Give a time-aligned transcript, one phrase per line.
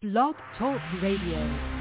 [0.00, 1.77] Blog Talk Radio.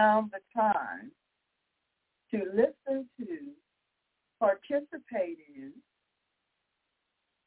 [0.00, 1.10] Found the time
[2.30, 3.38] to listen to,
[4.38, 5.72] participate in,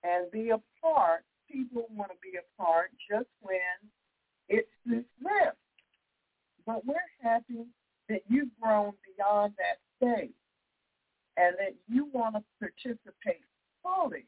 [0.04, 1.24] and be a part.
[1.50, 3.60] People want to be a part just when
[4.50, 5.58] it's this lift.
[6.66, 7.66] But we're happy
[8.10, 10.34] that you've grown beyond that stage
[11.38, 13.42] and that you want to participate
[13.82, 14.26] fully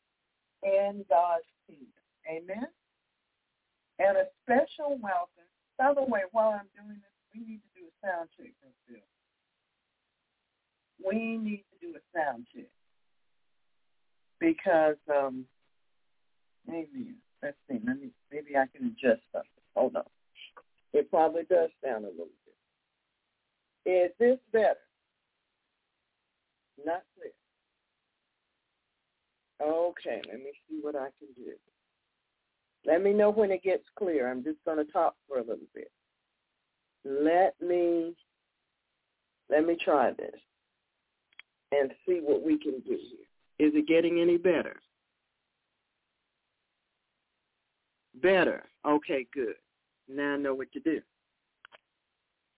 [0.63, 1.87] in God's kingdom.
[2.27, 2.67] Amen?
[3.99, 5.49] And a special welcome.
[5.77, 7.74] By the way, while I'm doing this, we need to
[8.05, 8.53] sound check,
[8.87, 8.97] Bill.
[11.05, 12.69] We need to do a sound check
[14.39, 15.45] because, um,
[16.69, 17.15] amen.
[17.41, 17.79] Let's see.
[17.85, 18.09] Let me.
[18.31, 19.49] Maybe I can adjust something.
[19.75, 20.03] Hold on.
[20.93, 22.29] It probably does sound a little
[23.85, 23.91] bit.
[23.91, 24.75] Is this better?
[26.83, 27.31] Not clear.
[29.61, 31.51] Okay, let me see what I can do.
[32.85, 34.29] Let me know when it gets clear.
[34.29, 35.91] I'm just going to talk for a little bit.
[37.05, 38.15] Let me
[39.49, 40.35] let me try this
[41.71, 43.67] and see what we can do here.
[43.67, 44.75] Is it getting any better?
[48.21, 48.63] Better.
[48.85, 49.55] Okay, good.
[50.09, 51.01] Now I know what to do.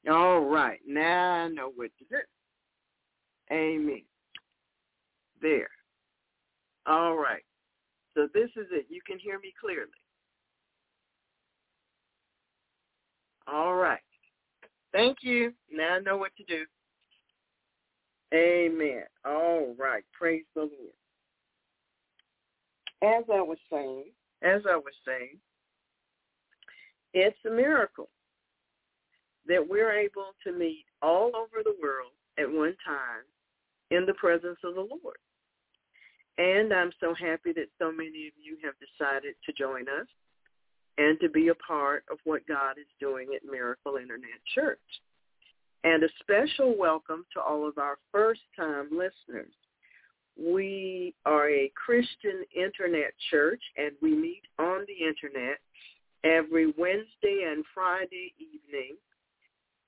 [0.09, 0.79] All right.
[0.88, 2.17] Now I know what to do.
[3.51, 4.03] Amen.
[5.41, 5.69] There.
[6.85, 7.44] All right.
[8.13, 8.85] So this is it.
[8.89, 9.91] You can hear me clearly.
[13.47, 13.99] All right.
[14.92, 15.54] Thank you.
[15.72, 16.66] Now I know what to do.
[18.34, 19.04] Amen.
[19.25, 20.04] All right.
[20.18, 20.72] Praise the Lord.
[23.04, 24.06] As I was saying,
[24.42, 25.38] as I was saying,
[27.13, 28.10] it's a miracle
[29.48, 33.24] that we're able to meet all over the world at one time
[33.92, 35.18] in the presence of the Lord.
[36.38, 40.07] And I'm so happy that so many of you have decided to join us
[40.97, 44.79] and to be a part of what God is doing at Miracle Internet Church.
[45.83, 49.53] And a special welcome to all of our first-time listeners.
[50.39, 55.59] We are a Christian internet church, and we meet on the internet
[56.23, 58.97] every Wednesday and Friday evening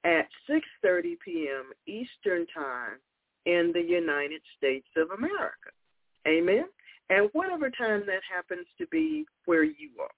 [0.03, 1.71] at 6.30 p.m.
[1.87, 2.97] Eastern Time
[3.45, 5.71] in the United States of America.
[6.27, 6.65] Amen?
[7.09, 10.09] And whatever time that happens to be where you are.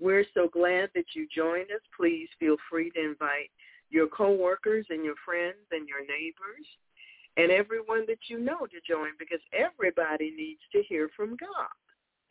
[0.00, 1.80] We're so glad that you joined us.
[1.96, 3.50] Please feel free to invite
[3.90, 6.66] your coworkers and your friends and your neighbors
[7.36, 11.70] and everyone that you know to join because everybody needs to hear from God.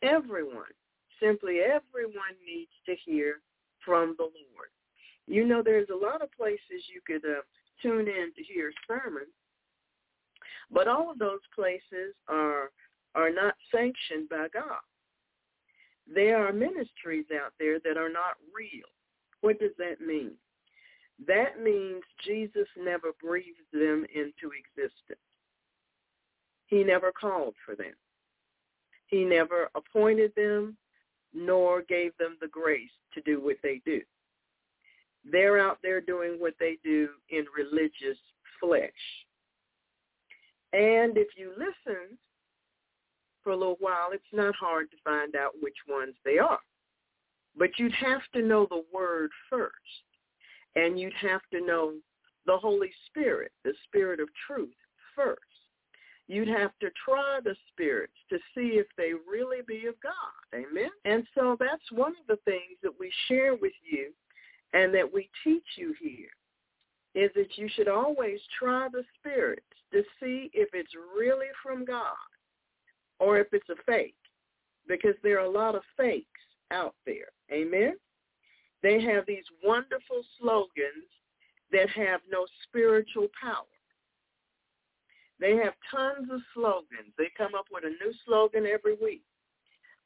[0.02, 0.72] Everyone.
[1.20, 3.40] Simply everyone needs to hear
[3.84, 4.70] from the Lord.
[5.26, 7.40] You know, there's a lot of places you could uh,
[7.82, 9.32] tune in to hear sermons,
[10.70, 12.70] but all of those places are
[13.14, 14.82] are not sanctioned by God.
[16.12, 18.86] There are ministries out there that are not real.
[19.40, 20.32] What does that mean?
[21.26, 25.20] That means Jesus never breathed them into existence.
[26.66, 27.94] He never called for them.
[29.06, 30.76] He never appointed them
[31.32, 34.00] nor gave them the grace to do what they do.
[35.30, 38.18] They're out there doing what they do in religious
[38.60, 38.90] flesh.
[40.72, 42.18] And if you listen
[43.44, 46.58] for a little while, it's not hard to find out which ones they are.
[47.56, 49.72] But you'd have to know the word first.
[50.74, 51.92] And you'd have to know
[52.46, 54.74] the Holy Spirit, the Spirit of truth
[55.14, 55.40] first.
[56.26, 60.58] You'd have to try the spirits to see if they really be of God.
[60.58, 60.90] Amen?
[61.04, 64.10] And so that's one of the things that we share with you
[64.72, 66.30] and that we teach you here
[67.14, 72.16] is that you should always try the spirits to see if it's really from God
[73.18, 74.14] or if it's a fake
[74.88, 76.28] because there are a lot of fakes
[76.70, 77.28] out there.
[77.52, 77.94] Amen?
[78.82, 81.08] They have these wonderful slogans
[81.72, 83.64] that have no spiritual power.
[85.40, 87.12] They have tons of slogans.
[87.18, 89.22] They come up with a new slogan every week.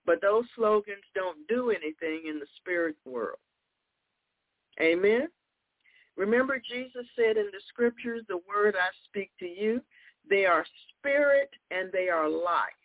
[0.06, 3.38] But those slogans don't do anything in the spirit world.
[4.80, 5.28] Amen?
[6.16, 9.80] Remember Jesus said in the scriptures, the word I speak to you,
[10.28, 10.64] they are
[10.98, 12.77] spirit and they are life.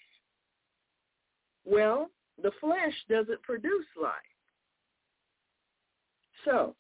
[1.66, 2.10] Well,
[2.42, 4.14] the flesh doesn't produce life.
[6.46, 6.76] So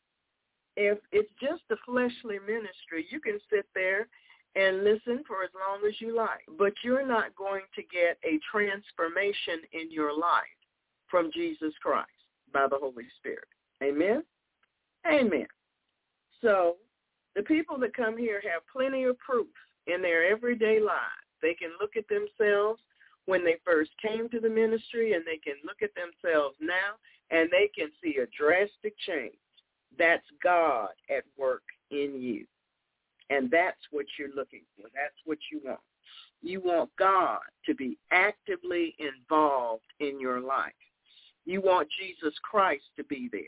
[0.75, 4.07] if it's just a fleshly ministry, you can sit there
[4.55, 6.41] and listen for as long as you like.
[6.57, 10.43] But you're not going to get a transformation in your life
[11.09, 12.09] from Jesus Christ
[12.51, 13.47] by the Holy Spirit.
[13.81, 14.23] Amen?
[15.07, 15.47] Amen.
[16.41, 16.75] So
[17.35, 19.47] the people that come here have plenty of proof
[19.87, 21.27] in their everyday lives.
[21.41, 22.81] They can look at themselves
[23.25, 26.97] when they first came to the ministry and they can look at themselves now
[27.31, 29.35] and they can see a drastic change.
[29.97, 32.45] That's God at work in you.
[33.29, 34.87] And that's what you're looking for.
[34.93, 35.79] That's what you want.
[36.41, 40.73] You want God to be actively involved in your life.
[41.45, 43.41] You want Jesus Christ to be there.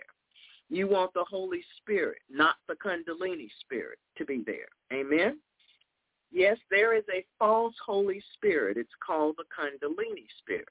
[0.69, 4.69] You want the Holy Spirit, not the Kundalini Spirit, to be there.
[4.93, 5.37] Amen?
[6.31, 8.77] Yes, there is a false Holy Spirit.
[8.77, 10.67] It's called the Kundalini Spirit.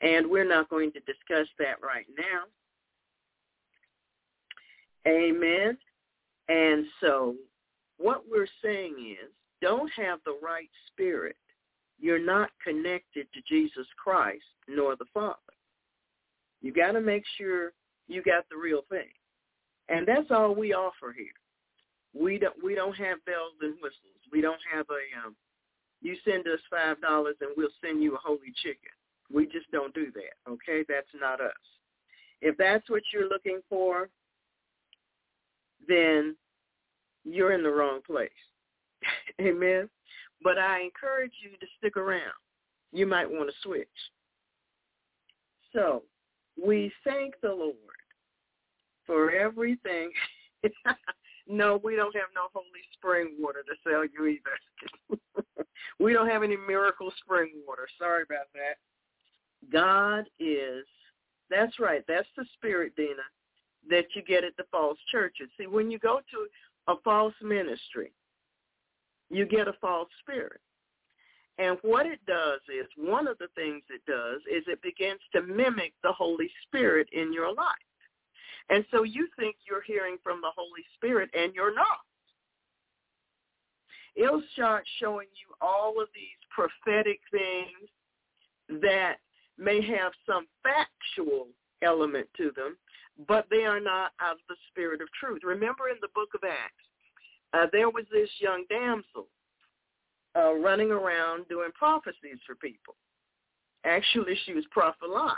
[0.00, 2.44] And we're not going to discuss that right now.
[5.06, 5.76] Amen.
[6.48, 7.34] And so
[7.98, 9.30] what we're saying is
[9.60, 11.36] don't have the right spirit.
[11.98, 15.36] You're not connected to Jesus Christ nor the Father.
[16.60, 17.72] You got to make sure
[18.08, 19.08] you got the real thing.
[19.88, 21.26] And that's all we offer here.
[22.18, 24.20] We don't we don't have bells and whistles.
[24.32, 25.34] We don't have a um
[26.00, 28.92] you send us five dollars and we'll send you a holy chicken.
[29.32, 30.50] We just don't do that.
[30.50, 30.84] Okay?
[30.88, 31.52] That's not us.
[32.40, 34.10] If that's what you're looking for,
[35.88, 36.36] then
[37.24, 38.30] you're in the wrong place.
[39.40, 39.88] Amen.
[40.42, 42.20] But I encourage you to stick around.
[42.92, 43.88] You might want to switch.
[45.72, 46.02] So
[46.62, 47.74] we thank the Lord
[49.06, 50.10] for everything.
[51.48, 55.66] no, we don't have no holy spring water to sell you either.
[56.00, 57.86] we don't have any miracle spring water.
[57.98, 58.76] Sorry about that.
[59.72, 60.84] God is,
[61.50, 63.22] that's right, that's the spirit, Dina,
[63.88, 65.48] that you get at the false churches.
[65.58, 68.12] See, when you go to a false ministry,
[69.30, 70.60] you get a false spirit.
[71.58, 75.42] And what it does is, one of the things it does is it begins to
[75.42, 77.66] mimic the Holy Spirit in your life.
[78.70, 82.00] And so you think you're hearing from the Holy Spirit and you're not.
[84.54, 89.16] Start showing you all of these prophetic things that
[89.58, 91.48] may have some factual
[91.82, 92.76] element to them,
[93.26, 95.40] but they are not of the spirit of truth.
[95.42, 96.86] Remember in the book of Acts,
[97.52, 99.26] uh, there was this young damsel
[100.36, 102.94] uh, running around doing prophecies for people.
[103.84, 105.34] Actually, she was prophesying.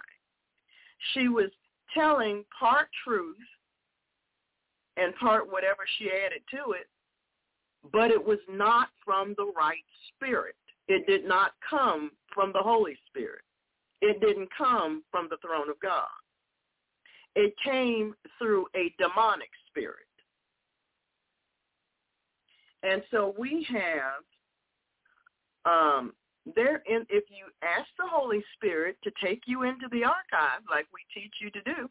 [1.14, 1.50] She was
[1.94, 3.36] telling part truth
[4.96, 6.88] and part whatever she added to it,
[7.92, 10.56] but it was not from the right spirit.
[10.88, 13.42] It did not come from the Holy Spirit.
[14.00, 16.06] It didn't come from the throne of God.
[17.34, 20.06] It came through a demonic spirit.
[22.82, 24.22] And so we have
[25.64, 26.12] um,
[26.54, 30.86] there in if you ask the Holy Spirit to take you into the archive like
[30.94, 31.90] we teach you to do,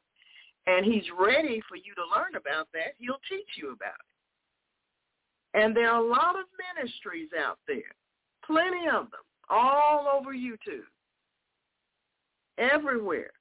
[0.68, 5.62] and he's ready for you to learn about that, he'll teach you about it.
[5.62, 6.46] And there are a lot of
[6.76, 7.96] ministries out there,
[8.46, 10.88] plenty of them, all over YouTube,
[12.58, 13.32] everywhere,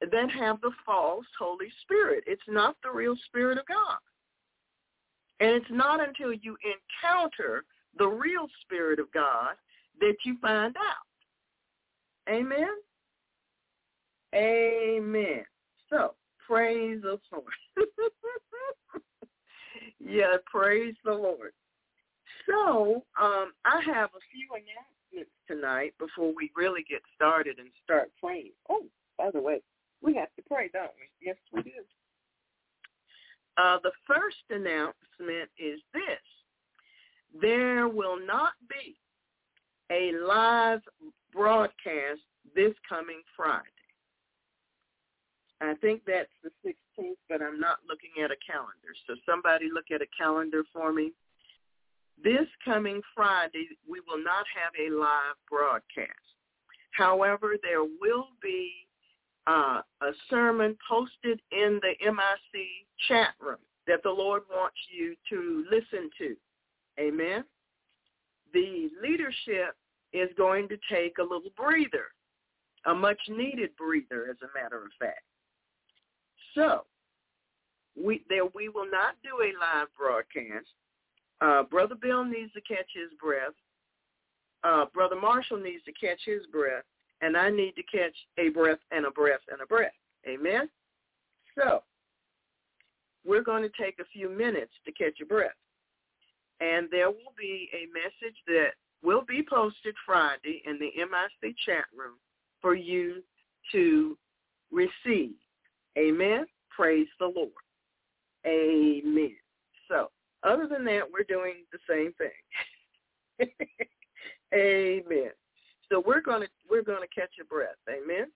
[0.00, 2.24] that have the false Holy Spirit.
[2.26, 3.98] It's not the real Spirit of God.
[5.40, 7.64] And it's not until you encounter
[7.98, 9.54] the real Spirit of God
[10.00, 12.32] that you find out.
[12.32, 12.68] Amen?
[14.34, 15.44] Amen.
[15.88, 16.14] So,
[16.46, 17.44] praise the Lord.
[20.00, 21.52] yeah, praise the Lord.
[22.48, 28.10] So, um, I have a few announcements tonight before we really get started and start
[28.22, 28.52] praying.
[28.68, 28.84] Oh,
[29.18, 29.60] by the way,
[30.02, 31.26] we have to pray, don't we?
[31.26, 31.70] Yes, we do.
[33.56, 37.40] Uh, the first announcement is this.
[37.40, 38.96] There will not be
[39.90, 40.80] a live
[41.32, 42.20] broadcast
[42.54, 43.64] this coming Friday.
[45.60, 48.92] I think that's the 16th, but I'm not looking at a calendar.
[49.06, 51.12] So somebody look at a calendar for me.
[52.22, 56.10] This coming Friday, we will not have a live broadcast.
[56.92, 58.70] However, there will be
[59.46, 62.62] uh, a sermon posted in the MIC
[63.08, 66.36] chat room that the Lord wants you to listen to.
[66.98, 67.44] Amen.
[68.52, 69.76] The leadership
[70.12, 72.06] is going to take a little breather,
[72.86, 75.24] a much needed breather, as a matter of fact.
[76.54, 76.84] So
[77.96, 80.66] we there we will not do a live broadcast.
[81.40, 83.54] Uh, Brother Bill needs to catch his breath.
[84.64, 86.84] Uh, Brother Marshall needs to catch his breath
[87.20, 89.92] and I need to catch a breath and a breath and a breath.
[90.28, 90.68] Amen?
[91.58, 91.82] So
[93.24, 95.56] we're going to take a few minutes to catch a breath.
[96.60, 98.70] And there will be a message that
[99.02, 102.16] will be posted Friday in the MIC chat room
[102.60, 103.22] for you
[103.72, 104.16] to
[104.70, 105.34] receive.
[105.98, 106.46] Amen?
[106.70, 107.50] Praise the Lord.
[108.46, 109.36] Amen.
[109.88, 110.10] So
[110.42, 113.48] other than that, we're doing the same thing.
[114.54, 115.30] Amen.
[115.90, 117.76] So we're gonna we're gonna catch a breath.
[117.88, 118.26] Amen.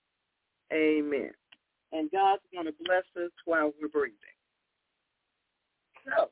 [0.72, 1.30] Amen.
[1.92, 4.16] And God's gonna bless us while we're breathing.
[6.04, 6.30] So,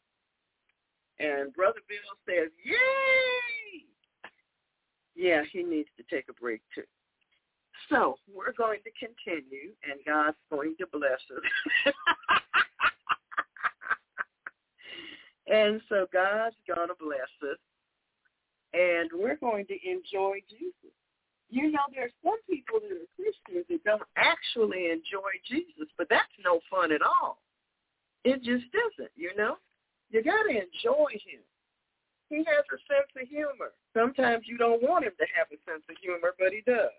[1.20, 3.84] and Brother Bill says, yay!
[5.14, 6.84] Yeah, he needs to take a break too.
[7.88, 11.92] So we're going to continue, and God's going to bless us.
[15.46, 17.58] and so God's going to bless us,
[18.74, 20.94] and we're going to enjoy Jesus.
[21.50, 26.28] You know, there's some people that are Christians that don't actually enjoy Jesus, but that's
[26.44, 27.38] no fun at all.
[28.24, 29.56] It just isn't, you know.
[30.10, 31.42] You got to enjoy him.
[32.30, 33.72] He has a sense of humor.
[33.96, 36.92] Sometimes you don't want him to have a sense of humor, but he does.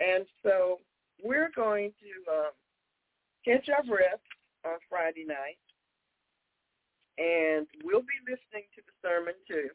[0.00, 0.78] And so
[1.22, 2.52] we're going to um,
[3.44, 4.20] catch our breath
[4.64, 5.58] on Friday night,
[7.18, 9.68] and we'll be listening to the sermon too.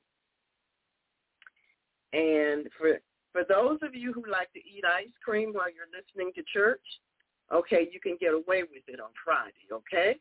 [2.14, 3.00] And for
[3.34, 6.86] for those of you who like to eat ice cream while you're listening to church,
[7.52, 10.20] okay, you can get away with it on Friday, okay?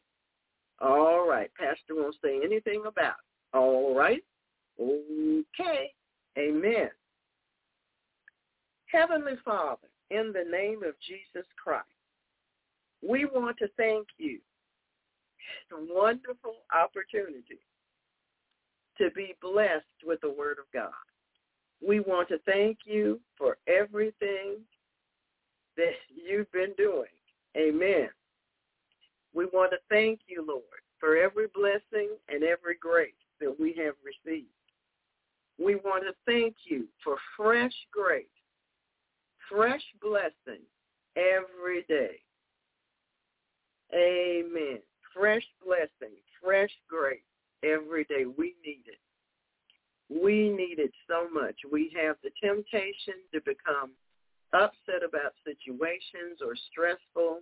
[0.82, 1.50] All right.
[1.58, 3.56] Pastor won't say anything about it.
[3.56, 4.22] All right.
[4.80, 5.92] Okay.
[6.38, 6.90] Amen.
[8.86, 11.86] Heavenly Father, in the name of Jesus Christ,
[13.06, 14.38] we want to thank you.
[15.70, 17.60] It's a wonderful opportunity
[18.98, 20.92] to be blessed with the Word of God.
[21.86, 24.58] We want to thank you for everything
[25.76, 27.08] that you've been doing.
[27.56, 28.08] Amen.
[29.34, 30.62] We want to thank you, Lord,
[31.00, 34.46] for every blessing and every grace that we have received.
[35.58, 38.24] We want to thank you for fresh grace,
[39.50, 40.62] fresh blessing
[41.16, 42.16] every day.
[43.94, 44.78] Amen.
[45.14, 47.20] Fresh blessing, fresh grace
[47.62, 48.24] every day.
[48.26, 48.98] We need it.
[50.08, 51.56] We need it so much.
[51.70, 53.92] We have the temptation to become
[54.52, 57.40] upset about situations or stressful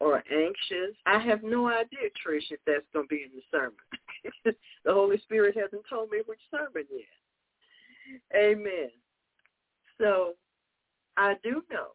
[0.00, 0.96] or anxious.
[1.06, 4.56] I have no idea, Trish, if that's going to be in the sermon.
[4.84, 8.34] the Holy Spirit hasn't told me which sermon yet.
[8.34, 8.90] Amen.
[9.98, 10.34] So
[11.16, 11.88] I do know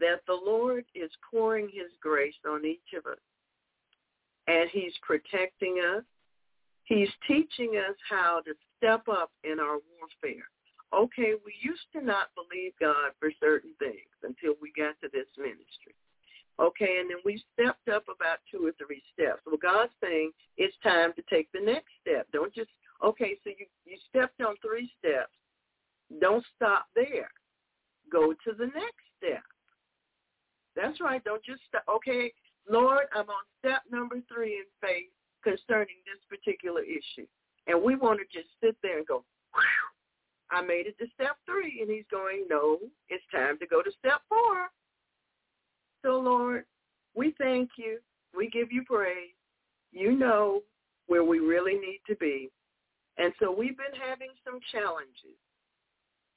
[0.00, 3.18] that the Lord is pouring his grace on each of us.
[4.48, 6.02] And he's protecting us.
[6.84, 10.44] He's teaching us how to step up in our warfare
[10.94, 15.30] okay, we used to not believe God for certain things until we got to this
[15.36, 15.94] ministry.
[16.58, 19.42] Okay, and then we stepped up about two or three steps.
[19.44, 22.26] Well, God's saying it's time to take the next step.
[22.32, 22.70] Don't just,
[23.04, 25.36] okay, so you, you stepped on three steps.
[26.20, 27.30] Don't stop there.
[28.10, 29.44] Go to the next step.
[30.76, 31.22] That's right.
[31.24, 31.82] Don't just stop.
[31.90, 32.32] Okay,
[32.68, 37.26] Lord, I'm on step number three in faith concerning this particular issue.
[37.66, 39.95] And we want to just sit there and go, Whew,
[40.50, 41.80] I made it to step three.
[41.80, 42.78] And he's going, no,
[43.08, 44.68] it's time to go to step four.
[46.02, 46.64] So, Lord,
[47.14, 47.98] we thank you.
[48.36, 49.34] We give you praise.
[49.92, 50.62] You know
[51.06, 52.50] where we really need to be.
[53.18, 55.38] And so we've been having some challenges.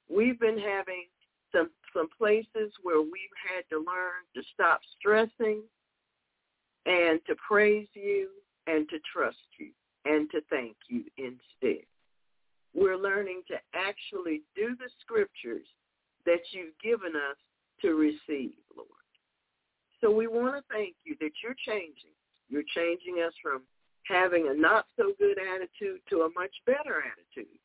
[0.08, 1.04] We've been having
[1.52, 5.62] some some places where we've had to learn to stop stressing
[6.86, 8.28] and to praise you
[8.66, 9.70] and to trust you
[10.04, 11.84] and to thank you instead
[12.74, 15.66] we're learning to actually do the scriptures
[16.26, 17.36] that you've given us
[17.82, 18.88] to receive, Lord.
[20.00, 22.14] So we want to thank you that you're changing.
[22.48, 23.62] You're changing us from
[24.04, 27.58] having a not so good attitude to a much better attitude.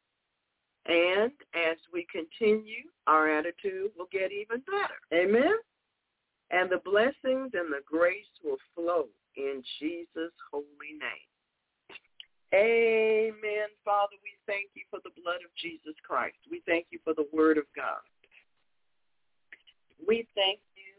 [0.86, 5.00] And as we continue, our attitude will get even better.
[5.14, 5.56] Amen?
[6.52, 11.35] And the blessings and the grace will flow in Jesus' holy name.
[12.56, 13.68] Amen.
[13.84, 16.40] Father, we thank you for the blood of Jesus Christ.
[16.50, 18.00] We thank you for the word of God.
[20.08, 20.96] We thank you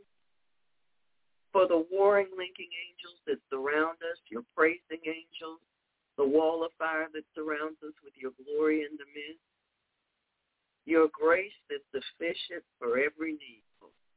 [1.53, 5.65] for the warring linking angels that surround us, your praising angels,
[6.19, 9.41] the wall of fire that surrounds us with your glory in the midst,
[10.85, 13.63] your grace that's sufficient for every need.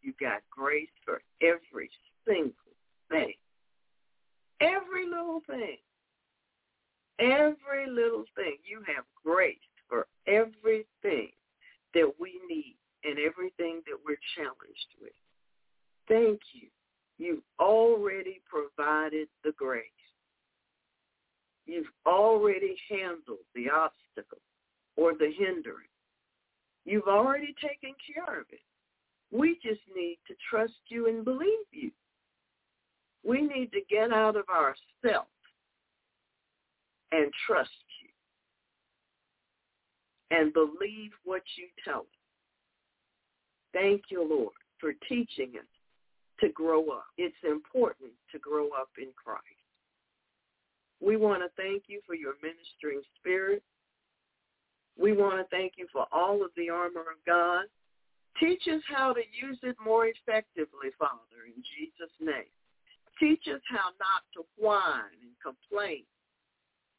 [0.01, 1.89] You got grace for every
[2.27, 2.53] single
[3.09, 3.33] thing.
[4.61, 5.77] Every little thing.
[7.19, 8.57] Every little thing.
[8.63, 11.31] You have grace for everything
[11.93, 15.11] that we need and everything that we're challenged with.
[16.07, 16.67] Thank you.
[17.17, 19.83] You've already provided the grace.
[21.65, 24.41] You've already handled the obstacle
[24.95, 25.89] or the hindrance.
[26.85, 28.61] You've already taken care of it.
[29.31, 31.91] We just need to trust you and believe you.
[33.23, 35.27] We need to get out of ourself
[37.11, 37.69] and trust
[38.01, 38.09] you
[40.37, 42.05] and believe what you tell us.
[43.73, 45.65] Thank you, Lord, for teaching us
[46.39, 47.05] to grow up.
[47.17, 49.43] It's important to grow up in Christ.
[51.01, 53.63] We want to thank you for your ministering spirit.
[54.97, 57.65] We want to thank you for all of the armor of God.
[58.39, 62.51] Teach us how to use it more effectively, Father, in Jesus' name.
[63.19, 66.03] Teach us how not to whine and complain,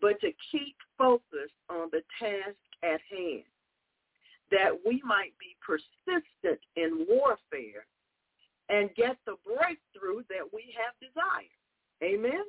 [0.00, 3.44] but to keep focused on the task at hand,
[4.50, 7.86] that we might be persistent in warfare
[8.68, 11.54] and get the breakthrough that we have desired.
[12.02, 12.44] Amen?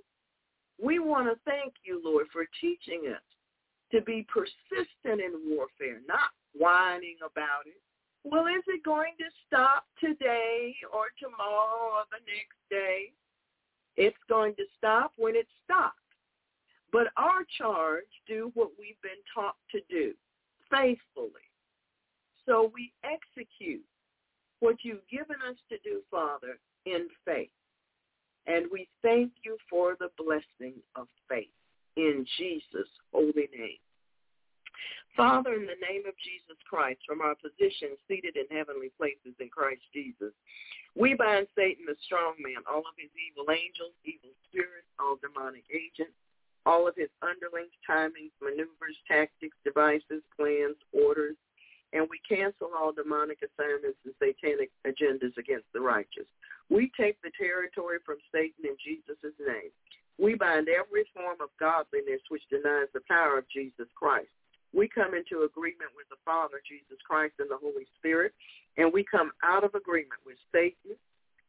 [0.81, 3.21] We want to thank you, Lord, for teaching us
[3.91, 7.81] to be persistent in warfare, not whining about it.
[8.23, 13.11] Well, is it going to stop today or tomorrow or the next day?
[13.97, 16.00] It's going to stop when it stops.
[16.91, 20.13] But our charge, do what we've been taught to do
[20.69, 21.47] faithfully.
[22.45, 23.83] So we execute
[24.59, 27.49] what you've given us to do, Father, in faith.
[28.47, 31.53] And we thank you for the blessing of faith
[31.95, 33.81] in Jesus' holy name.
[35.15, 39.51] Father, in the name of Jesus Christ, from our position seated in heavenly places in
[39.51, 40.31] Christ Jesus,
[40.95, 45.67] we bind Satan, the strong man, all of his evil angels, evil spirits, all demonic
[45.67, 46.15] agents,
[46.65, 51.35] all of his underlings, timings, maneuvers, tactics, devices, plans, orders,
[51.93, 56.27] and we cancel all demonic assignments and satanic agendas against the righteous.
[56.69, 59.75] We take the territory from Satan in Jesus' name.
[60.17, 64.31] We bind every form of godliness which denies the power of Jesus Christ.
[64.73, 68.31] We come into agreement with the Father, Jesus Christ, and the Holy Spirit,
[68.77, 70.95] and we come out of agreement with Satan,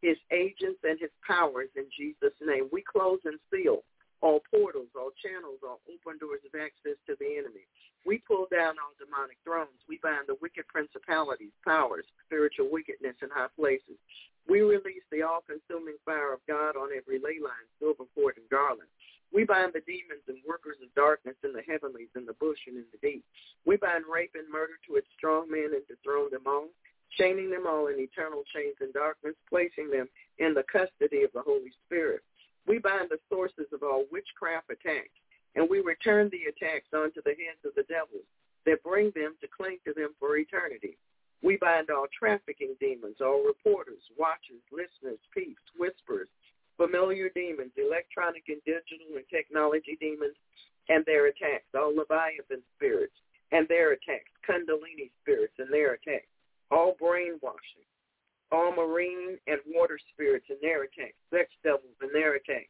[0.01, 2.66] his agents, and his powers in Jesus' name.
[2.72, 3.87] We close and seal
[4.23, 7.67] all portals, all channels, all open doors of access to the enemy.
[8.07, 9.79] We pull down all demonic thrones.
[9.91, 13.99] We bind the wicked principalities, powers, spiritual wickedness in high places.
[14.47, 18.91] We release the all-consuming fire of God on every ley line, silver cord, and garland.
[19.31, 22.77] We bind the demons and workers of darkness in the heavenlies, in the bush, and
[22.77, 23.25] in the deep.
[23.65, 26.69] We bind rape and murder to its strong men and dethrone them all,
[27.17, 30.09] chaining them all in eternal chains and darkness, placing them
[30.39, 32.21] in the custody of the Holy Spirit.
[32.66, 35.16] We bind the sources of all witchcraft attacks,
[35.55, 38.27] and we return the attacks onto the heads of the devils
[38.66, 40.96] that bring them to cling to them for eternity.
[41.42, 46.31] We bind all trafficking demons, all reporters, watchers, listeners, peeps, whisperers,
[46.77, 50.38] familiar demons, electronic and digital and technology demons,
[50.88, 53.14] and their attacks, all Leviathan spirits
[53.53, 56.27] and their attacks, Kundalini spirits and their attacks,
[56.70, 57.87] all brainwashing,
[58.53, 62.69] all marine and water spirits and their attacks, sex devils and their attacks,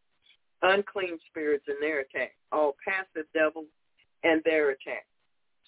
[0.62, 3.66] unclean spirits and their attacks, all passive devils
[4.22, 5.10] and their attacks,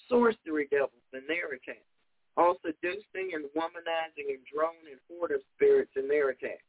[0.09, 1.90] sorcery devils and their attacks,
[2.38, 6.62] all seducing and womanizing and drone and hoarder spirits and their attacks,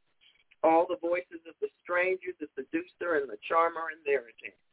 [0.65, 4.65] all the voices of the stranger, the seducer, and the charmer and their attacks.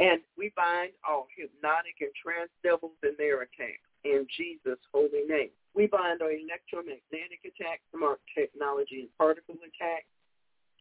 [0.00, 5.50] And we bind all hypnotic and trance devils and their attacks in Jesus' holy name.
[5.74, 10.10] We bind our electromagnetic attacks, smart technology and particle attacks,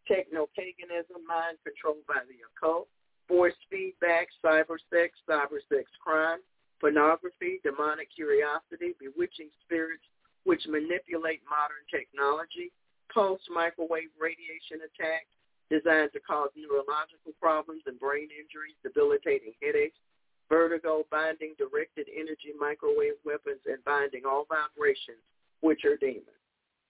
[0.07, 2.87] techno-paganism, mind controlled by the occult,
[3.27, 6.43] force feedback, cyber sex, cyber sex crime,
[6.81, 10.03] pornography, demonic curiosity, bewitching spirits
[10.43, 12.73] which manipulate modern technology,
[13.13, 15.29] pulse microwave radiation attacks
[15.69, 19.95] designed to cause neurological problems and brain injuries, debilitating headaches,
[20.51, 25.23] vertigo, binding directed energy microwave weapons, and binding all vibrations,
[25.63, 26.27] which are demons.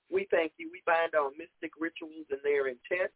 [0.09, 0.73] We thank you.
[0.73, 3.13] We bind all mystic rituals and their intent.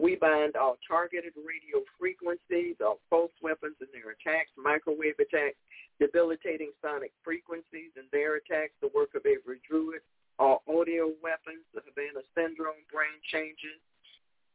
[0.00, 5.60] We bind all targeted radio frequencies, all false weapons and their attacks, microwave attacks,
[6.00, 10.00] debilitating sonic frequencies and their attacks, the work of every druid,
[10.40, 13.76] all audio weapons, the Havana syndrome, brain changes,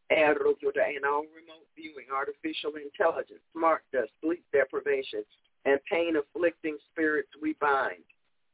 [0.09, 5.23] and all remote viewing, artificial intelligence, smart dust, sleep deprivation,
[5.65, 8.05] and pain-afflicting spirits we bind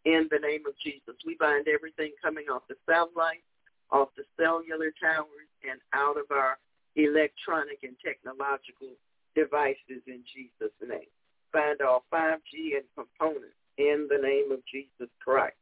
[0.05, 1.15] in the name of Jesus.
[1.25, 3.43] We bind everything coming off the satellite,
[3.91, 6.57] off the cellular towers, and out of our
[6.95, 8.95] electronic and technological
[9.35, 11.11] devices in Jesus' name.
[11.51, 15.59] Bind all 5G and components in the name of Jesus Christ.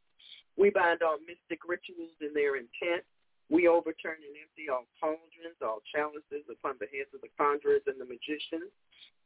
[0.57, 3.03] We bind all mystic rituals in their intent
[3.49, 7.97] we overturn and empty all cauldrons, all chalices upon the heads of the conjurers and
[7.97, 8.69] the magicians.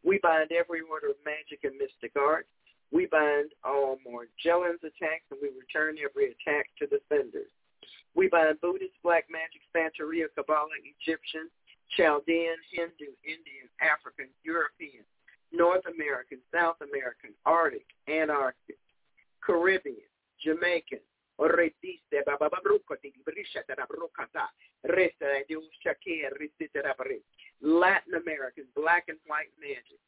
[0.04, 2.48] We bind every order of magic and mystic art.
[2.92, 7.52] We bind all Morgellons attacks, and we return every attack to the senders.
[8.16, 11.50] We bind Buddhist, Black Magic, Santeria, Kabbalah, Egyptian,
[11.98, 15.04] Chaldean, Hindu, Indian, African, European,
[15.52, 18.78] North American, South American, Arctic, Antarctic,
[19.42, 20.08] Caribbean,
[20.40, 21.04] Jamaican,
[21.38, 22.24] resiste
[23.02, 23.64] di brisha
[25.48, 25.56] di
[27.60, 30.00] Latin American, black and white magic,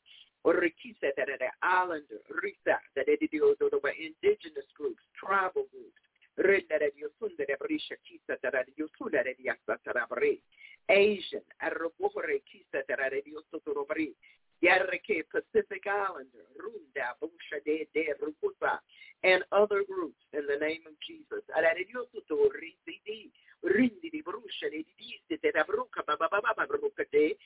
[0.43, 0.53] or
[1.01, 5.99] that the islander, Risa that the indigenous groups, tribal groups,
[6.38, 9.77] Renda that you sunda that Brisha Kisa that are you sunda Yasa
[10.89, 14.11] Asian, Arabore Kisa that are you Sotorobri,
[15.31, 18.79] Pacific Islander, Runda, Busha de De Rukusa,
[19.23, 20.14] and other groups
[20.65, 21.45] name of Jesus.
[22.12, 22.75] Tutto di
[25.39, 26.04] te bruca
[26.65, 27.38] bruca te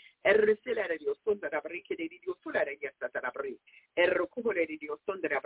[1.23, 1.49] sonda
[1.95, 2.63] di Dio sulla
[2.95, 3.19] stata
[4.65, 5.39] di Dio sonda da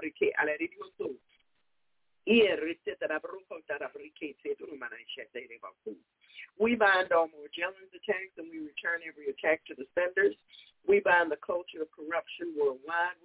[4.42, 5.48] se tu non manascete.
[6.58, 10.36] We bind all Morgellons attacks and we return every attack to the senders.
[10.86, 13.18] We bind the culture of corruption worldwide.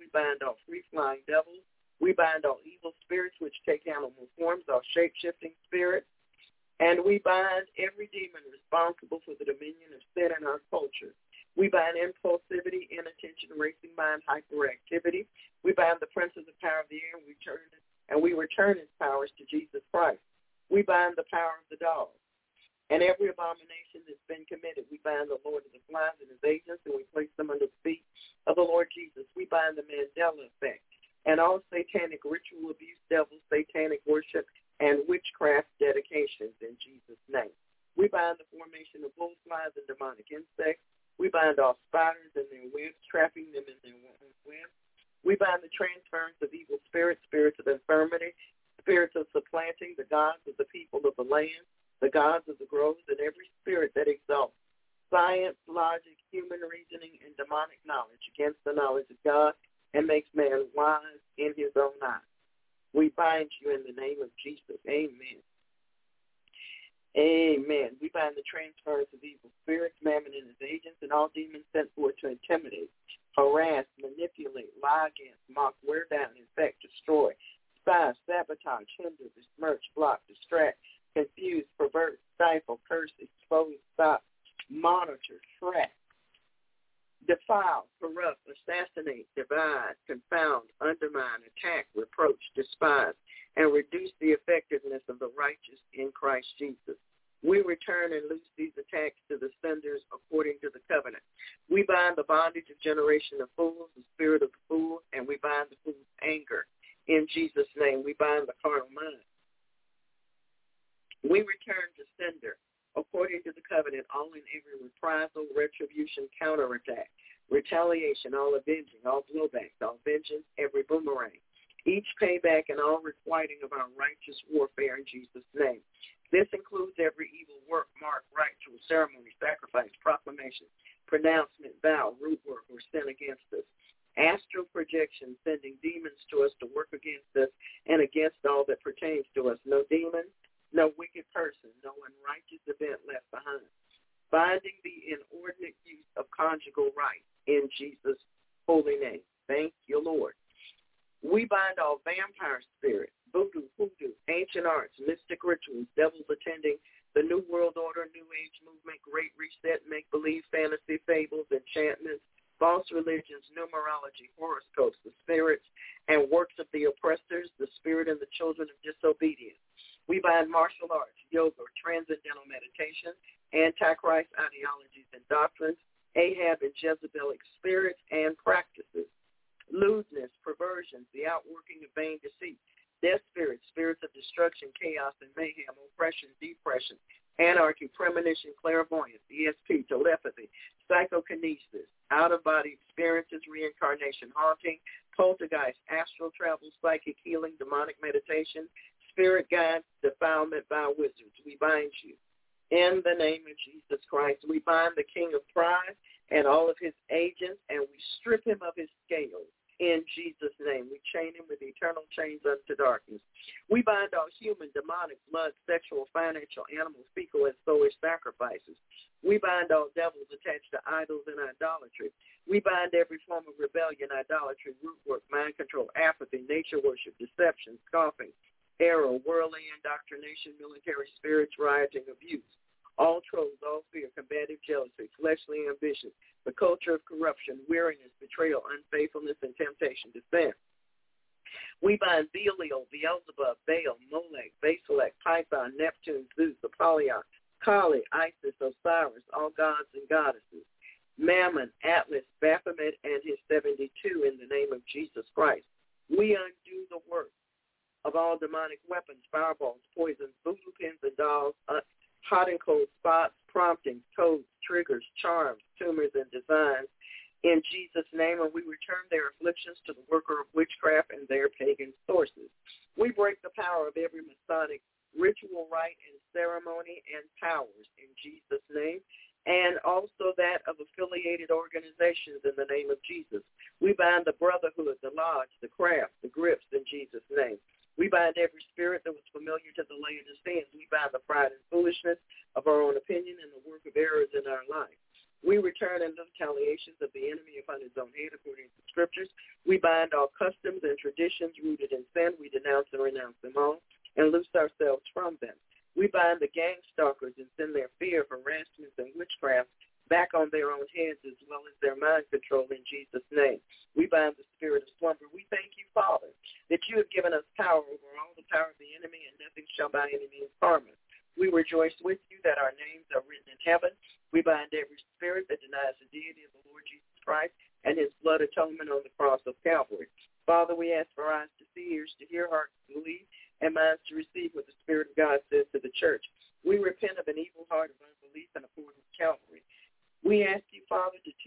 [118.25, 118.65] information, all of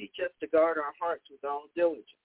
[0.01, 2.17] teach us to guard our hearts with all diligence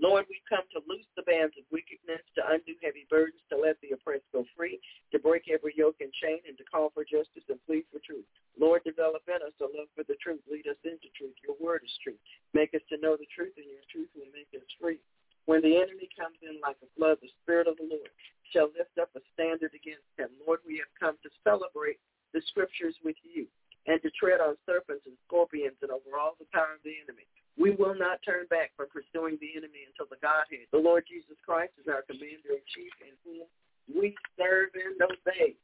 [0.00, 3.78] Lord, we come to loose the bands of wickedness, to undo heavy burdens, to let
[3.78, 4.82] the oppressed go free,
[5.14, 8.26] to break every yoke and chain, and to call for justice and plead for truth.
[8.58, 10.42] Lord, develop in us a love for the truth.
[10.50, 11.38] Lead us into truth.
[11.46, 12.18] Your word is truth.
[12.58, 14.98] Make us to know the truth, and your truth will make us free.
[15.46, 18.10] When the enemy comes in like a flood, the Spirit of the Lord
[18.50, 20.34] shall lift up a standard against him.
[20.42, 22.02] Lord, we have come to celebrate
[22.34, 23.46] the scriptures with you
[23.86, 27.28] and to tread on serpents and scorpions and over all the power of the enemy
[27.56, 30.66] we will not turn back from pursuing the enemy until the Godhead.
[30.74, 33.46] The Lord Jesus Christ is our commander-in-chief in whom
[33.94, 35.54] we serve and obey.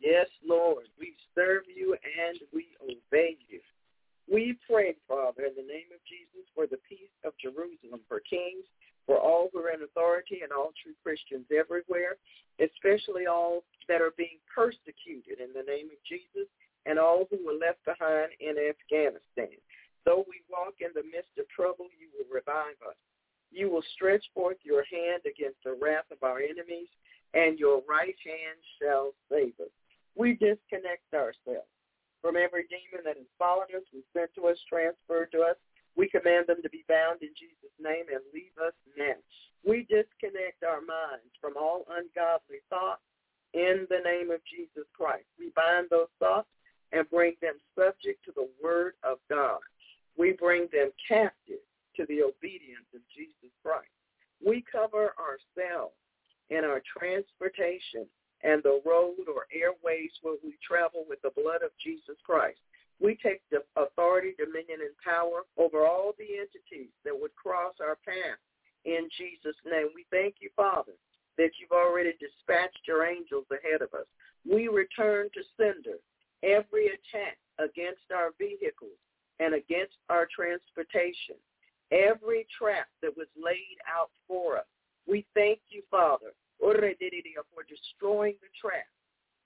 [0.00, 3.60] Yes, Lord, we serve you and we obey you.
[4.28, 8.68] We pray, Father, in the name of Jesus, for the peace of Jerusalem, for kings,
[9.08, 12.20] for all who are in authority and all true Christians everywhere,
[12.60, 16.48] especially all that are being persecuted in the name of Jesus
[16.86, 19.56] and all who were left behind in Afghanistan.
[20.04, 22.98] Though we walk in the midst of trouble, you will revive us.
[23.50, 26.92] You will stretch forth your hand against the wrath of our enemies,
[27.32, 29.72] and your right hand shall save us.
[30.14, 31.70] We disconnect ourselves
[32.20, 35.56] from every demon that has followed us, was sent to us, transferred to us.
[35.96, 39.16] We command them to be bound in Jesus' name and leave us now.
[39.64, 43.04] We disconnect our minds from all ungodly thoughts
[43.54, 45.28] in the name of Jesus Christ.
[45.38, 46.50] We bind those thoughts
[46.94, 49.60] and bring them subject to the word of God
[50.16, 51.62] we bring them captive
[51.96, 53.90] to the obedience of Jesus Christ.
[54.44, 55.94] We cover ourselves
[56.50, 58.06] in our transportation
[58.42, 62.58] and the road or airways where we travel with the blood of Jesus Christ.
[63.00, 67.98] We take the authority, dominion, and power over all the entities that would cross our
[68.04, 68.38] path
[68.84, 69.88] in Jesus' name.
[69.94, 70.94] We thank you, Father,
[71.38, 74.06] that you've already dispatched your angels ahead of us.
[74.46, 75.98] We return to sender
[76.44, 78.98] every attack against our vehicles
[79.40, 81.36] and against our transportation.
[81.90, 84.68] Every trap that was laid out for us.
[85.06, 86.74] We thank you, Father, for
[87.68, 88.86] destroying the trap.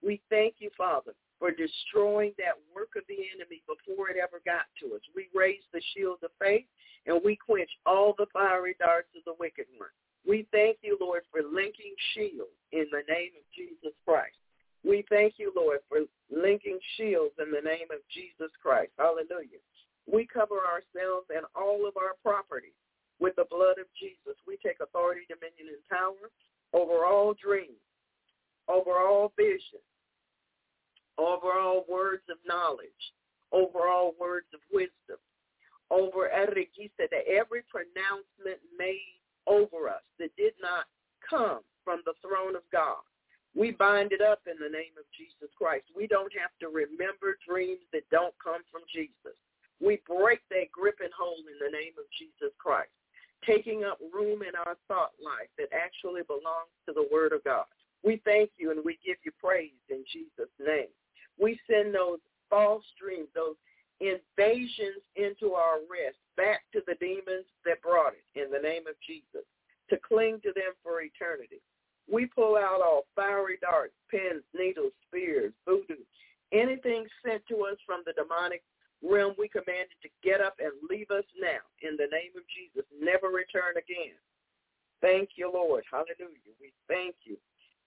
[0.04, 4.66] We thank you, Father, for destroying that work of the enemy before it ever got
[4.82, 5.02] to us.
[5.14, 6.66] We raise the shield of faith
[7.06, 9.90] and we quench all the fiery darts of the wicked one.
[10.26, 14.36] We thank you, Lord, for linking shields in the name of Jesus Christ.
[14.84, 15.98] We thank you, Lord, for
[16.30, 18.92] linking shields in the name of Jesus Christ.
[18.98, 19.62] Hallelujah.
[20.10, 22.72] We cover ourselves and all of our property
[23.20, 24.38] with the blood of Jesus.
[24.46, 26.30] We take authority, dominion, and power
[26.72, 27.82] over all dreams,
[28.68, 29.82] over all vision,
[31.18, 33.02] over all words of knowledge,
[33.52, 35.18] over all words of wisdom,
[35.90, 36.30] over
[36.96, 40.84] said that every pronouncement made over us that did not
[41.28, 43.02] come from the throne of God.
[43.56, 45.86] We bind it up in the name of Jesus Christ.
[45.96, 49.36] We don't have to remember dreams that don't come from Jesus.
[49.80, 52.92] We break that grip and hold in the name of Jesus Christ,
[53.46, 57.66] taking up room in our thought life that actually belongs to the Word of God.
[58.02, 60.90] We thank you and we give you praise in Jesus' name.
[61.38, 62.18] We send those
[62.50, 63.58] false dreams, those
[64.00, 68.94] invasions into our rest back to the demons that brought it in the name of
[69.06, 69.46] Jesus
[69.90, 71.62] to cling to them for eternity.
[72.10, 76.02] We pull out all fiery darts, pins, needles, spears, voodoo,
[76.52, 78.62] anything sent to us from the demonic
[79.02, 82.42] realm, we command it to get up and leave us now in the name of
[82.50, 82.86] Jesus.
[82.90, 84.18] Never return again.
[85.00, 85.84] Thank you, Lord.
[85.90, 86.54] Hallelujah.
[86.60, 87.36] We thank you.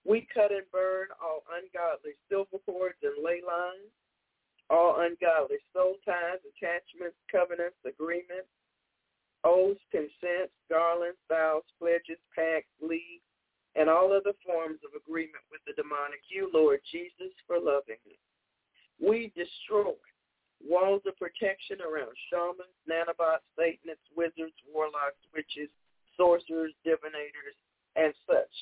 [0.04, 3.92] We cut and burn all ungodly silver cords and ley lines,
[4.70, 8.50] all ungodly soul ties, attachments, covenants, agreements,
[9.44, 13.21] oaths, consents, garlands, vows, pledges, pacts, leagues,
[13.74, 16.20] and all other forms of agreement with the demonic.
[16.28, 18.22] You, Lord Jesus, for loving us.
[19.00, 19.96] We destroy
[20.62, 25.70] walls of protection around shamans, nanobots, satanists, wizards, warlocks, witches,
[26.16, 27.56] sorcerers, divinators,
[27.96, 28.52] and such.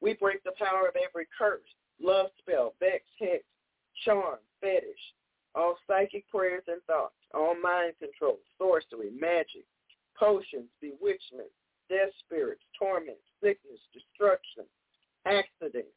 [0.00, 1.66] We break the power of every curse,
[2.00, 3.42] love spell, vex, hex,
[4.04, 5.04] charm, fetish,
[5.54, 9.64] all psychic prayers and thoughts, all mind control, sorcery, magic,
[10.18, 11.48] potions, bewitchment,
[11.88, 14.64] death spirits, torment, sickness, destruction,
[15.26, 15.94] accidents,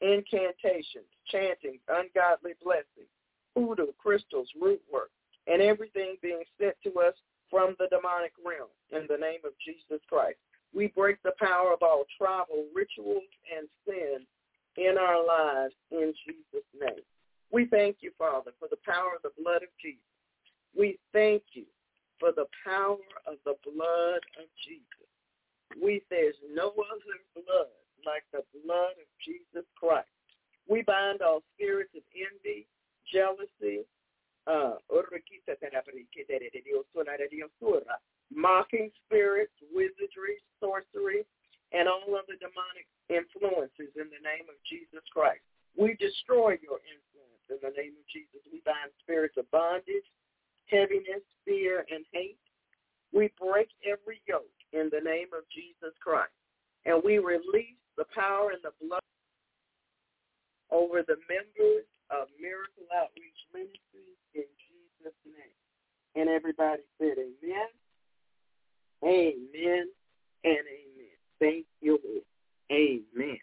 [0.00, 3.10] incantations, chantings, ungodly blessings,
[3.54, 5.10] hoodoo, crystals, root work,
[5.46, 7.14] and everything being sent to us
[7.50, 10.38] from the demonic realm in the name of Jesus Christ.
[10.74, 14.24] We break the power of all tribal rituals and sin
[14.76, 17.04] in our lives in Jesus' name.
[17.52, 19.98] We thank you, Father, for the power of the blood of Jesus.
[20.78, 21.64] We thank you
[22.20, 25.10] for the power of the blood of Jesus.
[25.78, 27.70] We there's no other blood
[28.06, 30.08] like the blood of Jesus Christ.
[30.68, 32.66] We bind all spirits of envy,
[33.06, 33.86] jealousy,
[34.46, 34.78] uh,
[38.30, 41.26] mocking spirits, wizardry, sorcery,
[41.72, 45.42] and all other demonic influences in the name of Jesus Christ.
[45.76, 48.42] We destroy your influence in the name of Jesus.
[48.50, 50.06] We bind spirits of bondage,
[50.66, 52.38] heaviness, fear, and hate.
[53.12, 56.32] We break every yoke in the name of Jesus Christ.
[56.86, 59.02] And we release the power and the blood
[60.70, 65.56] over the members of Miracle Outreach Ministries in Jesus' name.
[66.16, 67.70] And everybody said amen,
[69.04, 69.84] amen,
[70.44, 71.16] and amen.
[71.38, 72.24] Thank you, Lord.
[72.72, 73.38] Amen.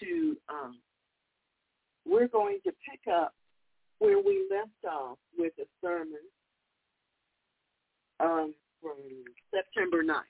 [0.00, 0.78] To um,
[2.06, 3.34] we're going to pick up
[3.98, 6.18] where we left off with a sermon
[8.20, 8.96] um, from
[9.54, 10.22] September 9th.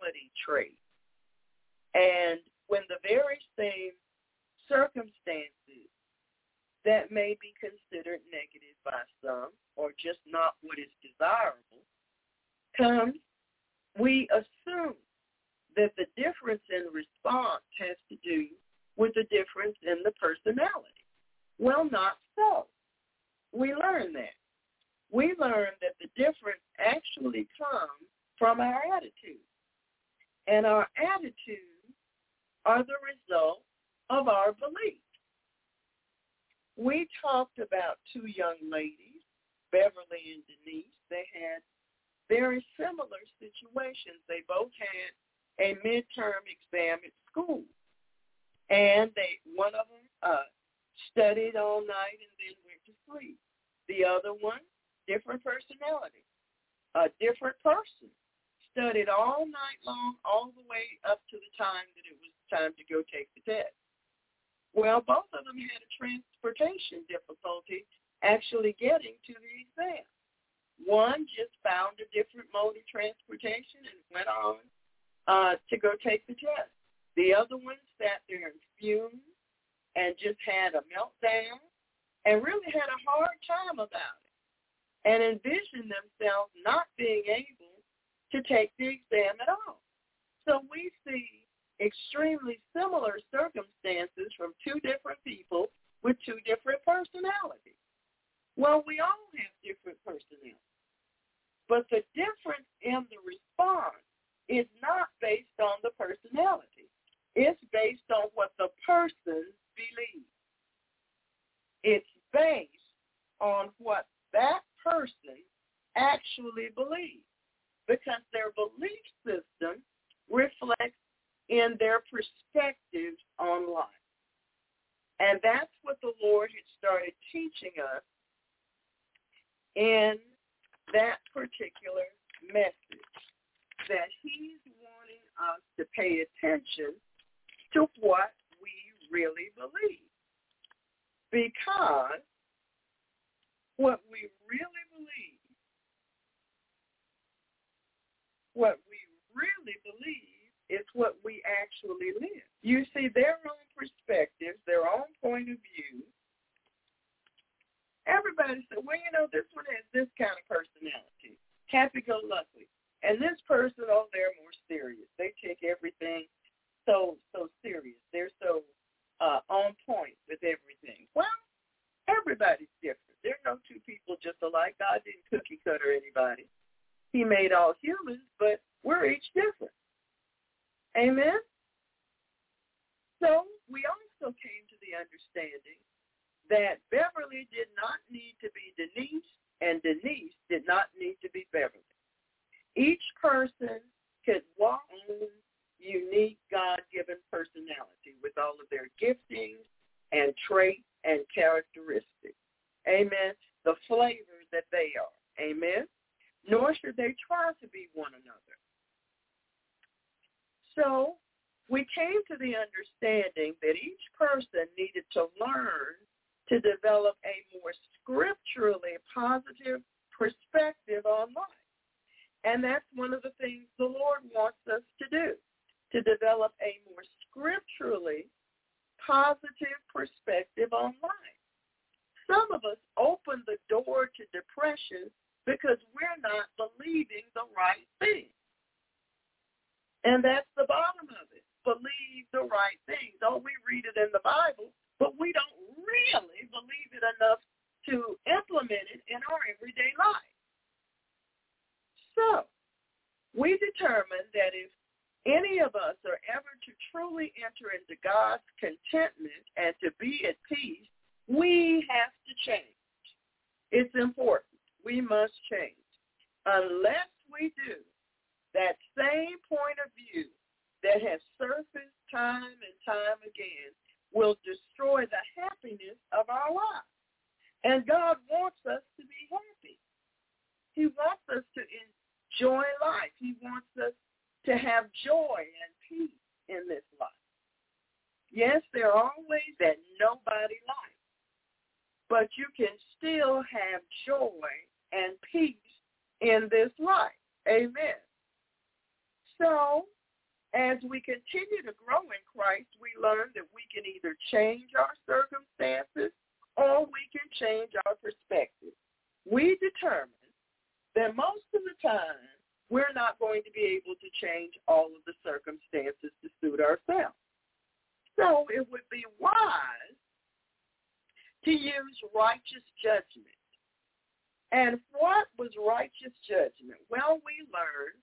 [327.23, 327.95] we learn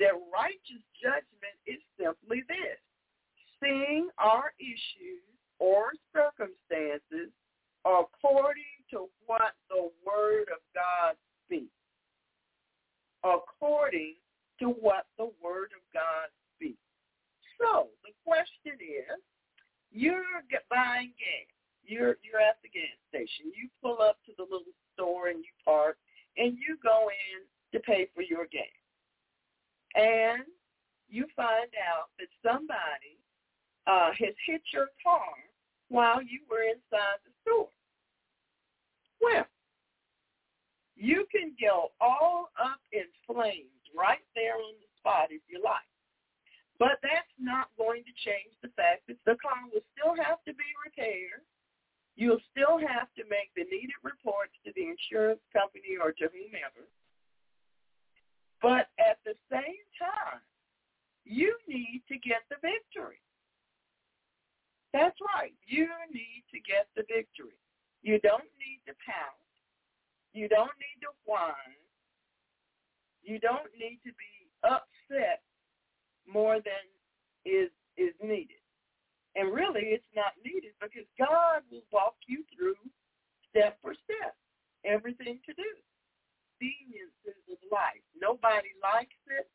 [0.00, 2.80] that righteous judgment is simply this.
[3.62, 5.24] Seeing our issues
[5.58, 7.30] or circumstances
[7.84, 11.72] according to what the Word of God speaks.
[13.24, 14.16] According
[14.60, 16.80] to what the Word of God speaks.
[17.60, 19.20] So the question is,
[19.90, 21.48] you're buying gas.
[21.86, 23.52] You're you're at the gas station.
[23.54, 25.96] You pull up to the little store and you park,
[26.36, 27.44] and you go in
[27.74, 28.78] to pay for your game,
[29.94, 30.46] And
[31.08, 33.18] you find out that somebody
[33.86, 35.34] uh, has hit your car
[35.88, 37.68] while you were inside the store.
[39.20, 39.46] Well,
[40.96, 45.84] you can go all up in flames right there on the spot if you like.
[46.78, 50.54] But that's not going to change the fact that the car will still have to
[50.54, 51.42] be repaired.
[52.16, 56.86] You'll still have to make the needed reports to the insurance company or to whomever.
[58.64, 60.40] But at the same time,
[61.28, 63.20] you need to get the victory.
[64.96, 65.52] That's right.
[65.66, 67.60] You need to get the victory.
[68.00, 69.36] You don't need to pout.
[70.32, 71.76] You don't need to whine.
[73.22, 74.32] You don't need to be
[74.64, 75.44] upset
[76.24, 76.84] more than
[77.44, 78.64] is is needed.
[79.36, 82.80] And really it's not needed because God will walk you through
[83.50, 84.32] step for step
[84.86, 85.70] everything to do.
[86.60, 88.02] Experiences of life.
[88.20, 89.48] Nobody likes it,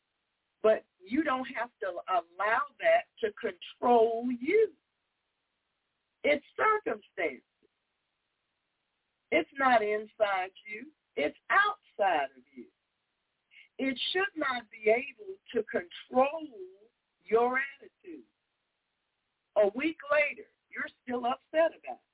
[0.62, 4.70] but you don't have to allow that to control you.
[6.22, 7.42] It's circumstances.
[9.32, 10.86] It's not inside you.
[11.16, 12.66] It's outside of you.
[13.78, 16.48] It should not be able to control
[17.24, 18.26] your attitude.
[19.56, 22.10] A week later, you're still upset about it.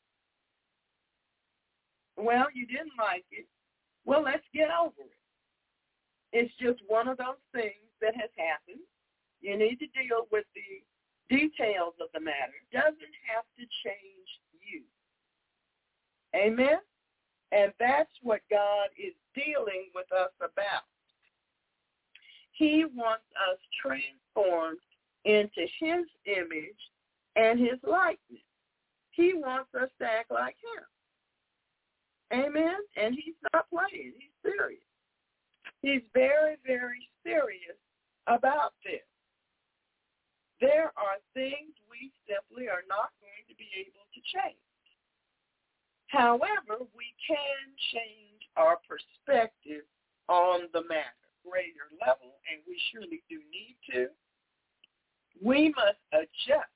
[2.17, 3.47] Well, you didn't like it.
[4.07, 5.21] Well, let's get over it.
[6.33, 8.83] It's just one of those things that has happened.
[9.41, 10.83] You need to deal with the
[11.29, 12.55] details of the matter.
[12.55, 14.31] It doesn't have to change
[14.63, 14.83] you.
[16.35, 16.79] Amen?
[17.53, 20.87] And that's what God is dealing with us about.
[22.53, 24.79] He wants us transformed
[25.25, 26.83] into his image
[27.35, 28.43] and his likeness.
[29.11, 30.85] He wants us to act like him.
[32.33, 32.77] Amen?
[32.97, 34.13] And he's not playing.
[34.19, 34.83] He's serious.
[35.83, 37.79] He's very, very serious
[38.27, 39.07] about this.
[40.61, 44.57] There are things we simply are not going to be able to change.
[46.09, 49.85] However, we can change our perspective
[50.29, 54.09] on the matter, greater level, and we surely do need to.
[55.43, 56.73] We must adjust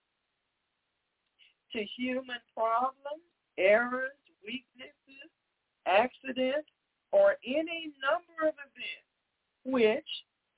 [1.72, 3.24] to human problems,
[3.57, 5.29] errors, weaknesses,
[5.91, 6.68] accidents,
[7.12, 9.11] or any number of events
[9.64, 10.07] which,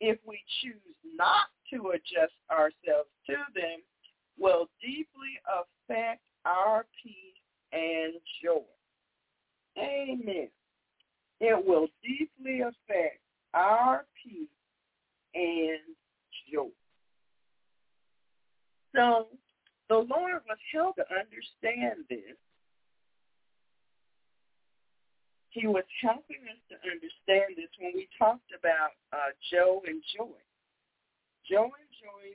[0.01, 0.75] if we choose
[1.17, 3.81] not to adjust ourselves to them,
[4.39, 7.15] will deeply affect our peace
[7.73, 8.15] and
[8.45, 8.63] joy.
[9.79, 10.49] Amen.
[11.41, 13.21] It will deeply affect
[13.55, 14.49] our peace
[15.35, 15.79] and
[16.53, 16.69] joy.
[18.95, 19.29] So
[19.89, 22.37] the Lord was held to understand this.
[25.53, 30.41] He was helping us to understand this when we talked about uh, Joe and Joy.
[31.49, 32.27] Joe and Joy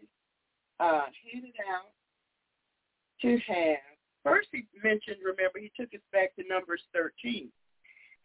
[0.79, 1.91] uh, headed out
[3.21, 3.97] to have
[4.27, 7.47] First, he mentioned, remember, he took us back to Numbers 13.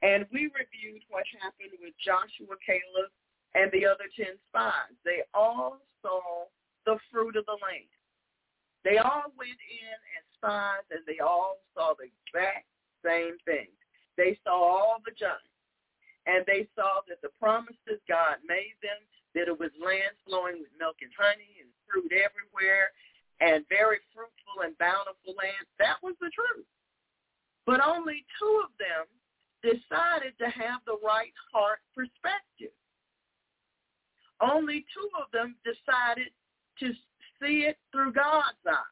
[0.02, 3.14] And we reviewed what happened with Joshua, Caleb,
[3.54, 4.90] and the other 10 spies.
[5.06, 6.50] They all saw
[6.90, 7.86] the fruit of the land.
[8.82, 12.66] They all went in as spies, and they all saw the exact
[13.06, 13.70] same thing.
[14.16, 15.48] They saw all the giants,
[16.26, 19.00] and they saw that the promises God made them,
[19.34, 22.92] that it was land flowing with milk and honey and fruit everywhere,
[23.40, 25.66] and very fruitful and bountiful land.
[25.78, 26.68] That was the truth.
[27.66, 29.08] But only two of them
[29.62, 32.74] decided to have the right heart perspective.
[34.40, 36.30] Only two of them decided
[36.80, 36.92] to
[37.40, 38.91] see it through God's eyes.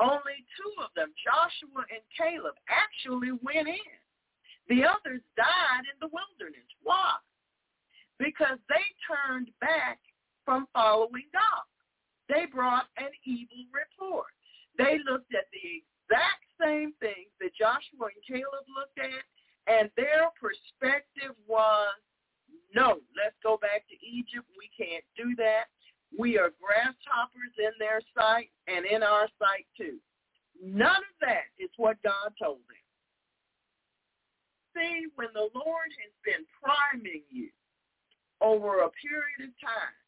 [0.00, 3.94] Only two of them, Joshua and Caleb, actually went in.
[4.68, 6.68] The others died in the wilderness.
[6.82, 7.16] Why?
[8.18, 9.98] Because they turned back
[10.44, 11.66] from following God
[12.28, 14.28] they brought an evil report.
[14.76, 19.24] They looked at the exact same things that Joshua and Caleb looked at,
[19.66, 21.96] and their perspective was,
[22.76, 24.44] no, let's go back to Egypt.
[24.54, 25.72] We can't do that.
[26.16, 29.98] We are grasshoppers in their sight and in our sight too.
[30.62, 32.82] None of that is what God told them.
[34.74, 37.50] See, when the Lord has been priming you
[38.40, 39.98] over a period of time,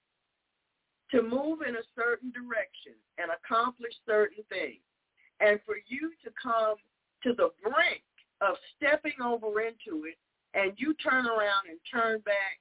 [1.10, 4.82] to move in a certain direction and accomplish certain things.
[5.40, 6.76] And for you to come
[7.24, 8.06] to the brink
[8.40, 10.16] of stepping over into it
[10.54, 12.60] and you turn around and turn back,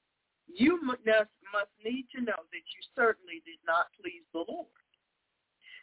[0.56, 4.68] you must, must need to know that you certainly did not please the Lord.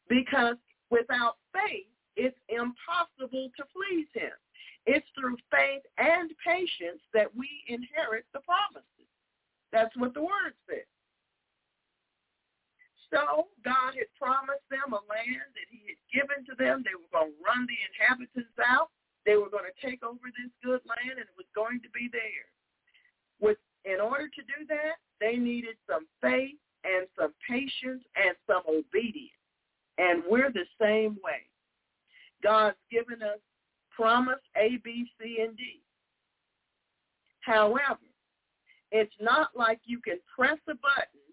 [0.09, 0.57] Because
[0.91, 4.33] without faith, it's impossible to please him.
[4.87, 9.11] It's through faith and patience that we inherit the promises.
[9.73, 10.87] That's what the word says.
[13.11, 16.83] So God had promised them a land that he had given to them.
[16.83, 18.91] They were going to run the inhabitants out.
[19.27, 22.07] They were going to take over this good land, and it was going to be
[22.11, 22.55] theirs.
[23.43, 28.63] With, in order to do that, they needed some faith and some patience and some
[28.69, 29.31] obedience.
[29.99, 31.47] And we're the same way.
[32.43, 33.39] God's given us
[33.91, 35.81] promise A, B, C, and D.
[37.41, 37.99] However,
[38.93, 41.25] it's not like you can press a button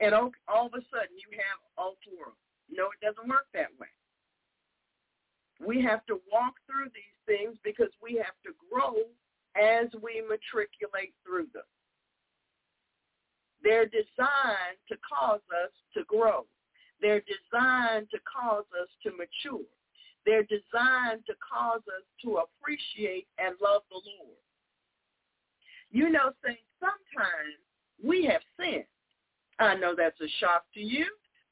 [0.00, 0.30] and all,
[0.66, 2.32] of a sudden you have all four.
[2.70, 3.88] No, it doesn't work that way.
[5.64, 8.94] We have to walk through these things because we have to grow
[9.56, 11.66] as we matriculate through them.
[13.62, 16.46] They're designed to cause us to grow.
[17.00, 19.66] They're designed to cause us to mature.
[20.26, 24.36] They're designed to cause us to appreciate and love the Lord.
[25.90, 27.56] You know, saints, sometimes
[28.02, 28.84] we have sinned.
[29.58, 31.06] I know that's a shock to you,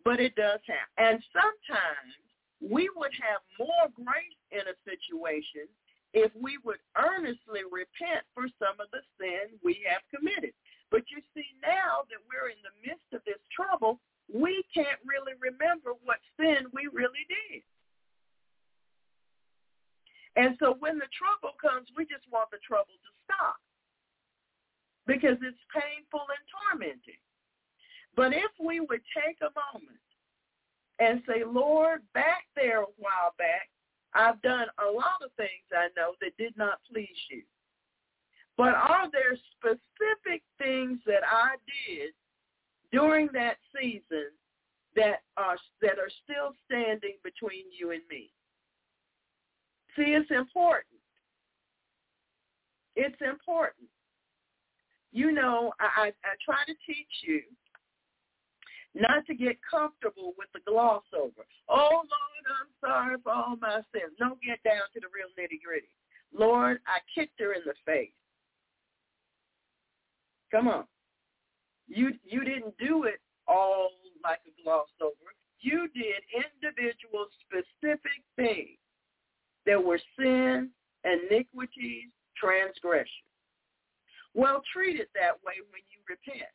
[0.05, 0.95] but it does happen.
[0.99, 2.15] And sometimes
[2.61, 5.67] we would have more grace in a situation
[6.13, 10.53] if we would earnestly repent for some of the sin we have committed.
[10.91, 13.99] But you see, now that we're in the midst of this trouble,
[14.33, 17.63] we can't really remember what sin we really did.
[20.37, 23.57] And so when the trouble comes, we just want the trouble to stop
[25.07, 27.23] because it's painful and tormenting.
[28.15, 30.03] But if we would take a moment
[30.99, 33.71] and say, Lord, back there a while back,
[34.15, 37.43] I've done a lot of things I know that did not please you.
[38.57, 42.13] But are there specific things that I did
[42.91, 44.31] during that season
[44.95, 48.31] that are that are still standing between you and me?
[49.95, 51.01] See, it's important.
[52.97, 53.89] It's important.
[55.13, 57.43] You know, I, I try to teach you
[58.95, 61.45] not to get comfortable with the gloss over.
[61.69, 64.17] Oh, Lord, I'm sorry for all my sins.
[64.21, 65.93] No, get down to the real nitty gritty.
[66.33, 68.13] Lord, I kicked her in the face.
[70.51, 70.85] Come on.
[71.89, 73.91] You you didn't do it all
[74.23, 75.15] like a gloss over.
[75.61, 78.79] You did individual specific things
[79.67, 80.71] that were sin,
[81.05, 83.27] iniquities, transgression.
[84.35, 86.51] Well, treat it that way when you repent.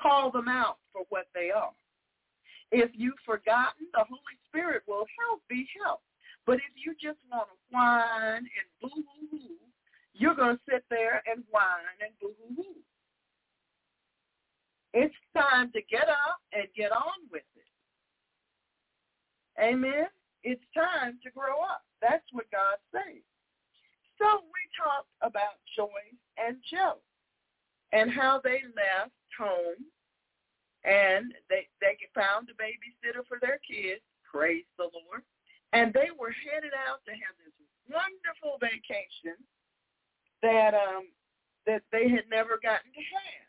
[0.00, 1.72] Call them out for what they are.
[2.70, 6.04] If you've forgotten, the Holy Spirit will help be helped.
[6.46, 9.56] But if you just want to whine and boo-hoo-hoo,
[10.12, 12.76] you're going to sit there and whine and boo-hoo-hoo.
[14.94, 17.68] It's time to get up and get on with it.
[19.60, 20.06] Amen?
[20.44, 21.82] It's time to grow up.
[22.00, 23.22] That's what God says.
[24.18, 26.98] So we talked about Joyce and Joe
[27.92, 29.82] and how they left home
[30.84, 34.02] and they they found a babysitter for their kids.
[34.22, 35.22] Praise the Lord.
[35.72, 37.54] And they were headed out to have this
[37.90, 39.36] wonderful vacation
[40.42, 41.10] that um
[41.66, 43.47] that they had never gotten to have.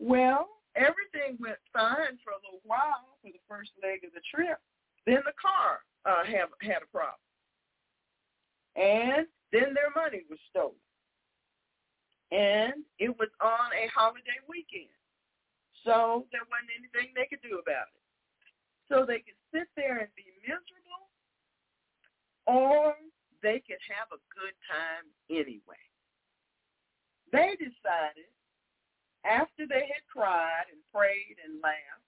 [0.00, 4.58] Well, everything went fine for a little while for the first leg of the trip.
[5.04, 7.20] Then the car uh, have had a problem,
[8.76, 10.80] and then their money was stolen.
[12.32, 14.94] And it was on a holiday weekend.
[15.84, 18.04] So there wasn't anything they could do about it.
[18.86, 21.10] So they could sit there and be miserable
[22.50, 22.94] or
[23.42, 25.84] they could have a good time anyway.
[27.32, 28.30] They decided
[29.24, 32.00] after they had cried and prayed and laughed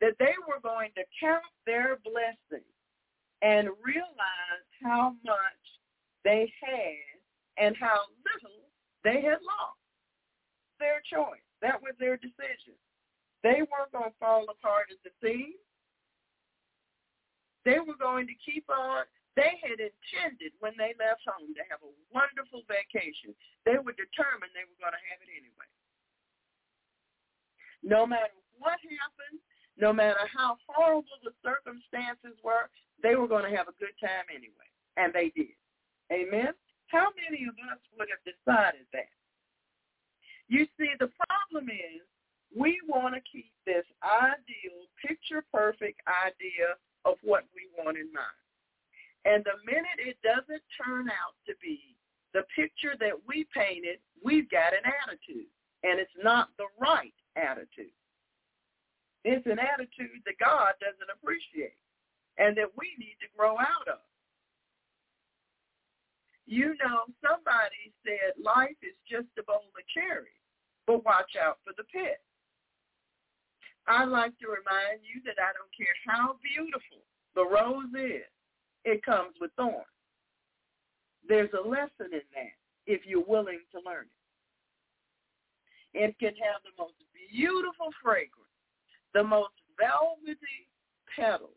[0.00, 2.68] that they were going to count their blessings
[3.42, 5.64] and realize how much
[6.24, 7.16] they had
[7.56, 8.60] and how little
[9.04, 9.80] they had lost.
[10.78, 11.40] Their choice.
[11.62, 12.76] That was their decision.
[13.40, 15.56] They weren't going to fall apart at the seams.
[17.64, 19.08] They were going to keep on.
[19.34, 23.32] They had intended when they left home to have a wonderful vacation.
[23.64, 25.68] They were determined they were going to have it anyway.
[27.86, 29.38] No matter what happened,
[29.78, 32.66] no matter how horrible the circumstances were,
[32.98, 34.66] they were going to have a good time anyway.
[34.98, 35.54] And they did.
[36.10, 36.50] Amen?
[36.90, 39.14] How many of us would have decided that?
[40.48, 42.02] You see, the problem is
[42.50, 46.74] we want to keep this ideal, picture-perfect idea
[47.04, 48.42] of what we want in mind.
[49.26, 51.94] And the minute it doesn't turn out to be
[52.34, 55.50] the picture that we painted, we've got an attitude.
[55.82, 57.94] And it's not the right attitude.
[59.24, 61.76] It's an attitude that God doesn't appreciate
[62.38, 64.00] and that we need to grow out of.
[66.46, 70.40] You know, somebody said life is just a bowl of cherries,
[70.86, 72.22] but watch out for the pit.
[73.88, 77.02] I like to remind you that I don't care how beautiful
[77.34, 78.30] the rose is,
[78.86, 79.90] it comes with thorns.
[81.28, 82.56] There's a lesson in that
[82.86, 84.14] if you're willing to learn it.
[85.98, 86.94] It can have the most
[87.30, 88.32] beautiful fragrance,
[89.14, 90.68] the most velvety
[91.14, 91.50] petals,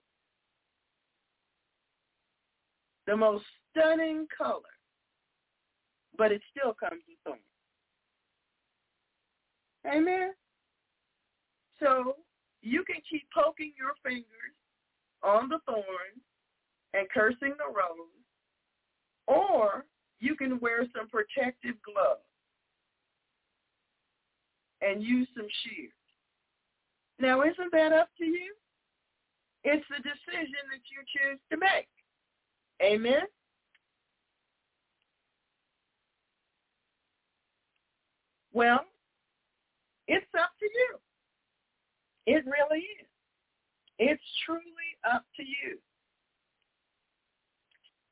[3.08, 4.62] the most stunning color,
[6.18, 7.42] but it still comes with thorns.
[9.88, 10.34] Amen.
[11.80, 12.16] So
[12.62, 14.26] you can keep poking your fingers
[15.24, 16.24] on the thorns
[16.94, 18.26] and cursing the rose,
[19.28, 19.86] or
[20.20, 22.29] you can wear some protective gloves
[24.82, 25.92] and use some shears.
[27.20, 28.54] Now, isn't that up to you?
[29.64, 31.90] It's the decision that you choose to make.
[32.82, 33.24] Amen?
[38.54, 38.86] Well,
[40.08, 40.98] it's up to you.
[42.26, 43.08] It really is.
[44.00, 44.64] It's truly
[45.10, 45.78] up to you.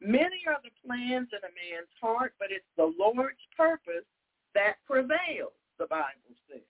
[0.02, 4.06] Many are the plans in a man's heart, but it's the Lord's purpose
[4.54, 6.62] that prevails, the Bible says.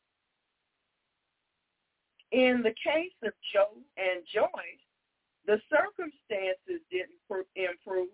[2.32, 4.84] In the case of Joe and Joyce,
[5.46, 7.20] the circumstances didn't
[7.56, 8.10] improve,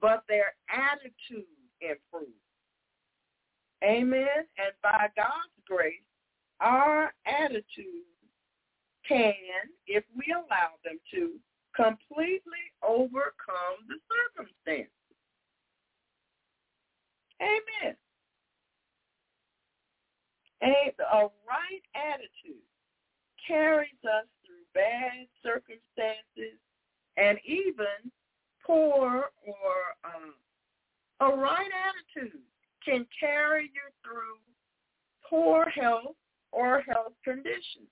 [0.00, 1.44] but their attitude
[1.80, 2.32] improved.
[3.84, 4.48] Amen.
[4.56, 6.02] And by God's grace,
[6.60, 8.08] our attitude
[9.06, 9.34] can,
[9.86, 11.34] if we allow them to,
[11.76, 14.90] completely overcome the circumstances.
[17.40, 17.94] Amen.
[20.62, 22.62] A, a right attitude
[23.46, 26.58] carries us through bad circumstances
[27.16, 28.10] and even
[28.64, 30.34] poor or um,
[31.20, 32.40] a right attitude
[32.84, 34.38] can carry you through
[35.28, 36.16] poor health
[36.52, 37.90] or health conditions.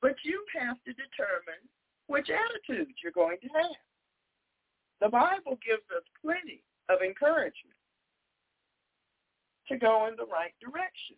[0.00, 1.62] But you have to determine
[2.06, 3.76] which attitude you're going to have.
[5.00, 7.77] The Bible gives us plenty of encouragement
[9.68, 11.16] to go in the right direction.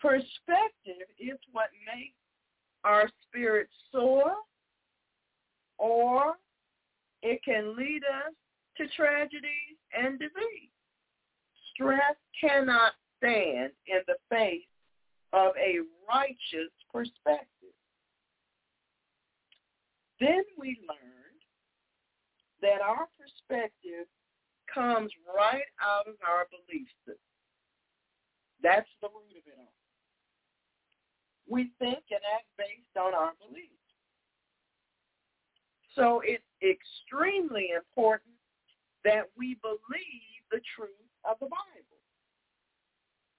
[0.00, 2.16] Perspective is what makes
[2.84, 4.34] our spirit soar
[5.78, 6.34] or
[7.22, 8.34] it can lead us
[8.76, 10.70] to tragedies and disease.
[11.72, 14.66] Stress cannot stand in the face
[15.32, 15.78] of a
[16.08, 17.48] righteous perspective.
[20.20, 21.42] Then we learned
[22.60, 24.06] that our perspective
[24.72, 27.20] comes right out of our belief system.
[28.62, 29.74] That's the root of it all.
[31.48, 33.72] We think and act based on our beliefs.
[35.94, 38.32] So it's extremely important
[39.04, 42.00] that we believe the truth of the Bible.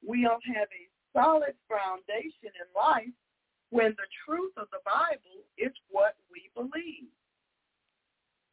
[0.05, 3.15] We'll have a solid foundation in life
[3.69, 7.09] when the truth of the Bible is what we believe.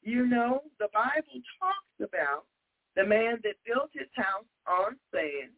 [0.02, 2.46] You know, the Bible talks about
[2.96, 5.52] the man that built his house on sand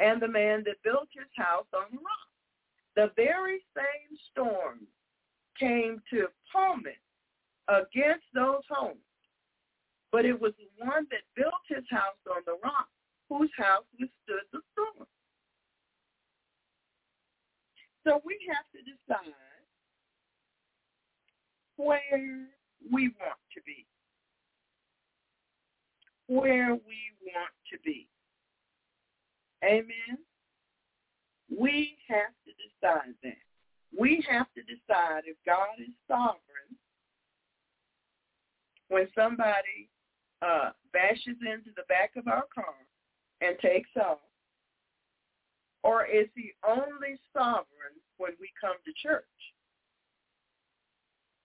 [0.00, 2.28] and the man that built his house on rock.
[2.96, 4.86] The very same storm
[5.58, 6.98] came to plummet
[7.68, 8.98] against those homes.
[10.10, 12.88] But it was the one that built his house on the rock
[13.28, 15.06] whose house withstood the storm.
[18.06, 19.34] So we have to decide
[21.76, 22.48] where
[22.90, 23.84] we want to be.
[26.28, 28.06] Where we want to be.
[29.64, 30.18] Amen.
[31.50, 33.38] We have to decide that.
[33.98, 36.76] We have to decide if God is sovereign
[38.88, 39.88] when somebody
[40.42, 42.74] uh, bashes into the back of our car
[43.40, 44.18] and takes off,
[45.82, 49.24] or is he only sovereign when we come to church?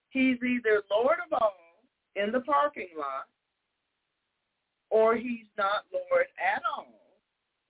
[0.10, 1.56] He's either Lord of all
[2.16, 3.28] in the parking lot,
[4.94, 6.94] or he's not Lord at all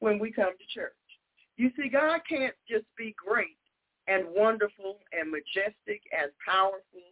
[0.03, 0.91] when we come to church.
[1.55, 3.55] You see, God can't just be great
[4.11, 7.07] and wonderful and majestic and powerful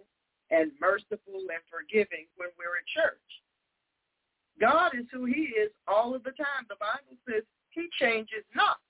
[0.52, 3.30] and merciful and forgiving when we're at church.
[4.60, 6.68] God is who he is all of the time.
[6.68, 8.84] The Bible says he changes not.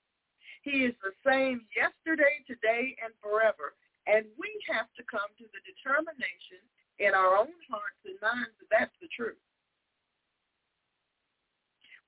[0.66, 3.78] He is the same yesterday, today, and forever.
[4.10, 6.58] And we have to come to the determination
[6.98, 9.38] in our own hearts and minds that that's the truth.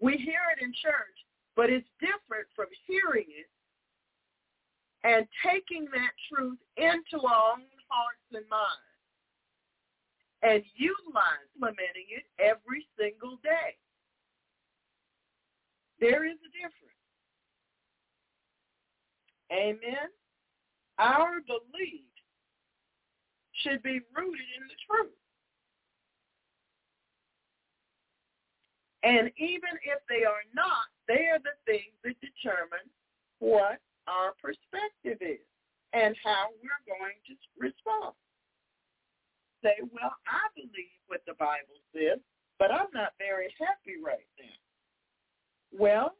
[0.00, 1.16] We hear it in church,
[1.56, 3.48] but it's different from hearing it
[5.04, 8.94] and taking that truth into our own hearts and minds
[10.42, 13.76] and utilizing it every single day.
[16.00, 16.94] There is a difference.
[19.52, 20.08] Amen.
[20.98, 22.04] Our belief
[23.62, 25.16] should be rooted in the truth.
[29.04, 32.88] And even if they are not, they are the things that determine
[33.38, 33.76] what
[34.08, 35.44] our perspective is
[35.92, 38.16] and how we're going to respond.
[39.62, 42.18] Say, well, I believe what the Bible says,
[42.58, 44.58] but I'm not very happy right now.
[45.68, 46.16] Well,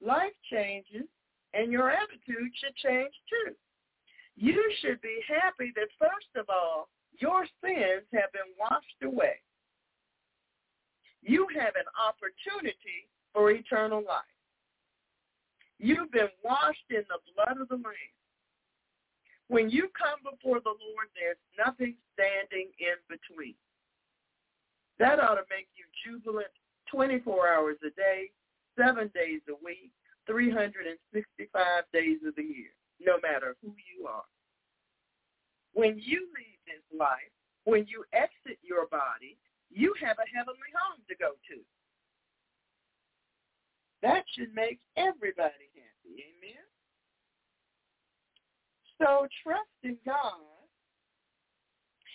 [0.00, 1.04] life changes
[1.52, 3.52] and your attitude should change too.
[4.36, 6.88] You should be happy that first of all,
[7.20, 9.43] your sins have been washed away.
[11.24, 14.28] You have an opportunity for eternal life.
[15.78, 18.14] You've been washed in the blood of the Lamb.
[19.48, 23.54] When you come before the Lord, there's nothing standing in between.
[24.98, 26.52] That ought to make you jubilant
[26.90, 28.30] 24 hours a day,
[28.78, 29.90] seven days a week,
[30.26, 31.58] 365
[31.92, 34.28] days of the year, no matter who you are.
[35.72, 37.32] When you leave this life,
[37.64, 39.36] when you exit your body,
[39.74, 41.58] you have a heavenly home to go to.
[44.02, 46.22] That should make everybody happy.
[46.22, 46.64] Amen?
[48.98, 50.40] So trust in God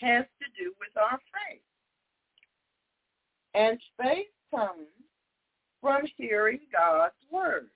[0.01, 1.61] has to do with our faith.
[3.53, 4.87] And faith comes
[5.81, 7.69] from hearing God's word.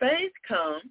[0.00, 0.90] Faith comes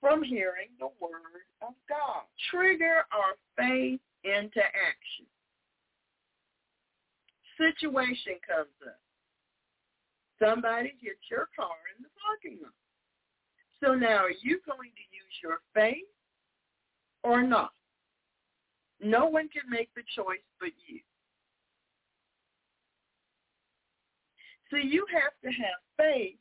[0.00, 2.24] from hearing the word of God.
[2.50, 5.26] Trigger our faith into action.
[7.56, 8.98] Situation comes up.
[10.42, 12.72] Somebody hits your car in the parking lot.
[13.82, 16.08] So now are you going to use your faith
[17.22, 17.72] or not?
[19.00, 21.00] No one can make the choice but you.
[24.70, 26.36] So you have to have faith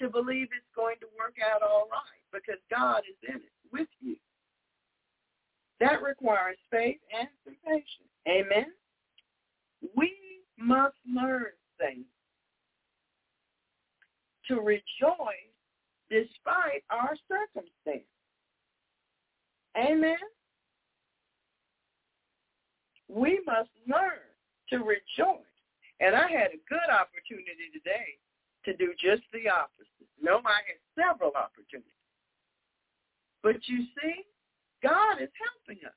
[0.00, 3.88] to believe it's going to work out all right because God is in it with
[4.00, 4.16] you.
[5.80, 8.10] That requires faith and some patience.
[8.26, 8.66] Amen?
[9.96, 10.12] We
[10.58, 11.46] must learn
[11.78, 12.04] things
[14.48, 15.54] to rejoice
[16.10, 18.08] despite our circumstance.
[19.76, 20.16] Amen?
[23.08, 24.18] We must learn
[24.70, 25.44] to rejoice.
[26.00, 28.18] And I had a good opportunity today
[28.64, 30.08] to do just the opposite.
[30.20, 31.92] No, I had several opportunities.
[33.42, 34.24] But you see,
[34.82, 35.94] God is helping us.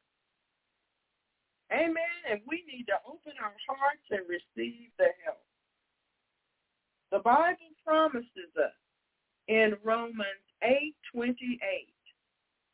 [1.72, 2.20] Amen.
[2.30, 5.40] And we need to open our hearts and receive the help.
[7.12, 8.74] The Bible promises us
[9.48, 11.94] in Romans 8:28,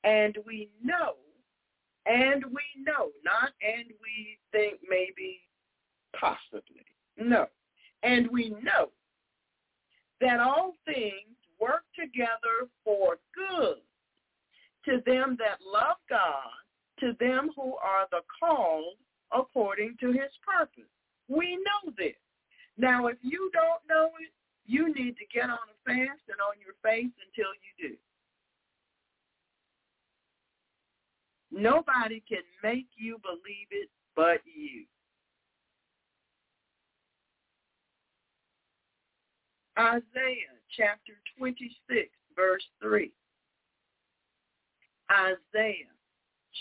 [0.03, 1.17] and we know,
[2.05, 5.41] and we know, not and we think maybe,
[6.13, 6.85] possibly,
[7.17, 7.49] no,
[8.03, 8.91] and we know
[10.21, 13.81] that all things work together for good
[14.87, 16.49] to them that love God,
[16.99, 18.95] to them who are the called
[19.31, 20.89] according to his purpose.
[21.27, 22.15] We know this.
[22.77, 24.31] Now, if you don't know it,
[24.65, 27.95] you need to get on a fast and on your face until you do.
[31.51, 34.83] Nobody can make you believe it but you.
[39.77, 43.11] Isaiah chapter 26, verse 3.
[45.11, 45.93] Isaiah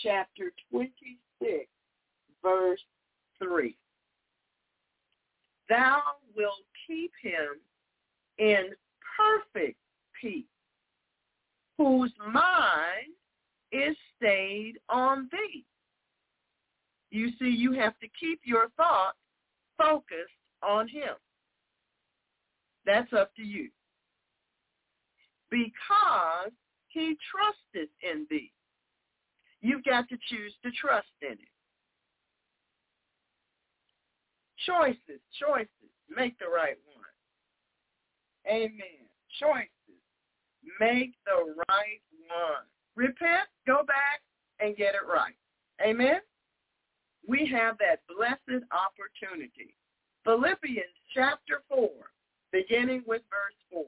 [0.03, 1.65] chapter 26,
[2.43, 2.79] verse
[3.41, 3.75] 3.
[5.69, 6.01] Thou
[6.35, 6.53] wilt
[6.87, 7.59] keep him
[8.37, 8.69] in
[9.17, 9.77] perfect
[10.21, 10.45] peace,
[11.77, 13.13] whose mind
[13.71, 15.65] is stayed on thee.
[17.11, 19.17] You see, you have to keep your thoughts
[19.77, 20.31] focused
[20.63, 21.15] on him.
[22.85, 23.69] That's up to you.
[25.49, 26.51] Because
[26.97, 28.51] he trusteth in thee.
[29.61, 31.53] You've got to choose to trust in it.
[34.65, 35.91] Choices, choices.
[36.09, 37.05] Make the right one.
[38.49, 39.05] Amen.
[39.39, 39.69] Choices.
[40.79, 42.65] Make the right one.
[42.95, 44.21] Repent, go back,
[44.59, 45.35] and get it right.
[45.85, 46.19] Amen?
[47.27, 49.75] We have that blessed opportunity.
[50.23, 51.89] Philippians chapter 4
[52.51, 53.83] beginning with verse 4.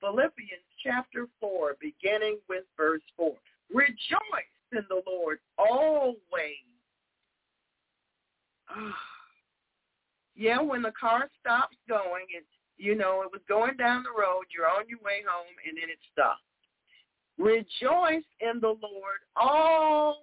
[0.00, 3.34] Philippians chapter 4, beginning with verse 4.
[3.72, 6.16] Rejoice in the Lord always.
[8.68, 8.96] Ah.
[10.34, 12.46] yeah, when the car stops going, it's,
[12.78, 15.90] you know, it was going down the road, you're on your way home, and then
[15.90, 16.40] it stops.
[17.38, 20.18] Rejoice in the Lord always.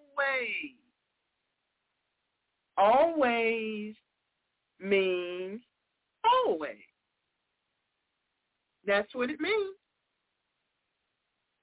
[2.78, 3.96] Always
[4.80, 5.62] means
[6.24, 6.78] always.
[8.86, 9.76] That's what it means.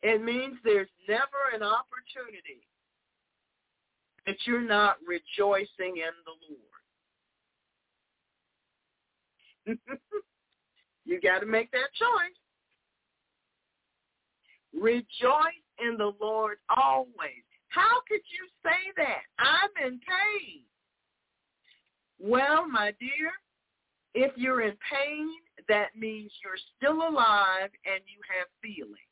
[0.07, 2.65] It means there's never an opportunity
[4.25, 6.37] that you're not rejoicing in the
[9.67, 9.79] Lord.
[11.05, 12.39] you got to make that choice.
[14.81, 17.43] Rejoice in the Lord always.
[17.71, 19.23] How could you say that?
[19.41, 20.63] I'm in pain.
[22.21, 23.33] Well, my dear,
[24.15, 25.31] if you're in pain,
[25.69, 29.06] that means you're still alive and you have feeling.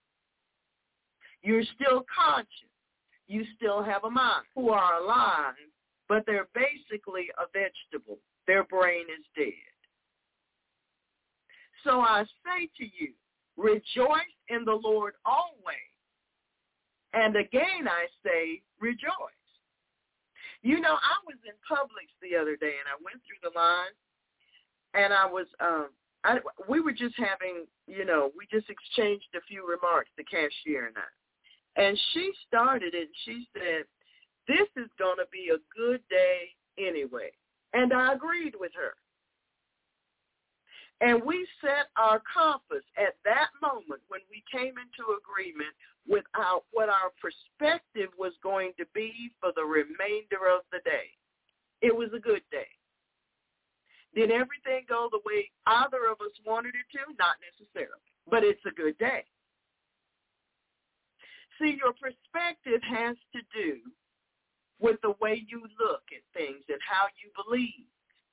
[1.45, 2.73] You're still conscious.
[3.29, 4.47] You still have a mind.
[4.55, 5.55] Who are alive,
[6.09, 8.19] but they're basically a vegetable.
[8.47, 9.53] Their brain is dead.
[11.85, 13.13] So I say to you,
[13.59, 15.93] rejoice in the Lord always.
[17.13, 19.45] And again I say, rejoice.
[20.63, 23.93] You know, I was in Publix the other day and I went through the line
[24.95, 25.89] and I was um
[26.25, 26.39] I
[26.69, 30.97] we were just having, you know, we just exchanged a few remarks, the cashier and
[30.97, 31.24] I.
[31.77, 33.85] And she started it and she said,
[34.47, 37.31] This is gonna be a good day anyway.
[37.73, 38.95] And I agreed with her.
[41.01, 45.75] And we set our compass at that moment when we came into agreement
[46.07, 51.11] with our, what our perspective was going to be for the remainder of the day.
[51.83, 52.69] It was a good day.
[54.15, 57.13] Did everything go the way either of us wanted it to?
[57.19, 59.25] Not necessarily, but it's a good day.
[61.61, 63.79] See, your perspective has to do
[64.81, 67.87] with the way you look at things and how you believe.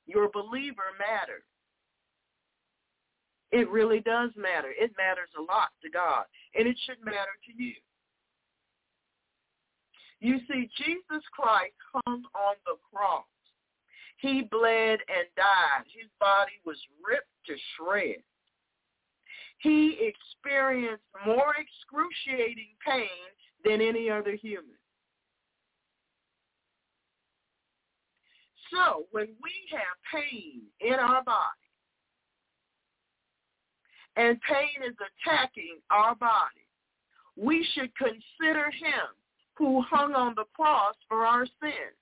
[0.07, 1.45] Your believer matters.
[3.51, 4.71] It really does matter.
[4.71, 7.73] It matters a lot to God, and it should matter to you.
[10.19, 13.25] You see, Jesus Christ hung on the cross.
[14.17, 15.85] He bled and died.
[15.85, 18.23] His body was ripped to shreds.
[19.61, 23.07] He experienced more excruciating pain
[23.63, 24.77] than any other human.
[28.71, 31.37] So when we have pain in our body,
[34.15, 36.67] and pain is attacking our body,
[37.35, 39.15] we should consider him
[39.55, 42.00] who hung on the cross for our sins.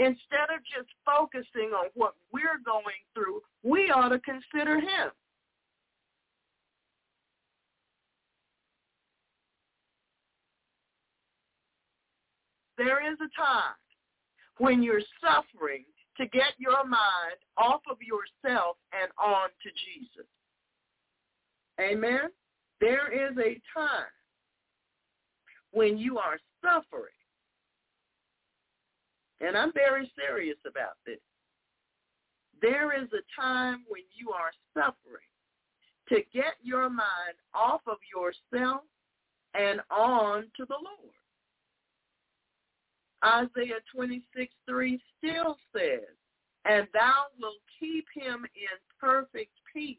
[0.00, 5.10] Instead of just focusing on what we're going through, we ought to consider him.
[12.78, 13.74] There is a time
[14.56, 15.84] when you're suffering
[16.16, 20.26] to get your mind off of yourself and on to Jesus.
[21.78, 22.30] Amen?
[22.80, 24.08] There is a time
[25.72, 27.19] when you are suffering.
[29.40, 31.18] And I'm very serious about this.
[32.60, 35.24] There is a time when you are suffering
[36.10, 38.82] to get your mind off of yourself
[39.54, 41.14] and on to the Lord.
[43.24, 46.14] Isaiah 26, 3 still says,
[46.64, 49.96] and thou wilt keep him in perfect peace.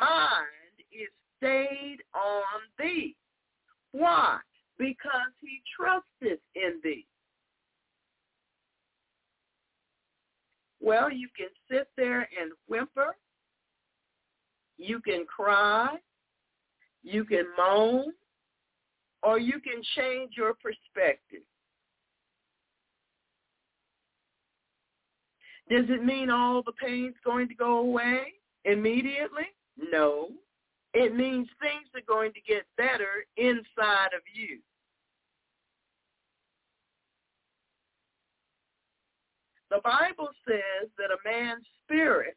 [0.00, 0.46] Mind
[0.92, 3.16] is stayed on thee.
[3.92, 4.38] Why?
[4.78, 7.06] Because he trusteth in thee.
[10.88, 13.14] Well, you can sit there and whimper.
[14.78, 15.96] You can cry.
[17.02, 18.14] You can moan.
[19.22, 21.42] Or you can change your perspective.
[25.68, 28.32] Does it mean all the pain's going to go away
[28.64, 29.44] immediately?
[29.92, 30.30] No.
[30.94, 34.60] It means things are going to get better inside of you.
[39.70, 42.36] The Bible says that a man's spirit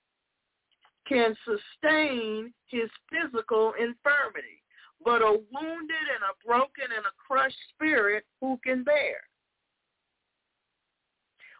[1.07, 4.61] can sustain his physical infirmity,
[5.03, 9.17] but a wounded and a broken and a crushed spirit who can bear?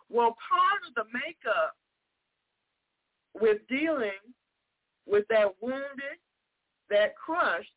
[0.10, 1.76] Well, part of the makeup
[3.40, 4.20] with dealing
[5.06, 6.20] with that wounded,
[6.90, 7.72] that crushed,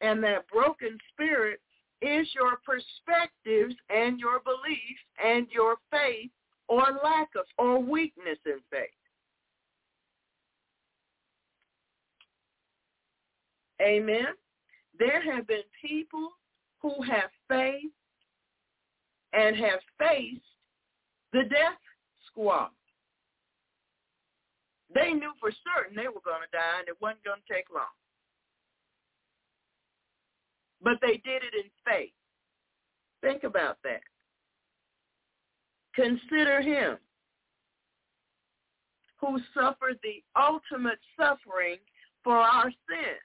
[0.00, 1.60] and that broken spirit
[2.00, 6.30] is your perspectives and your beliefs and your faith
[6.72, 8.88] or lack of or weakness in faith.
[13.82, 14.28] Amen.
[14.98, 16.30] There have been people
[16.80, 17.90] who have faith
[19.34, 20.40] and have faced
[21.34, 21.78] the death
[22.26, 22.70] squad.
[24.94, 27.66] They knew for certain they were going to die and it wasn't going to take
[27.74, 27.84] long.
[30.82, 32.12] But they did it in faith.
[33.20, 34.00] Think about that.
[35.94, 36.98] Consider him
[39.20, 41.76] who suffered the ultimate suffering
[42.24, 43.22] for our sins.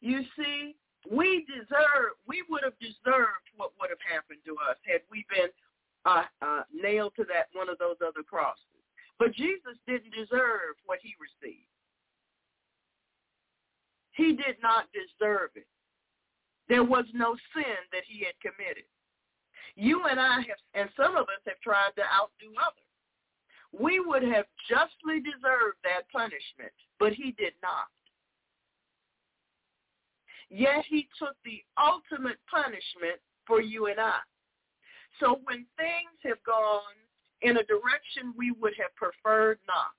[0.00, 0.76] You see,
[1.10, 5.50] we deserve, we would have deserved what would have happened to us had we been
[6.04, 8.62] uh, uh, nailed to that one of those other crosses.
[9.18, 11.66] But Jesus didn't deserve what he received.
[14.12, 15.66] He did not deserve it.
[16.68, 18.84] There was no sin that he had committed.
[19.74, 22.84] You and I have, and some of us have tried to outdo others.
[23.72, 27.88] We would have justly deserved that punishment, but he did not.
[30.50, 34.20] Yet he took the ultimate punishment for you and I.
[35.20, 36.96] So when things have gone
[37.42, 39.92] in a direction we would have preferred not,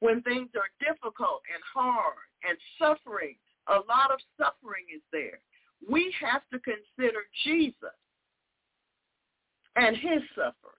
[0.00, 3.36] when things are difficult and hard and suffering,
[3.68, 5.40] a lot of suffering is there,
[5.88, 7.96] we have to consider Jesus
[9.76, 10.76] and his suffering.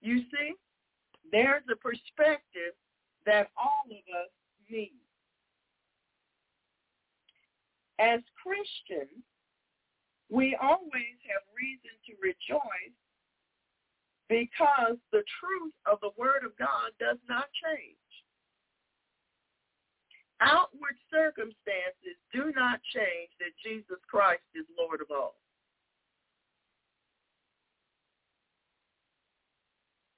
[0.00, 0.54] You see,
[1.30, 2.74] there's a perspective
[3.26, 4.30] that all of us
[4.70, 4.92] need.
[7.98, 9.22] As Christians,
[10.30, 12.96] we always have reason to rejoice
[14.30, 17.99] because the truth of the Word of God does not change.
[20.40, 25.36] Outward circumstances do not change that Jesus Christ is Lord of all.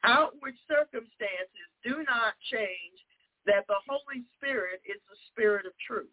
[0.05, 2.99] Outward circumstances do not change
[3.47, 6.11] that the Holy Spirit is the Spirit of truth.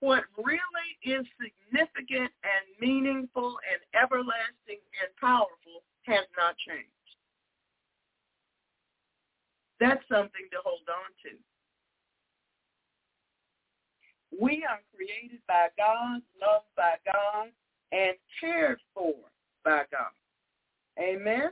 [0.00, 6.90] What really is significant and meaningful and everlasting and powerful has not changed.
[9.80, 11.38] That's something to hold on to.
[14.40, 17.48] We are created by God, loved by God,
[17.92, 19.14] and cared for
[19.64, 20.12] by God.
[20.98, 21.50] Amen?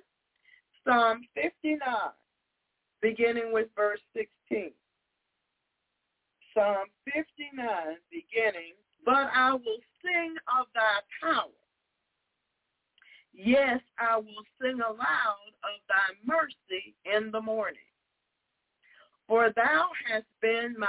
[0.84, 1.78] Psalm 59,
[3.02, 4.70] beginning with verse 16.
[6.54, 7.62] Psalm 59,
[8.10, 8.72] beginning,
[9.04, 11.46] But I will sing of thy power.
[13.32, 17.76] Yes, I will sing aloud of thy mercy in the morning.
[19.28, 20.88] For thou hast been my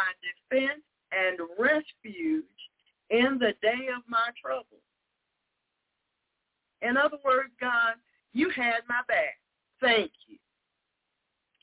[0.49, 0.81] defense
[1.11, 2.45] and refuge
[3.09, 4.79] in the day of my trouble.
[6.81, 7.95] In other words, God,
[8.33, 9.37] you had my back.
[9.79, 10.37] Thank you.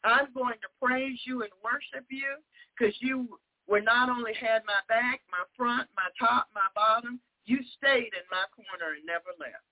[0.04, 2.36] I'm going to praise you and worship you
[2.78, 7.58] because you were not only had my back, my front, my top, my bottom, you
[7.76, 9.64] stayed in my corner and never left.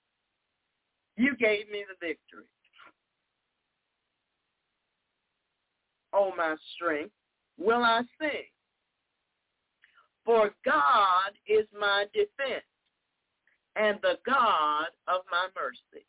[1.17, 2.45] You gave me the victory.
[6.13, 7.13] Oh, my strength,
[7.59, 8.49] will I sing?
[10.27, 12.67] For God is my defense
[13.77, 16.05] and the God of my mercy.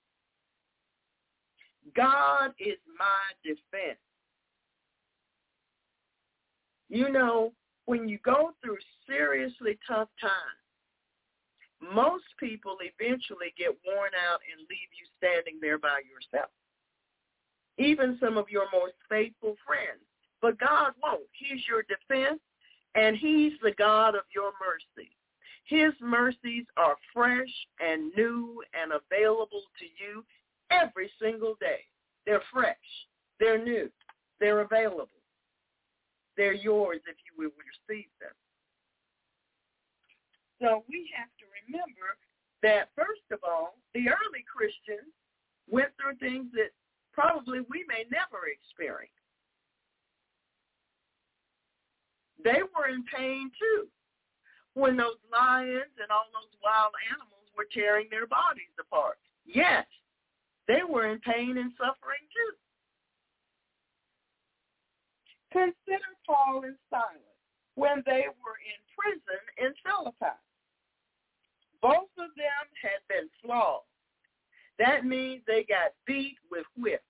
[1.95, 3.99] God is my defense.
[6.89, 7.53] You know,
[7.85, 8.77] when you go through
[9.07, 10.65] seriously tough times,
[11.80, 16.49] most people eventually get worn out and leave you standing there by yourself.
[17.77, 20.02] Even some of your most faithful friends.
[20.41, 21.30] But God won't.
[21.34, 22.39] He's your defense,
[22.98, 25.11] and he's the God of your mercy.
[25.65, 30.26] His mercies are fresh and new and available to you
[30.72, 31.86] every single day.
[32.26, 32.76] They're fresh.
[33.40, 33.90] They're new.
[34.40, 35.10] They're available.
[36.36, 38.34] They're yours if you will receive them.
[40.61, 42.18] So we have to remember
[42.64, 45.14] that, first of all, the early Christians
[45.69, 46.74] went through things that
[47.14, 49.16] probably we may never experience.
[52.43, 53.88] They were in pain too
[54.73, 59.18] when those lions and all those wild animals were tearing their bodies apart.
[59.45, 59.85] Yes,
[60.68, 62.53] they were in pain and suffering too.
[65.51, 67.38] Consider Paul and Silas
[67.76, 70.38] when they were in prison in Philippi.
[71.81, 73.85] Both of them had been flogged.
[74.77, 77.03] That means they got beat with whips.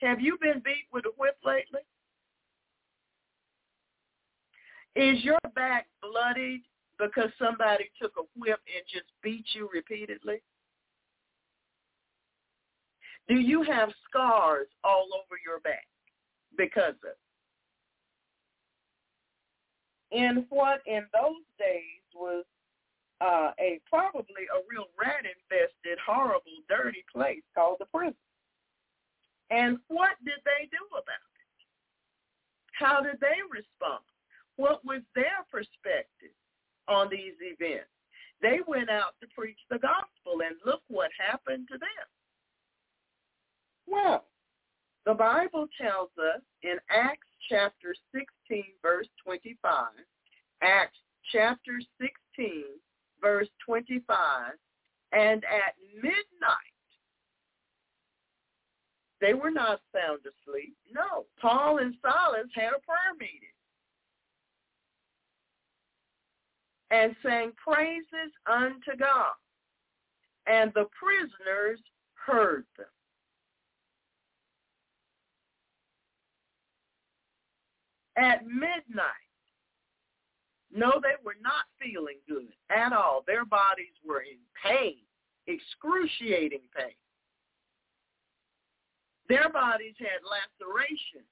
[0.00, 1.86] Have you been beat with a whip lately?
[4.98, 6.62] Is your back bloodied
[6.98, 10.42] because somebody took a whip and just beat you repeatedly?
[13.28, 15.86] Do you have scars all over your back
[16.56, 17.18] because of it?
[20.10, 22.44] In what in those days was
[23.20, 28.16] uh, a probably a real rat-infested, horrible, dirty place called the prison.
[29.50, 31.62] And what did they do about it?
[32.72, 34.07] How did they respond?
[34.58, 36.34] What was their perspective
[36.88, 37.88] on these events?
[38.42, 42.06] They went out to preach the gospel, and look what happened to them.
[43.86, 44.24] Well,
[45.06, 49.86] the Bible tells us in Acts chapter 16, verse 25,
[50.60, 50.98] Acts
[51.32, 52.64] chapter 16,
[53.22, 54.52] verse 25,
[55.12, 56.74] and at midnight,
[59.20, 60.76] They were not sound asleep.
[60.92, 61.26] No.
[61.40, 63.54] Paul and Silas had a prayer meeting
[66.90, 69.32] and sang praises unto God.
[70.46, 71.80] And the prisoners
[72.14, 72.86] heard them.
[78.16, 79.28] At midnight,
[80.72, 83.22] no, they were not feeling good at all.
[83.26, 84.98] Their bodies were in pain,
[85.46, 86.94] excruciating pain.
[89.28, 91.28] Their bodies had lacerations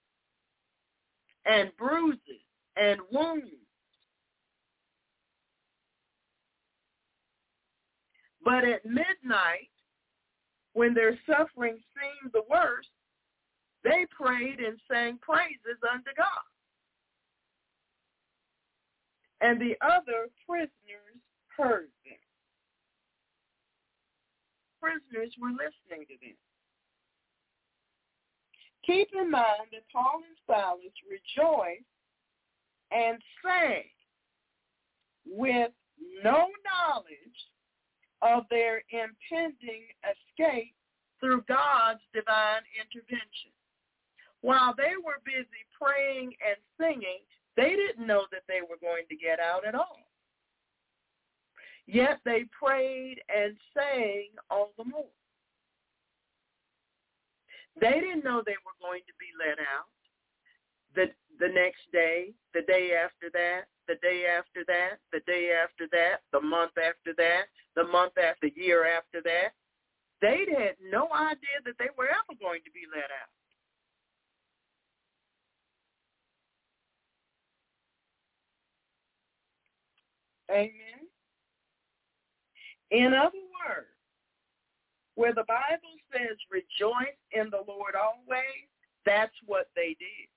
[1.45, 2.45] and bruises
[2.77, 3.66] and wounds.
[8.47, 9.75] But at midnight,
[10.73, 12.89] when their suffering seemed the worst,
[13.83, 16.47] they prayed and sang praises unto God.
[19.41, 21.19] And the other prisoners
[21.57, 22.23] heard them.
[24.81, 26.37] Prisoners were listening to them.
[28.87, 31.83] Keep in mind that Paul and Silas rejoiced
[32.93, 33.91] and sang
[35.27, 35.73] with
[36.23, 37.51] no knowledge
[38.23, 40.75] of their impending escape
[41.21, 43.53] through God's divine intervention.
[44.41, 47.21] While they were busy praying and singing,
[47.57, 50.07] they didn't know that they were going to get out at all.
[51.87, 55.07] Yet they prayed and sang all the more.
[57.81, 59.87] They didn't know they were going to be let out
[60.95, 65.87] the the next day, the day after that, the day after that, the day after
[65.93, 67.45] that, the month after that,
[67.77, 69.51] the month after year after that.
[70.21, 73.33] they'd had no idea that they were ever going to be let out.
[80.51, 81.09] Amen.
[82.91, 83.89] In other words,
[85.17, 88.69] where the Bible says rejoice in the Lord always,
[89.05, 90.29] that's what they did.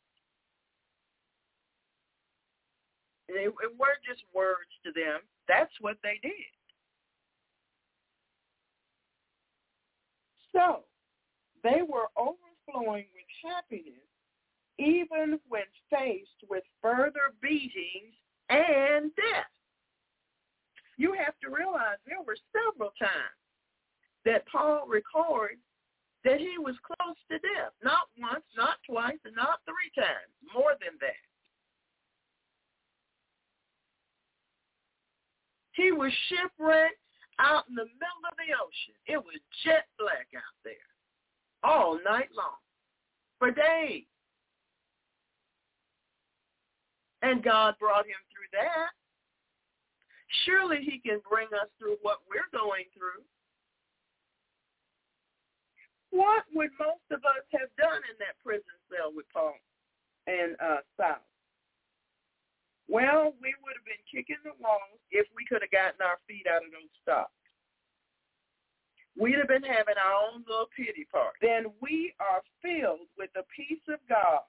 [3.29, 5.21] It, it weren't just words to them.
[5.47, 6.51] That's what they did.
[10.51, 10.83] So
[11.63, 14.09] they were overflowing with happiness
[14.79, 18.15] even when faced with further beatings
[18.49, 19.51] and death.
[20.97, 23.39] You have to realize there were several times
[24.25, 25.61] that Paul records
[26.23, 27.71] that he was close to death.
[27.83, 30.31] Not once, not twice, and not three times.
[30.53, 31.28] More than that.
[35.79, 36.99] He was shipwrecked
[37.39, 38.99] out in the middle of the ocean.
[39.07, 40.91] It was jet black out there
[41.63, 42.59] all night long
[43.39, 44.03] for days.
[47.21, 48.91] And God brought him through that.
[50.43, 53.23] Surely he can bring us through what we're going through.
[56.11, 59.55] What would most of us have done in that prison cell with Paul
[60.27, 61.28] and uh, Silas?
[62.89, 66.49] Well, we would have been kicking the walls if we could have gotten our feet
[66.49, 67.29] out of those stocks.
[69.13, 71.37] We'd have been having our own little pity party.
[71.39, 74.41] Then we are filled with the peace of God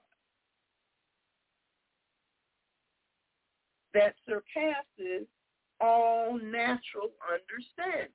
[3.93, 5.29] that surpasses
[5.79, 8.09] all natural understanding.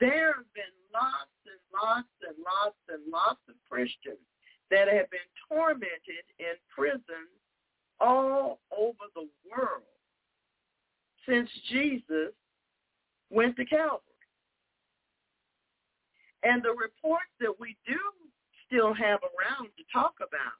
[0.00, 4.24] There have been lots and lots and lots and lots of Christians
[4.70, 7.32] that have been tormented in prisons
[8.00, 9.82] all over the world
[11.28, 12.32] since Jesus
[13.30, 14.00] went to Calvary.
[16.42, 17.98] And the reports that we do
[18.66, 20.52] still have around to talk about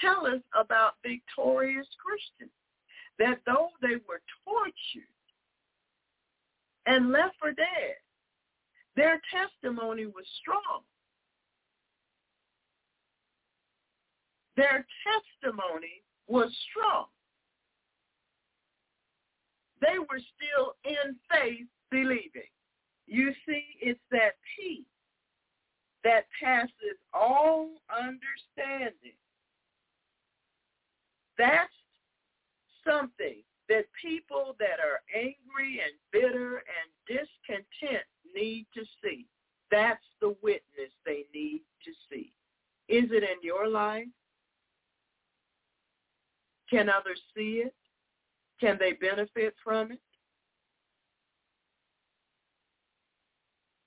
[0.00, 2.54] tell us about victorious Christians,
[3.18, 5.08] that though they were tortured
[6.86, 7.96] and left for dead,
[8.96, 10.82] their testimony was strong.
[14.56, 17.06] Their testimony was strong.
[19.80, 22.50] They were still in faith believing.
[23.06, 24.84] You see, it's that peace
[26.04, 29.16] that passes all understanding.
[31.38, 31.72] That's
[32.86, 38.04] something that people that are angry and bitter and discontent
[38.34, 39.26] need to see.
[39.70, 42.32] That's the witness they need to see.
[42.88, 44.06] Is it in your life?
[46.72, 47.74] Can others see it?
[48.58, 50.00] Can they benefit from it?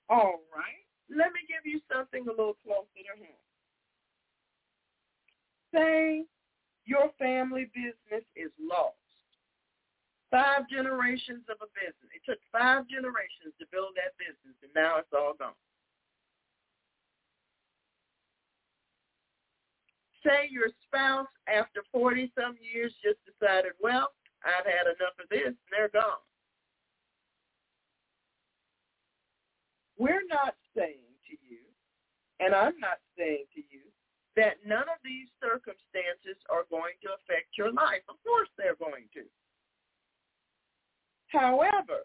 [0.08, 0.86] All right.
[1.10, 3.42] Let me give you something a little closer to home.
[5.74, 6.24] Say
[6.84, 8.94] your family business is lost.
[10.30, 12.06] Five generations of a business.
[12.14, 15.58] It took five generations to build that business, and now it's all gone.
[20.26, 24.10] Say your spouse, after 40-some years, just decided, well,
[24.42, 26.18] I've had enough of this, and they're gone.
[29.96, 31.62] We're not saying to you,
[32.40, 33.86] and I'm not saying to you,
[34.34, 38.02] that none of these circumstances are going to affect your life.
[38.10, 39.22] Of course they're going to.
[41.28, 42.04] However,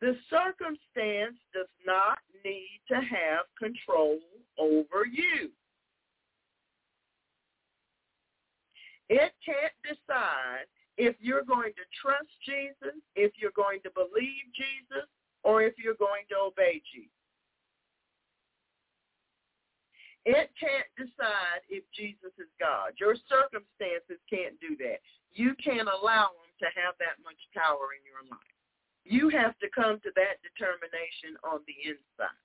[0.00, 4.18] the circumstance does not need to have control
[4.58, 5.50] over you.
[9.10, 15.10] It can't decide if you're going to trust Jesus, if you're going to believe Jesus,
[15.42, 17.10] or if you're going to obey Jesus.
[20.22, 22.94] It can't decide if Jesus is God.
[23.02, 25.02] Your circumstances can't do that.
[25.34, 28.54] You can't allow them to have that much power in your life.
[29.02, 32.44] You have to come to that determination on the inside.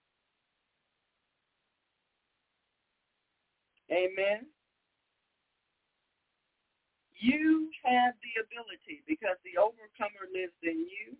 [3.92, 4.50] Amen.
[7.16, 11.16] You have the ability, because the overcomer lives in you,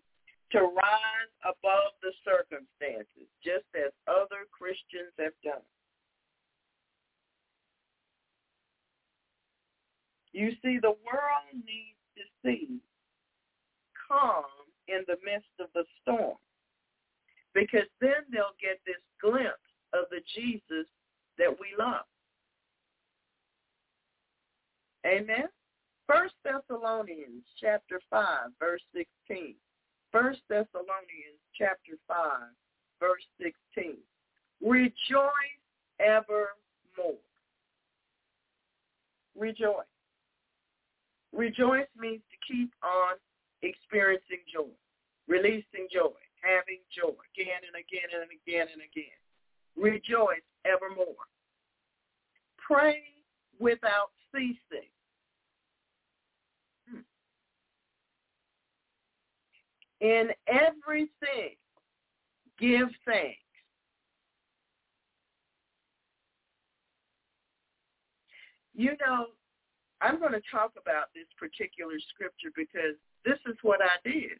[0.52, 5.64] to rise above the circumstances, just as other Christians have done.
[10.32, 12.78] You see, the world needs to see
[14.08, 14.44] calm
[14.86, 16.36] in the midst of the storm
[17.54, 19.56] because then they'll get this glimpse
[19.94, 20.86] of the Jesus
[21.38, 22.04] that we love.
[25.06, 25.48] Amen.
[26.06, 29.54] First Thessalonians chapter 5, verse 16.
[30.12, 32.16] First Thessalonians chapter 5,
[33.00, 33.96] verse 16.
[34.62, 35.62] Rejoice
[35.98, 37.20] evermore.
[39.36, 39.92] Rejoice.
[41.32, 43.16] Rejoice means to keep on
[43.62, 44.70] experiencing joy,
[45.28, 49.18] releasing joy, having joy again and again and again and again.
[49.76, 51.26] Rejoice evermore.
[52.56, 53.02] Pray
[53.58, 54.88] without ceasing.
[60.00, 61.56] In everything,
[62.58, 63.38] give thanks.
[68.74, 69.26] You know,
[70.02, 74.38] I'm going to talk about this particular scripture because this is what I did.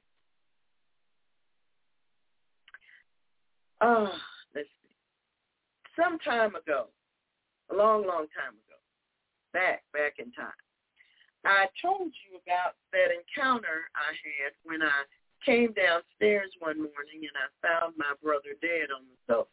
[3.80, 4.12] Oh,
[4.54, 4.92] let's see.
[5.96, 6.88] Some time ago,
[7.72, 8.78] a long, long time ago,
[9.52, 10.52] back, back in time,
[11.44, 15.04] I told you about that encounter I had when I
[15.46, 19.48] came downstairs one morning and I found my brother dead on the sofa.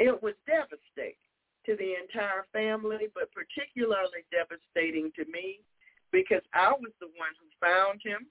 [0.00, 1.30] It was devastating
[1.66, 5.60] to the entire family, but particularly devastating to me
[6.10, 8.26] because I was the one who found him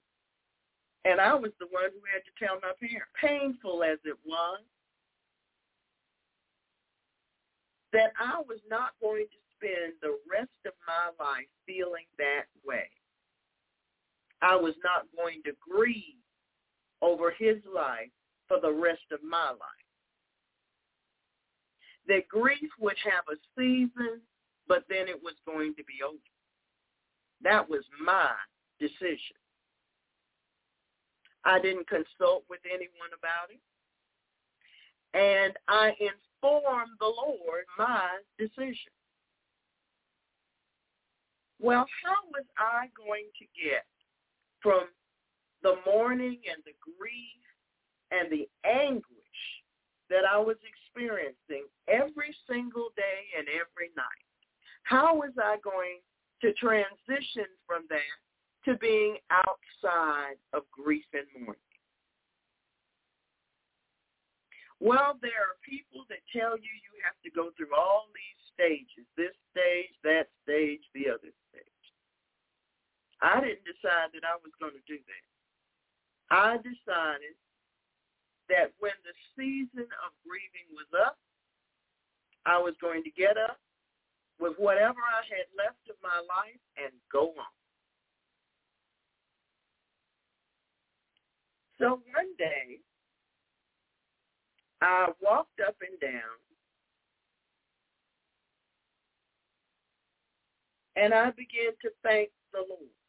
[1.06, 4.60] and I was the one who had to tell my parents, painful as it was,
[7.92, 12.90] that I was not going to spend the rest of my life feeling that way.
[14.42, 16.16] I was not going to grieve
[17.02, 18.10] over his life
[18.48, 19.88] for the rest of my life.
[22.08, 24.20] That grief would have a season,
[24.66, 26.18] but then it was going to be over.
[27.42, 28.30] That was my
[28.78, 29.36] decision.
[31.44, 33.60] I didn't consult with anyone about it.
[35.12, 38.92] And I informed the Lord my decision.
[41.60, 43.84] Well, how was I going to get
[44.62, 44.84] from
[45.62, 47.44] the mourning and the grief
[48.10, 49.04] and the anguish
[50.08, 54.26] that I was experiencing every single day and every night.
[54.82, 56.00] How was I going
[56.42, 58.18] to transition from that
[58.64, 61.60] to being outside of grief and mourning?
[64.80, 69.06] Well, there are people that tell you you have to go through all these stages,
[69.16, 71.69] this stage, that stage, the other stage.
[73.22, 75.24] I didn't decide that I was going to do that.
[76.32, 77.36] I decided
[78.48, 81.18] that when the season of grieving was up,
[82.46, 83.60] I was going to get up
[84.40, 87.54] with whatever I had left of my life and go on.
[91.78, 92.80] So one day,
[94.82, 96.40] I walked up and down
[100.96, 102.99] and I began to thank the Lord.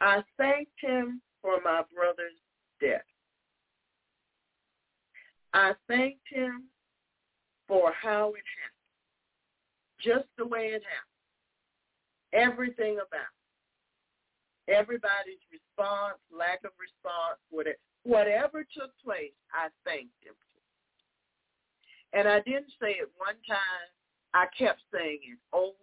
[0.00, 2.38] I thanked him for my brother's
[2.80, 3.02] death.
[5.52, 6.64] I thanked him
[7.66, 11.10] for how it happened, just the way it happened.
[12.32, 13.26] everything about
[14.68, 14.72] it.
[14.72, 22.18] everybody's response, lack of response, whatever, whatever took place, I thanked him for.
[22.18, 23.90] And I didn't say it one time.
[24.34, 25.74] I kept saying it over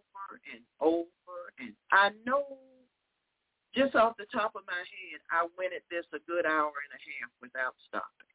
[0.53, 1.51] and over.
[1.59, 2.57] And I know
[3.77, 6.93] just off the top of my head, I went at this a good hour and
[6.97, 8.33] a half without stopping.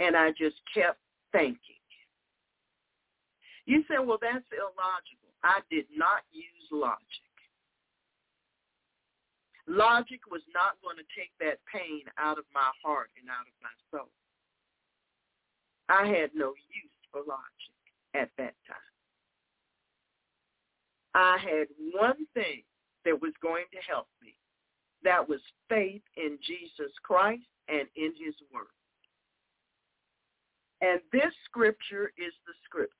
[0.00, 0.98] And I just kept
[1.32, 1.84] thanking.
[3.66, 5.32] You said, well, that's illogical.
[5.44, 7.28] I did not use logic.
[9.68, 13.56] Logic was not going to take that pain out of my heart and out of
[13.60, 14.12] my soul.
[15.88, 17.76] I had no use for logic
[18.12, 18.93] at that time.
[21.14, 22.62] I had one thing
[23.04, 24.34] that was going to help me.
[25.02, 28.66] That was faith in Jesus Christ and in his word.
[30.80, 32.94] And this scripture is the scripture.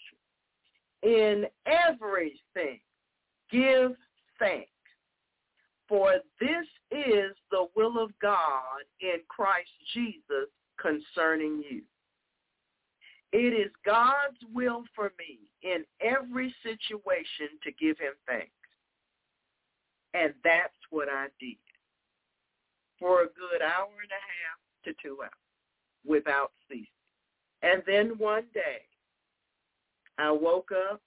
[1.03, 2.81] In everything,
[3.51, 3.93] give
[4.39, 4.71] thanks,
[5.89, 10.49] for this is the will of God in Christ Jesus
[10.81, 11.83] concerning you.
[13.35, 18.53] It is God's will for me in every situation to give him thanks.
[20.15, 21.57] And that's what I did
[22.97, 25.33] for a good hour and a half to two hours
[26.07, 26.87] without ceasing.
[27.63, 28.83] And then one day,
[30.17, 31.01] I woke up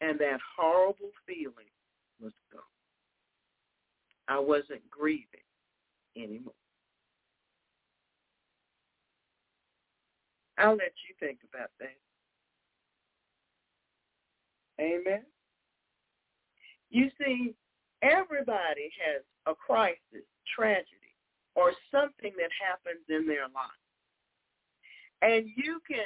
[0.00, 1.72] and that horrible feeling
[2.20, 2.62] was gone.
[4.28, 5.26] I wasn't grieving
[6.16, 6.54] anymore.
[10.58, 11.96] I'll let you think about that.
[14.80, 15.22] Amen.
[16.90, 17.54] You see,
[18.02, 21.14] everybody has a crisis, tragedy,
[21.54, 23.82] or something that happens in their life.
[25.22, 26.04] And you can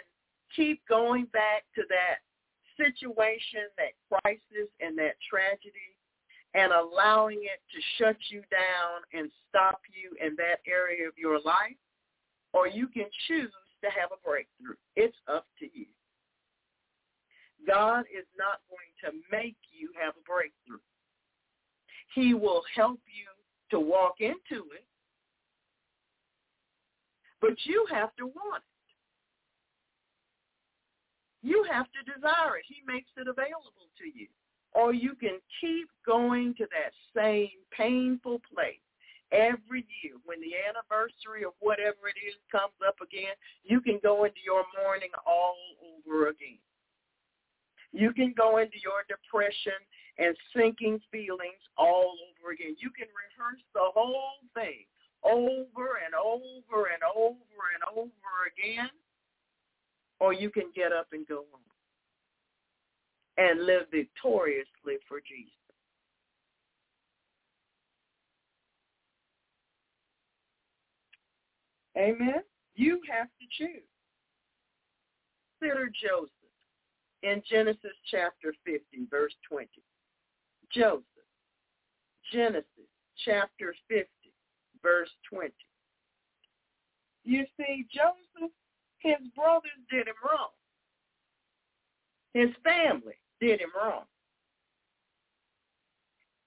[0.55, 2.23] keep going back to that
[2.77, 5.99] situation, that crisis, and that tragedy,
[6.55, 11.41] and allowing it to shut you down and stop you in that area of your
[11.41, 11.79] life,
[12.53, 13.53] or you can choose
[13.83, 14.77] to have a breakthrough.
[14.97, 15.87] It's up to you.
[17.67, 20.81] God is not going to make you have a breakthrough.
[22.15, 23.29] He will help you
[23.71, 24.85] to walk into it,
[27.41, 28.65] but you have to want it.
[31.43, 32.65] You have to desire it.
[32.67, 34.27] He makes it available to you.
[34.73, 38.77] Or you can keep going to that same painful place
[39.33, 43.35] every year when the anniversary of whatever it is comes up again,
[43.65, 46.59] you can go into your mourning all over again.
[47.93, 49.79] You can go into your depression
[50.19, 52.77] and sinking feelings all over again.
[52.79, 54.87] You can rehearse the whole thing
[55.25, 58.91] over and over and over and over again,
[60.19, 61.61] or you can get up and go on
[63.37, 65.60] and live victoriously for Jesus.
[72.01, 72.43] Amen.
[72.75, 73.83] You have to choose.
[75.61, 76.31] Consider Joseph
[77.23, 79.69] in Genesis chapter 50, verse 20.
[80.73, 81.05] Joseph,
[82.33, 82.65] Genesis
[83.23, 84.09] chapter 50,
[84.83, 85.53] verse 20.
[87.25, 88.51] You see, Joseph,
[88.99, 90.49] his brothers did him wrong.
[92.33, 94.05] His family did him wrong.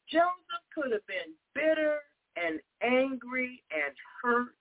[0.10, 1.98] Joseph could have been bitter
[2.36, 3.94] and angry and
[4.24, 4.56] hurt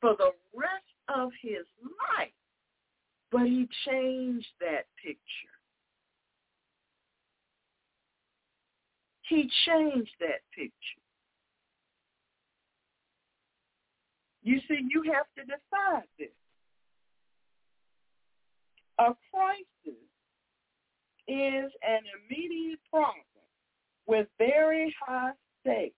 [0.00, 0.84] for the rest
[1.14, 2.32] of his life.
[3.30, 5.18] But he changed that picture.
[9.28, 10.72] He changed that picture.
[14.42, 16.28] You see, you have to decide this.
[18.98, 20.00] A crisis
[21.28, 23.22] is an immediate problem
[24.06, 25.97] with very high stakes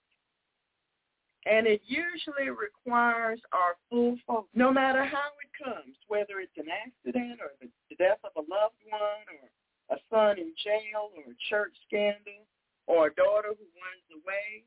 [1.47, 6.69] and it usually requires our full focus, no matter how it comes, whether it's an
[6.69, 11.37] accident or the, death of a loved one or a son in jail or a
[11.49, 12.45] church scandal
[12.87, 14.65] or a daughter who runs away.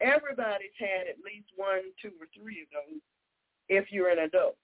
[0.00, 3.02] Everybody's had at least one, two, or three of those
[3.68, 4.56] if you're an adult.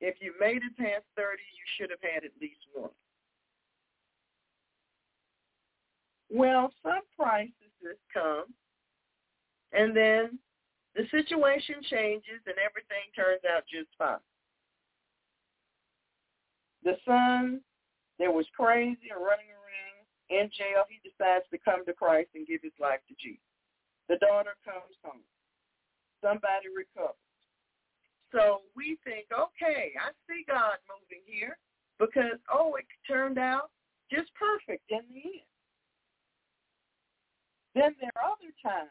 [0.00, 2.90] If you made it past 30, you should have had at least one.
[6.30, 7.00] Well, some
[7.84, 8.44] crises come,
[9.72, 10.38] and then
[10.96, 14.22] the situation changes and everything turns out just fine.
[16.84, 17.60] The son
[18.18, 22.46] that was crazy and running around in jail, he decides to come to Christ and
[22.46, 23.42] give his life to Jesus.
[24.08, 25.24] The daughter comes home.
[26.22, 27.16] Somebody recovers.
[28.32, 31.58] So we think, okay, I see God moving here.
[31.98, 33.70] because, oh, it turned out
[34.10, 35.53] just perfect in the end.
[37.74, 38.90] Then there are other times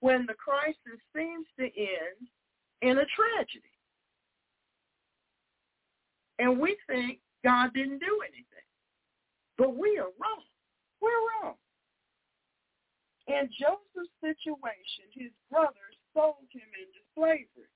[0.00, 2.28] when the crisis seems to end
[2.82, 3.72] in a tragedy.
[6.38, 8.66] And we think God didn't do anything.
[9.58, 10.46] But we are wrong.
[11.00, 11.54] We're wrong.
[13.28, 17.70] In Joseph's situation, his brothers sold him into slavery.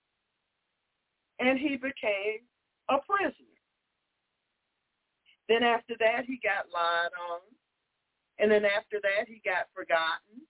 [1.38, 2.42] And he became
[2.88, 3.60] a prisoner.
[5.48, 7.40] Then after that, he got lied on.
[8.38, 10.44] And then after that, he got forgotten.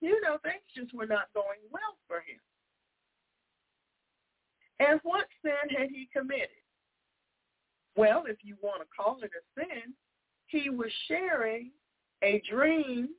[0.00, 2.40] You know, things just were not going well for him.
[4.80, 6.48] And what sin had he committed?
[7.96, 9.94] Well, if you want to call it a sin,
[10.46, 11.70] he was sharing
[12.22, 13.10] a dream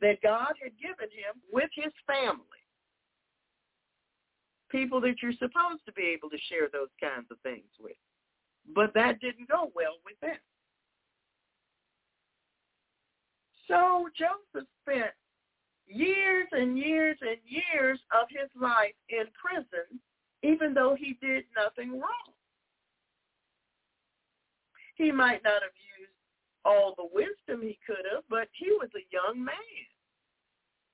[0.00, 2.44] that God had given him with his family.
[4.70, 7.96] People that you're supposed to be able to share those kinds of things with.
[8.74, 10.38] But that didn't go well with them.
[13.70, 15.12] So Joseph spent
[15.86, 20.00] years and years and years of his life in prison,
[20.42, 22.34] even though he did nothing wrong.
[24.96, 26.12] He might not have used
[26.64, 29.54] all the wisdom he could have, but he was a young man.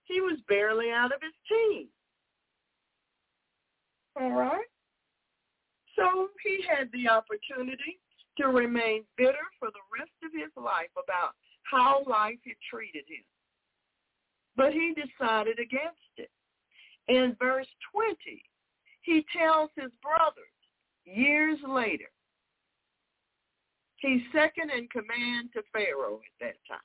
[0.05, 1.89] He was barely out of his teens.
[4.21, 4.69] All right?
[5.97, 7.99] So he had the opportunity
[8.39, 11.33] to remain bitter for the rest of his life about
[11.71, 13.25] how life had treated him.
[14.57, 16.31] But he decided against it.
[17.09, 18.17] In verse 20,
[19.03, 20.57] he tells his brothers
[21.05, 22.11] years later,
[23.99, 26.81] he's second in command to Pharaoh at that time.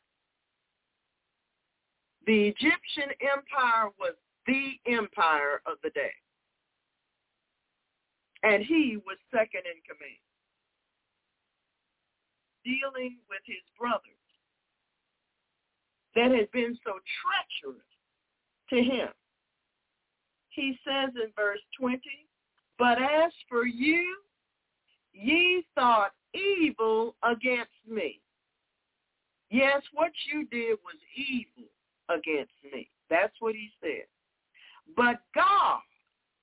[2.27, 4.13] The Egyptian empire was
[4.45, 6.13] the empire of the day.
[8.43, 10.21] And he was second in command,
[12.63, 14.20] dealing with his brothers
[16.15, 17.83] that had been so treacherous
[18.69, 19.07] to him.
[20.49, 22.01] He says in verse 20,
[22.77, 24.17] But as for you,
[25.13, 28.19] ye thought evil against me.
[29.49, 31.69] Yes, what you did was evil
[32.09, 32.89] against me.
[33.09, 34.05] That's what he said.
[34.95, 35.81] But God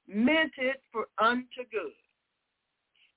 [0.07, 1.93] meant it for unto good,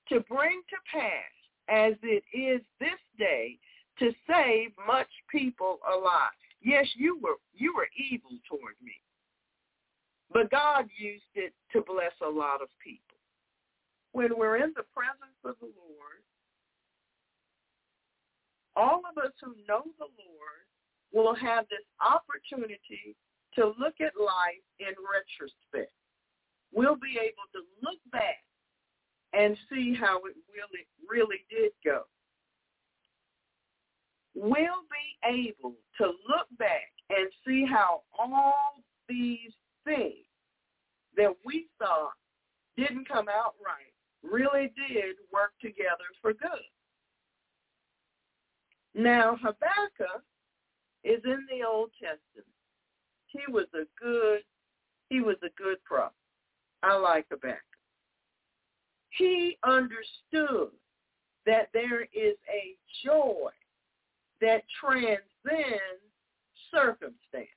[0.08, 1.32] to bring to pass
[1.68, 3.58] as it is this day
[3.98, 6.41] to save much people alive.
[6.64, 8.94] Yes, you were you were evil toward me.
[10.32, 13.18] But God used it to bless a lot of people.
[14.12, 16.22] When we're in the presence of the Lord,
[18.76, 20.64] all of us who know the Lord
[21.12, 23.16] will have this opportunity
[23.56, 25.92] to look at life in retrospect.
[26.72, 28.40] We'll be able to look back
[29.34, 32.04] and see how it really, really did go
[34.34, 39.52] will be able to look back and see how all these
[39.84, 40.26] things
[41.16, 42.12] that we thought
[42.76, 43.92] didn't come out right
[44.22, 46.50] really did work together for good.
[48.94, 50.22] Now, Habakkuk
[51.04, 52.46] is in the Old Testament.
[53.26, 54.40] He was a good,
[55.08, 56.12] he was a good prophet.
[56.82, 57.60] I like Habakkuk.
[59.10, 60.70] He understood
[61.46, 63.50] that there is a joy
[64.42, 66.02] that transcends
[66.74, 67.48] circumstance.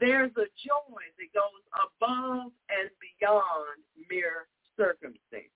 [0.00, 3.78] There's a joy that goes above and beyond
[4.10, 5.54] mere circumstance.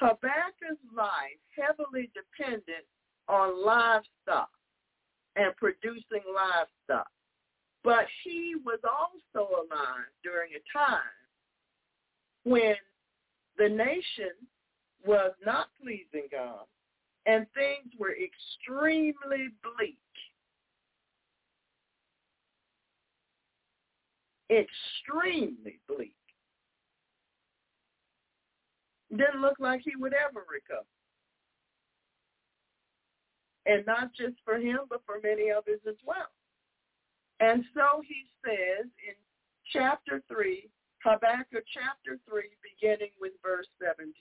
[0.00, 2.82] Habakkuk's life heavily depended
[3.28, 4.50] on livestock
[5.36, 7.08] and producing livestock.
[7.84, 11.00] But he was also alive during a time
[12.44, 12.74] when
[13.58, 14.34] the nation
[15.04, 16.64] was not pleasing God
[17.26, 19.98] and things were extremely bleak.
[24.50, 26.14] Extremely bleak.
[29.10, 30.86] Didn't look like he would ever recover.
[33.64, 36.32] And not just for him, but for many others as well.
[37.38, 39.14] And so he says in
[39.72, 40.68] chapter 3,
[41.04, 42.42] Habakkuk chapter 3,
[42.80, 44.12] beginning with verse 17.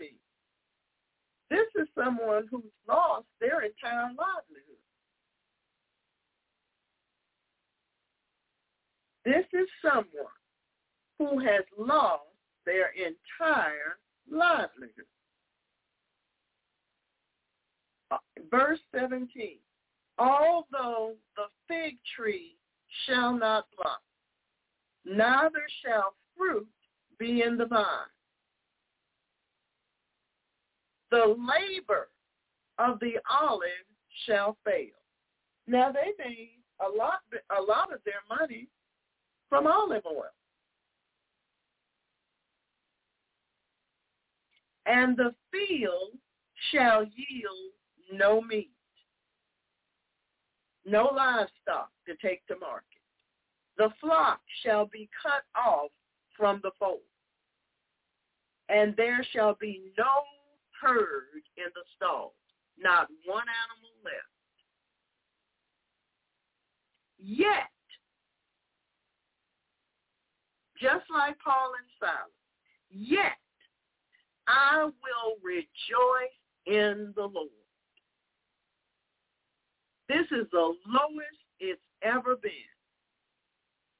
[1.51, 4.71] This is someone who's lost their entire livelihood.
[9.25, 10.31] This is someone
[11.19, 12.23] who has lost
[12.65, 13.97] their entire
[14.31, 15.05] livelihood.
[18.11, 18.17] Uh,
[18.49, 19.57] verse 17,
[20.19, 22.55] although the fig tree
[23.05, 26.67] shall not blossom, neither shall fruit
[27.19, 27.85] be in the vine.
[31.11, 32.07] The labor
[32.79, 33.67] of the olive
[34.25, 34.95] shall fail.
[35.67, 37.19] Now they made a lot
[37.57, 38.67] a lot of their money
[39.49, 40.31] from olive oil.
[44.85, 46.17] And the field
[46.71, 47.73] shall yield
[48.11, 48.71] no meat,
[50.85, 52.85] no livestock to take to market.
[53.77, 55.91] The flock shall be cut off
[56.35, 56.99] from the fold,
[58.69, 60.05] and there shall be no
[60.81, 62.33] herd in the stalls,
[62.77, 64.15] not one animal left.
[67.17, 67.69] Yet,
[70.81, 72.31] just like Paul and Silas,
[72.89, 73.37] yet
[74.47, 76.35] I will rejoice
[76.65, 77.49] in the Lord.
[80.09, 82.51] This is the lowest it's ever been.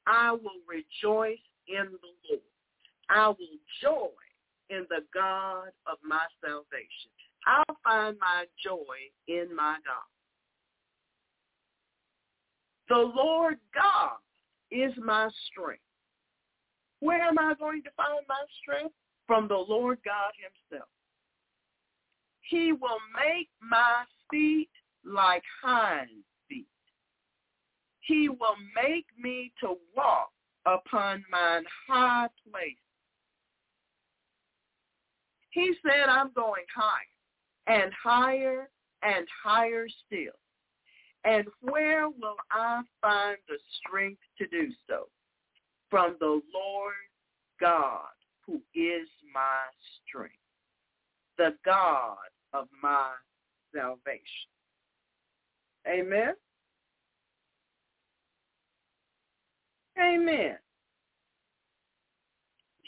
[0.07, 1.37] I will rejoice
[1.67, 2.41] in the Lord.
[3.09, 4.09] I will joy
[4.71, 7.11] in the God of my salvation.
[7.45, 8.95] I'll find my joy
[9.27, 10.09] in my God.
[12.89, 14.17] The Lord God
[14.71, 15.81] is my strength.
[16.99, 18.95] Where am I going to find my strength?
[19.27, 20.89] From the Lord God himself.
[22.41, 24.69] He will make my feet
[25.05, 26.67] like hinds feet.
[28.01, 30.31] He will make me to walk
[30.65, 32.80] upon mine high place.
[35.51, 38.69] He said, I'm going higher and higher
[39.03, 40.33] and higher still.
[41.23, 45.07] And where will I find the strength to do so?
[45.89, 46.93] From the Lord
[47.59, 48.07] God,
[48.45, 49.59] who is my
[50.07, 50.33] strength,
[51.37, 52.17] the God
[52.53, 53.11] of my
[53.75, 54.21] salvation.
[55.87, 56.33] Amen.
[59.99, 60.57] Amen.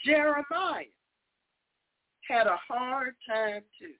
[0.04, 0.84] Jeremiah
[2.28, 3.94] had a hard time too.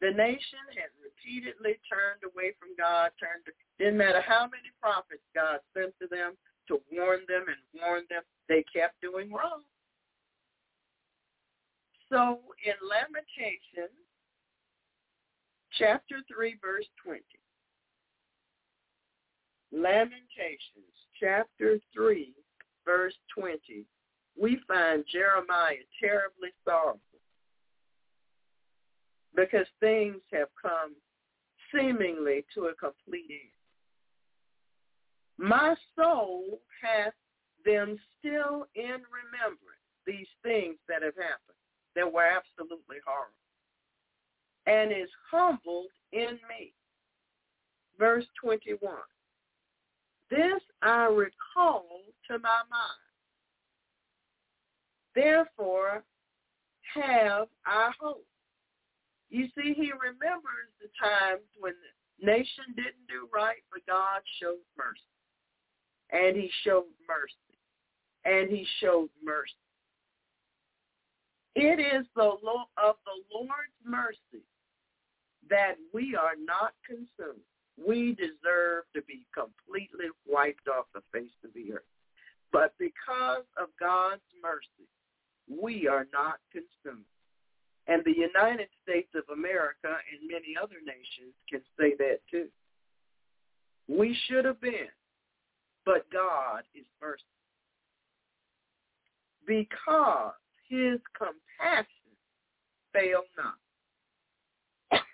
[0.00, 5.26] The nation had repeatedly turned away from God, turned to, didn't matter how many prophets
[5.34, 6.34] God sent to them
[6.68, 9.62] to warn them and warn them, they kept doing wrong.
[12.10, 13.98] So in Lamentations,
[15.78, 17.20] chapter 3, verse 20,
[19.72, 22.32] Lamentations, chapter 3,
[22.86, 23.84] verse 20,
[24.40, 27.00] we find Jeremiah terribly sorrowful
[29.34, 30.94] because things have come
[31.72, 33.50] seemingly to a complete end.
[35.38, 37.14] My soul hath
[37.64, 41.58] them still in remembrance, these things that have happened,
[41.94, 43.34] that were absolutely horrible,
[44.66, 46.72] and is humbled in me.
[47.98, 48.78] Verse 21.
[50.30, 51.86] This I recall
[52.28, 53.07] to my mind.
[55.18, 56.04] Therefore
[56.94, 58.24] have I hope.
[59.30, 64.62] You see, he remembers the times when the nation didn't do right, but God showed
[64.76, 65.02] mercy.
[66.10, 67.58] And he showed mercy.
[68.24, 69.52] And he showed mercy.
[71.56, 74.44] It is the Lord, of the Lord's mercy
[75.50, 77.42] that we are not consumed.
[77.76, 81.90] We deserve to be completely wiped off the face of the earth.
[82.52, 84.88] But because of God's mercy,
[85.48, 87.06] we are not consumed.
[87.86, 92.48] And the United States of America and many other nations can say that too.
[93.88, 94.92] We should have been,
[95.86, 97.24] but God is merciful.
[99.46, 100.34] Because
[100.68, 101.86] his compassion
[102.92, 103.54] fail not.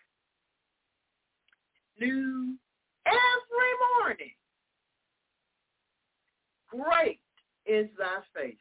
[2.01, 2.57] New
[3.07, 4.35] every morning.
[6.69, 7.21] Great
[7.67, 8.59] is thy faith.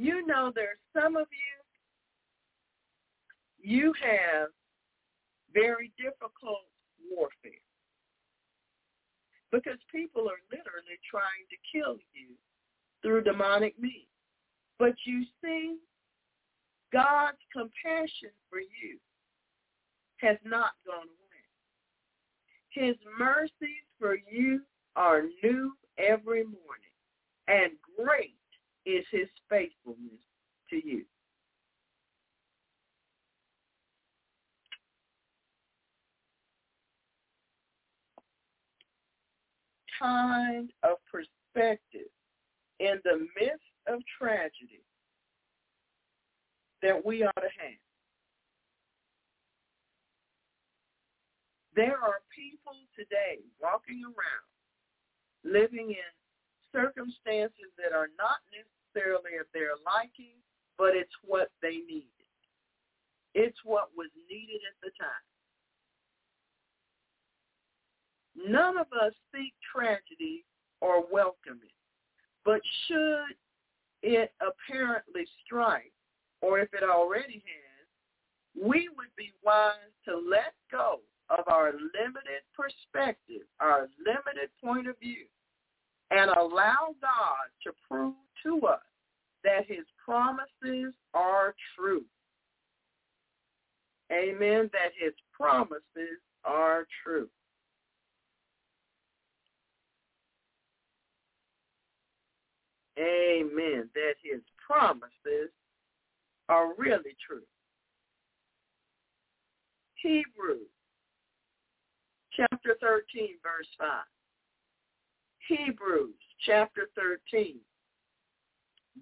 [0.00, 1.60] You know there's some of you,
[3.76, 4.48] you have
[5.52, 6.64] very difficult
[7.12, 7.52] warfare
[9.52, 12.32] because people are literally trying to kill you
[13.02, 14.08] through demonic means.
[14.78, 15.76] But you see,
[16.94, 18.96] God's compassion for you
[20.16, 21.44] has not gone away.
[22.70, 24.62] His mercies for you
[24.96, 26.96] are new every morning,
[27.48, 28.39] and great
[28.86, 30.20] is his faithfulness
[30.70, 31.04] to you.
[40.00, 42.08] Kind of perspective
[42.78, 44.82] in the midst of tragedy
[46.82, 47.78] that we ought to have.
[51.76, 54.50] There are people today walking around
[55.44, 56.10] living in
[56.72, 60.38] circumstances that are not necessarily of their liking,
[60.78, 62.26] but it's what they needed.
[63.34, 65.28] It's what was needed at the time.
[68.50, 70.44] None of us seek tragedy
[70.80, 71.76] or welcome it,
[72.44, 73.36] but should
[74.02, 75.92] it apparently strike,
[76.40, 79.74] or if it already has, we would be wise
[80.06, 85.26] to let go of our limited perspective, our limited point of view,
[86.10, 88.14] and allow God to prove
[88.44, 88.80] to us
[89.44, 92.04] that his promises are true.
[94.12, 94.68] Amen.
[94.72, 97.28] That his promises are true.
[102.98, 103.88] Amen.
[103.94, 105.50] That his promises
[106.48, 107.42] are really true.
[110.02, 110.66] Hebrews
[112.32, 113.88] chapter 13, verse 5.
[115.50, 116.14] Hebrews
[116.46, 117.56] chapter 13,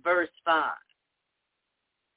[0.03, 0.73] verse 5.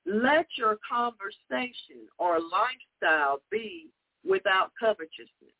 [0.05, 3.89] Let your conversation or lifestyle be
[4.27, 5.53] without covetousness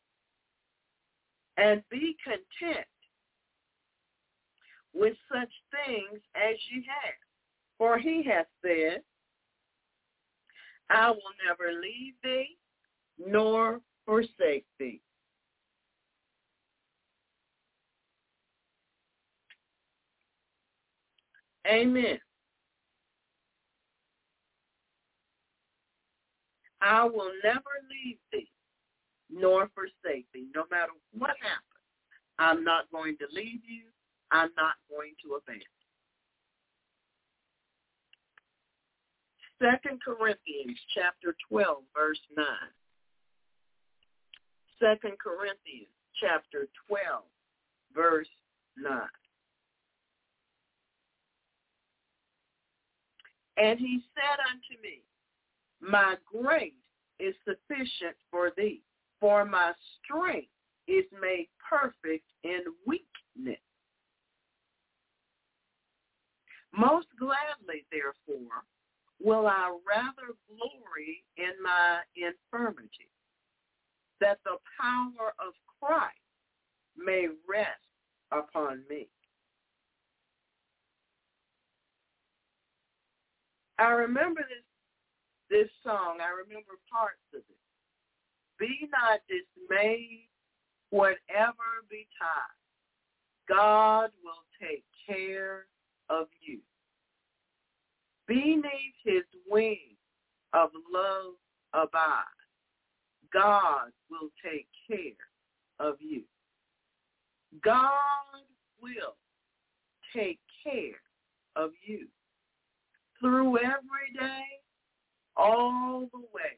[1.58, 2.88] and be content
[4.94, 5.52] with such
[5.86, 7.14] things as ye have.
[7.78, 9.02] For he hath said,
[10.90, 12.58] I will never leave thee
[13.18, 15.02] nor forsake thee.
[21.68, 22.20] Amen.
[26.82, 28.50] I will never leave thee
[29.30, 30.48] nor forsake thee.
[30.54, 31.72] No matter what happens,
[32.40, 33.84] I'm not going to leave you.
[34.32, 35.68] I'm not going to abandon.
[39.62, 42.46] Second Corinthians chapter 12, verse 9.
[44.80, 47.24] Second Corinthians chapter 12,
[47.94, 48.28] verse
[48.78, 49.00] 9.
[53.62, 55.04] And he said unto me,
[55.82, 56.74] My grace
[57.20, 58.82] is sufficient for thee,
[59.20, 59.74] for my
[60.04, 60.48] strength
[60.88, 63.62] is made perfect in weakness.
[66.76, 68.64] Most gladly, therefore,
[69.24, 73.12] will I rather glory in my infirmity,
[74.22, 76.16] that the power of Christ
[76.98, 77.70] may rest
[78.32, 79.08] upon me.
[83.82, 84.64] I remember this
[85.50, 86.20] this song.
[86.22, 87.58] I remember parts of it.
[88.60, 90.30] Be not dismayed,
[90.92, 92.60] whatever betide.
[93.50, 95.66] God will take care
[96.10, 96.60] of you.
[98.28, 99.98] Beneath his wing
[100.54, 101.34] of love
[101.74, 102.24] abide.
[103.34, 105.18] God will take care
[105.80, 106.22] of you.
[107.64, 108.46] God
[108.80, 109.16] will
[110.14, 111.02] take care
[111.56, 112.08] of you
[113.22, 114.44] through every day,
[115.38, 116.58] all the way.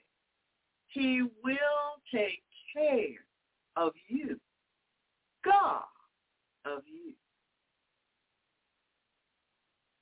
[0.87, 3.19] He will take care
[3.75, 4.39] of you.
[5.43, 5.83] God
[6.65, 7.13] of you.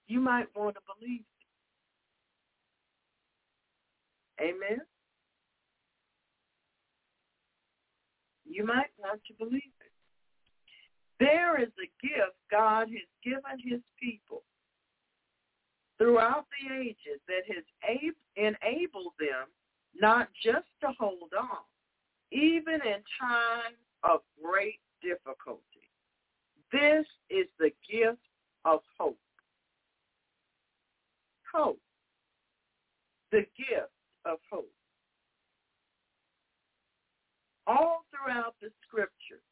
[0.08, 1.22] You might want to believe
[4.40, 4.44] it.
[4.44, 4.82] Amen?
[8.46, 9.92] You might want to believe it.
[11.20, 14.44] There is a gift God has given his people
[16.02, 17.64] throughout the ages that has
[18.36, 19.46] enabled them
[20.00, 21.62] not just to hold on,
[22.32, 25.62] even in times of great difficulty.
[26.72, 28.18] This is the gift
[28.66, 29.20] of hope.
[31.54, 31.80] Hope.
[33.32, 33.92] The gift
[34.26, 34.72] of hope.
[37.68, 39.44] All throughout the scripture,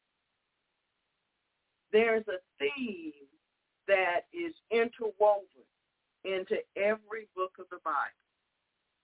[1.92, 3.12] there's a theme
[3.86, 5.44] that is interwoven
[6.24, 7.98] into every book of the Bible.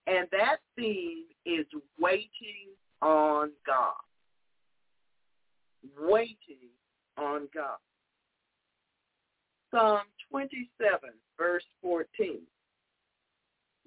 [0.06, 1.66] And that theme is
[1.98, 2.68] waiting
[3.02, 3.94] on God.
[6.00, 6.70] Waiting
[7.18, 7.78] on God.
[9.70, 12.40] Psalm 27, verse 14.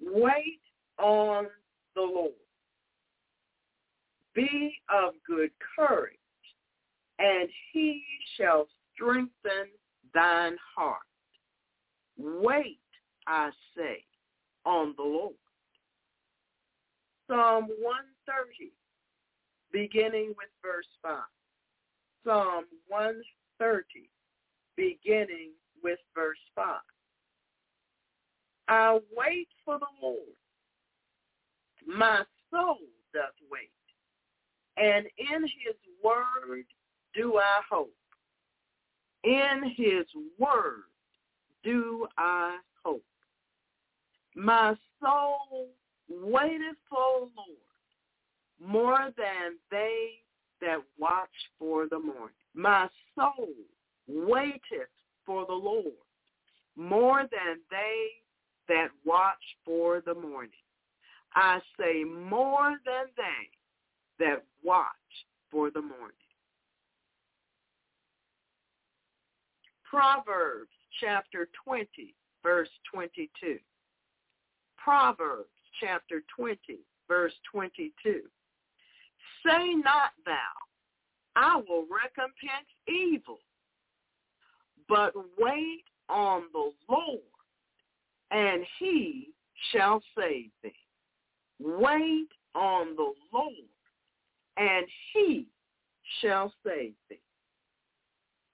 [0.02, 0.60] Wait
[0.98, 1.46] on
[1.94, 2.32] the Lord.
[4.34, 6.14] Be of good courage,
[7.18, 8.02] and he
[8.36, 9.68] shall strengthen
[10.14, 11.00] thine heart.
[12.16, 12.78] Wait
[13.26, 14.04] I say,
[14.64, 15.34] on the Lord.
[17.28, 18.72] Psalm 130,
[19.72, 21.18] beginning with verse 5.
[22.24, 24.10] Psalm 130,
[24.76, 25.50] beginning
[25.82, 26.76] with verse 5.
[28.68, 30.18] I wait for the Lord.
[31.86, 32.78] My soul
[33.12, 33.70] doth wait,
[34.76, 36.64] and in his word
[37.14, 37.94] do I hope.
[39.24, 40.06] In his
[40.38, 40.84] word
[41.64, 42.58] do I.
[44.34, 45.68] My soul
[46.08, 47.60] waiteth for the Lord
[48.60, 50.10] more than they
[50.60, 51.28] that watch
[51.58, 52.34] for the morning.
[52.54, 53.48] My soul
[54.06, 54.90] waiteth
[55.24, 55.92] for the Lord
[56.76, 58.06] more than they
[58.68, 60.50] that watch for the morning.
[61.34, 64.86] I say more than they that watch
[65.50, 66.16] for the morning.
[69.88, 70.70] Proverbs
[71.00, 73.58] chapter 20, verse 22.
[74.82, 75.48] Proverbs
[75.80, 76.58] chapter 20,
[77.08, 78.22] verse 22.
[79.44, 80.34] Say not thou,
[81.36, 83.38] I will recompense evil,
[84.88, 87.20] but wait on the Lord,
[88.30, 89.28] and he
[89.72, 90.72] shall save thee.
[91.60, 93.54] Wait on the Lord,
[94.56, 95.46] and he
[96.20, 97.20] shall save thee.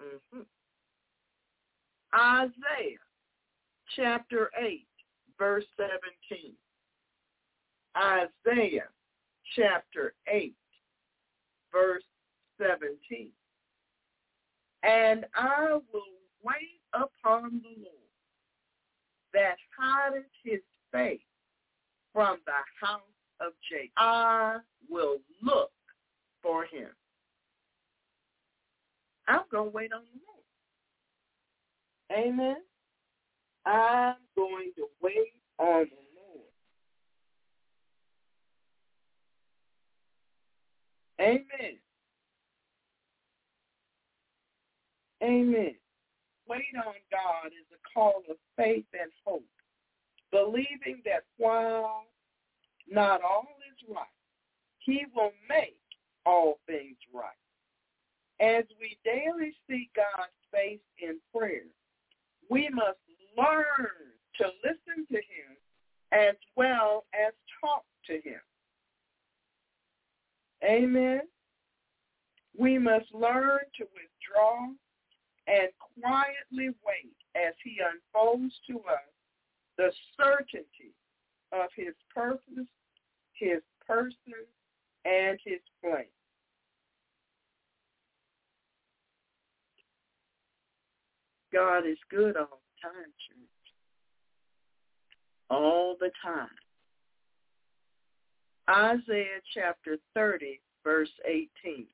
[0.02, 0.42] Mm-hmm.
[2.14, 2.98] Isaiah
[3.94, 4.85] chapter 8,
[5.38, 6.52] verse 17.
[7.96, 8.88] Isaiah
[9.54, 10.54] chapter 8,
[11.72, 12.02] verse
[12.60, 13.30] 17.
[14.82, 16.02] And I will
[16.42, 18.06] wait upon the Lord
[19.32, 20.60] that hideth his
[20.92, 21.20] face
[22.12, 23.00] from the house
[23.40, 23.92] of Jacob.
[23.96, 24.58] I
[24.88, 25.70] will look
[26.42, 26.88] for him.
[29.28, 30.20] I'm going to wait on the
[32.18, 32.28] Lord.
[32.28, 32.56] Amen.
[33.66, 36.46] I'm going to wait on the Lord.
[41.20, 41.78] Amen.
[45.22, 45.74] Amen.
[46.48, 49.42] Wait on God is a call of faith and hope,
[50.30, 52.04] believing that while
[52.88, 54.06] not all is right,
[54.78, 55.76] he will make
[56.24, 57.24] all things right.
[58.38, 61.64] As we daily seek God's face in prayer,
[62.48, 62.98] we must
[63.36, 63.88] learn
[64.38, 65.56] to listen to him
[66.12, 68.40] as well as talk to him.
[70.64, 71.22] Amen.
[72.58, 74.68] We must learn to withdraw
[75.46, 75.68] and
[76.00, 79.12] quietly wait as he unfolds to us
[79.76, 80.94] the certainty
[81.52, 82.66] of his purpose,
[83.32, 84.16] his person,
[85.04, 86.04] and his plan.
[91.52, 93.66] God is good all time, church.
[95.50, 96.48] All the time.
[98.68, 101.86] Isaiah chapter 30, verse 18.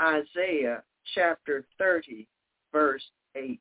[0.00, 0.82] Isaiah
[1.14, 2.26] chapter 30,
[2.72, 3.02] verse
[3.36, 3.58] 18.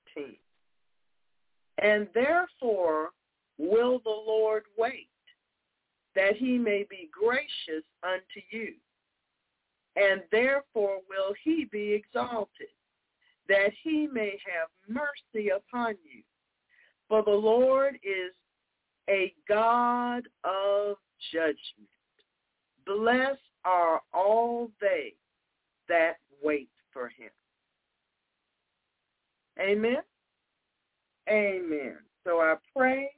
[1.81, 3.09] And therefore
[3.57, 5.09] will the Lord wait,
[6.15, 8.73] that he may be gracious unto you.
[9.95, 12.67] And therefore will he be exalted,
[13.47, 16.23] that he may have mercy upon you.
[17.09, 18.33] For the Lord is
[19.09, 20.97] a God of
[21.33, 21.89] judgment.
[22.85, 25.15] Blessed are all they
[25.89, 27.31] that wait for him.
[29.59, 29.97] Amen?
[31.29, 31.97] Amen.
[32.23, 33.09] So I pray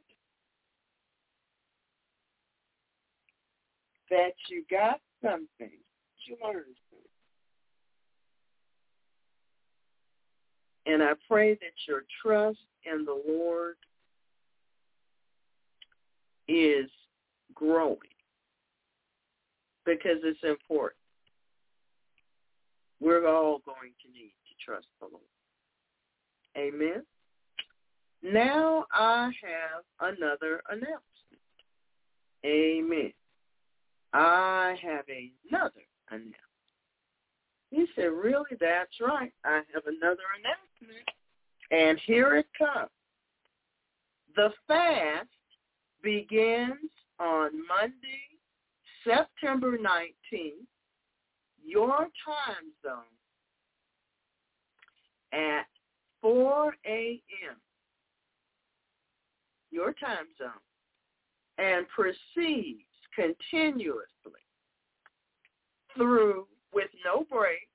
[4.09, 5.77] that you got something,
[6.25, 7.01] you learned something.
[10.91, 13.75] And I pray that your trust in the Lord
[16.49, 16.89] is
[17.55, 17.97] growing
[19.85, 20.97] because it's important.
[22.99, 25.23] We're all going to need to trust the Lord.
[26.57, 27.05] Amen.
[28.21, 30.99] Now I have another announcement.
[32.45, 33.13] Amen.
[34.11, 36.50] I have another announcement.
[37.71, 39.31] He said, really, that's right.
[39.45, 41.07] I have another announcement.
[41.71, 42.89] And here it comes.
[44.35, 45.27] The fast
[46.03, 48.27] begins on Monday,
[49.05, 50.67] September 19th,
[51.63, 53.03] your time zone,
[55.33, 55.65] at
[56.21, 57.55] 4 a.m.
[59.71, 60.49] your time zone
[61.57, 62.81] and proceeds
[63.15, 64.03] continuously
[65.95, 67.65] through with no breaks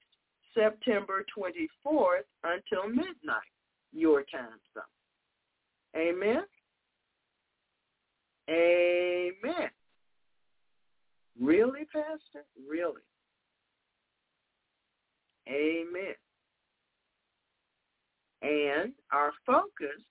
[0.54, 3.52] September 24th until midnight
[3.92, 4.84] your time zone.
[5.96, 6.42] Amen.
[8.48, 9.70] Amen.
[11.40, 12.44] Really, Pastor?
[12.68, 13.02] Really.
[15.48, 16.14] Amen.
[18.42, 20.02] And our focus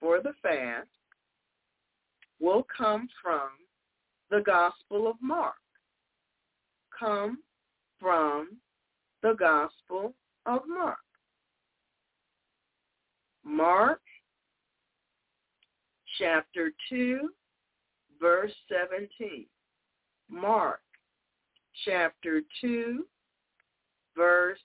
[0.00, 0.88] for the fast
[2.40, 3.48] will come from
[4.30, 5.54] the Gospel of Mark.
[6.98, 7.38] Come
[8.02, 8.48] from
[9.22, 10.12] the Gospel
[10.44, 10.98] of Mark.
[13.44, 14.00] Mark
[16.18, 17.30] chapter 2,
[18.20, 19.46] verse 17.
[20.28, 20.80] Mark
[21.84, 23.04] chapter 2,
[24.16, 24.58] verse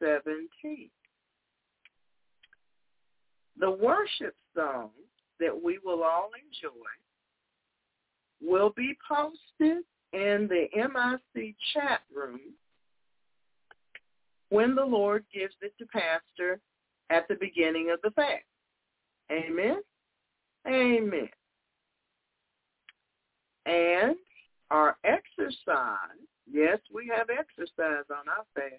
[0.00, 0.90] 17.
[3.58, 4.90] The worship song
[5.40, 6.70] that we will all enjoy
[8.40, 12.40] will be posted in the MIC chat room
[14.52, 16.60] when the Lord gives it to Pastor
[17.08, 18.44] at the beginning of the fast.
[19.30, 19.80] Amen?
[20.68, 21.30] Amen.
[23.64, 24.14] And
[24.70, 26.20] our exercise,
[26.50, 28.74] yes, we have exercise on our fast,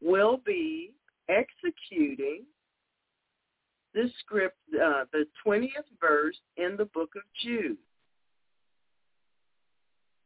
[0.00, 0.92] will be
[1.28, 2.44] executing
[3.92, 5.68] the script, uh, the 20th
[6.00, 7.76] verse in the book of Jude.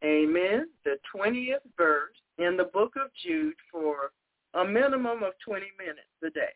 [0.04, 0.68] Amen.
[0.84, 4.12] The 20th verse in the book of Jude for
[4.54, 6.54] a minimum of 20 minutes a day.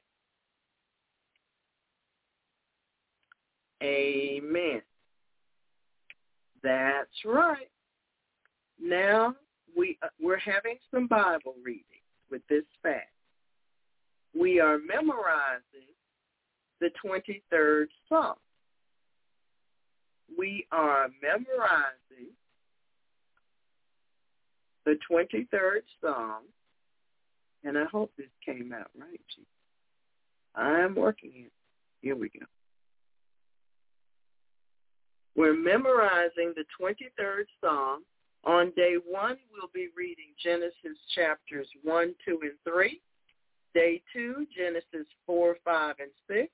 [3.82, 4.82] Amen.
[6.62, 7.70] That's right.
[8.82, 9.34] Now
[9.76, 11.84] we uh, we're having some Bible reading
[12.30, 13.06] with this fast.
[14.38, 15.88] We are memorizing
[16.80, 18.36] the 23rd Psalm.
[20.38, 22.32] We are memorizing
[24.90, 26.42] the 23rd Psalm,
[27.62, 29.20] and I hope this came out right.
[30.56, 31.52] I'm working it.
[32.00, 32.46] Here we go.
[35.36, 38.02] We're memorizing the 23rd Psalm.
[38.44, 43.00] On day one, we'll be reading Genesis chapters 1, 2, and 3.
[43.72, 46.50] Day two, Genesis 4, 5, and 6.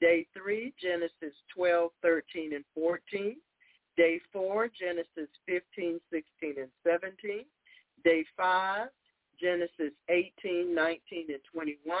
[0.00, 3.36] Day three, Genesis 12, 13, and 14.
[3.96, 7.44] Day four, Genesis 15, 16, and 17.
[8.04, 8.88] Day five,
[9.40, 11.98] Genesis 18, 19, and 21.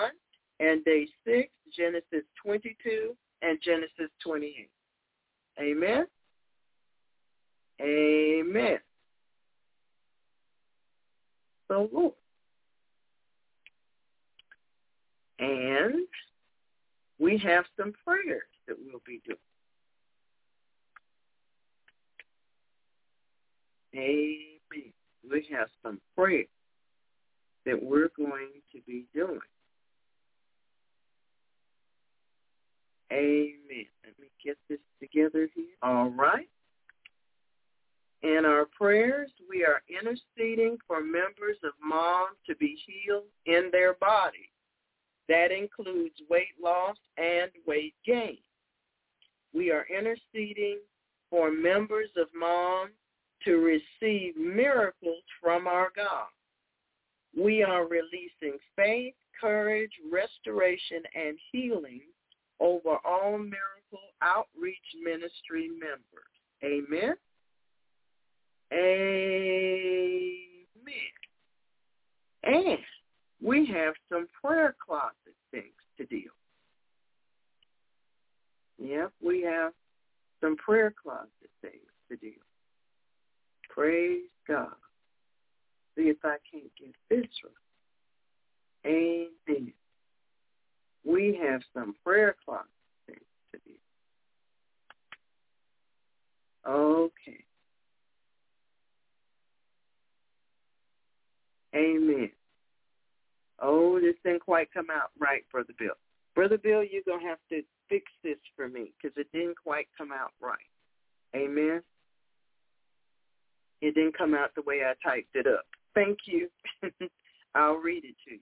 [0.60, 4.70] And day six, Genesis 22 and Genesis 28.
[5.60, 6.06] Amen?
[7.80, 8.78] Amen.
[11.68, 12.12] So, Lord.
[15.40, 16.06] And
[17.18, 19.38] we have some prayers that we'll be doing.
[23.96, 24.53] Amen.
[25.30, 26.46] We have some prayers
[27.66, 29.40] that we're going to be doing.
[33.12, 33.86] Amen.
[34.04, 35.64] Let me get this together here.
[35.82, 36.48] All right.
[38.22, 43.94] In our prayers, we are interceding for members of MOM to be healed in their
[43.94, 44.48] bodies.
[45.28, 48.38] That includes weight loss and weight gain.
[49.52, 50.78] We are interceding
[51.30, 52.88] for members of MOM
[53.44, 56.26] to receive miracles from our God.
[57.36, 62.00] We are releasing faith, courage, restoration, and healing
[62.60, 66.30] over all Miracle Outreach Ministry members.
[66.62, 67.14] Amen.
[68.72, 69.54] Amen.
[72.44, 72.78] And
[73.42, 75.14] we have some prayer closet
[75.50, 75.64] things
[75.98, 76.32] to deal.
[78.78, 79.72] Yep, we have
[80.40, 81.28] some prayer closet
[81.62, 81.74] things
[82.10, 82.32] to deal.
[83.74, 84.68] Praise God.
[85.96, 88.86] See if I can't get this right.
[88.86, 89.72] Amen.
[91.04, 93.18] We have some prayer things
[93.52, 93.72] to do.
[96.70, 97.44] Okay.
[101.74, 102.30] Amen.
[103.60, 105.94] Oh, this didn't quite come out right, Brother Bill.
[106.34, 109.88] Brother Bill, you're going to have to fix this for me because it didn't quite
[109.96, 110.58] come out right.
[111.34, 111.82] Amen.
[113.84, 115.66] It didn't come out the way I typed it up.
[115.94, 116.48] Thank you.
[117.54, 118.40] I'll read it to you.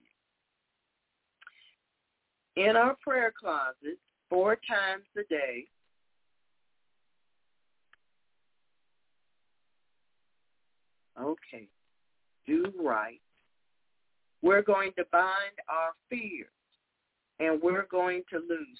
[2.69, 3.99] In our prayer closet,
[4.29, 5.65] four times a day,
[11.21, 11.67] okay,
[12.47, 13.19] do right,
[14.41, 16.47] we're going to bind our fears
[17.39, 18.79] and we're going to lose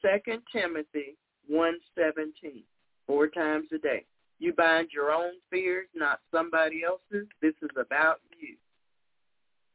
[0.00, 1.18] 2 Timothy
[1.52, 2.62] 1.17
[3.06, 4.06] four times a day.
[4.38, 7.28] You bind your own fears, not somebody else's.
[7.42, 8.56] This is about you.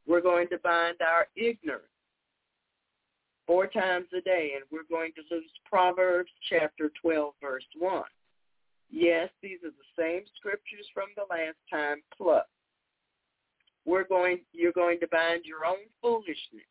[0.06, 1.84] We're going to bind our ignorance
[3.46, 8.02] four times a day, and we're going to lose Proverbs chapter 12, verse 1.
[8.90, 12.44] Yes, these are the same scriptures from the last time, plus
[13.84, 16.68] we're going you're going to bind your own foolishness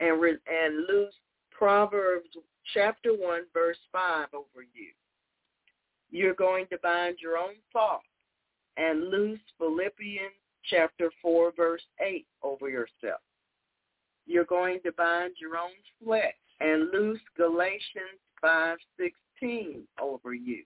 [0.00, 1.14] and re, and lose
[1.50, 2.28] Proverbs
[2.74, 4.90] chapter 1 verse 5 over you.
[6.10, 8.06] You're going to bind your own thoughts
[8.76, 10.32] and loose Philippians
[10.64, 13.20] chapter 4 verse 8 over yourself.
[14.26, 15.70] You're going to bind your own
[16.02, 20.64] flesh and loose Galatians 5:16 over you.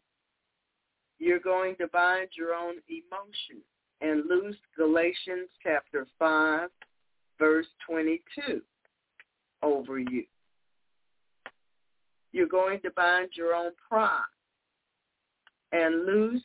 [1.18, 3.64] You're going to bind your own emotions
[4.00, 6.68] and loose Galatians chapter 5
[7.38, 8.60] verse 22
[9.62, 10.24] over you.
[12.32, 14.20] You're going to bind your own pride
[15.72, 16.42] and loose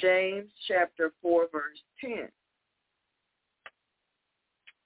[0.00, 2.28] James chapter 4 verse 10.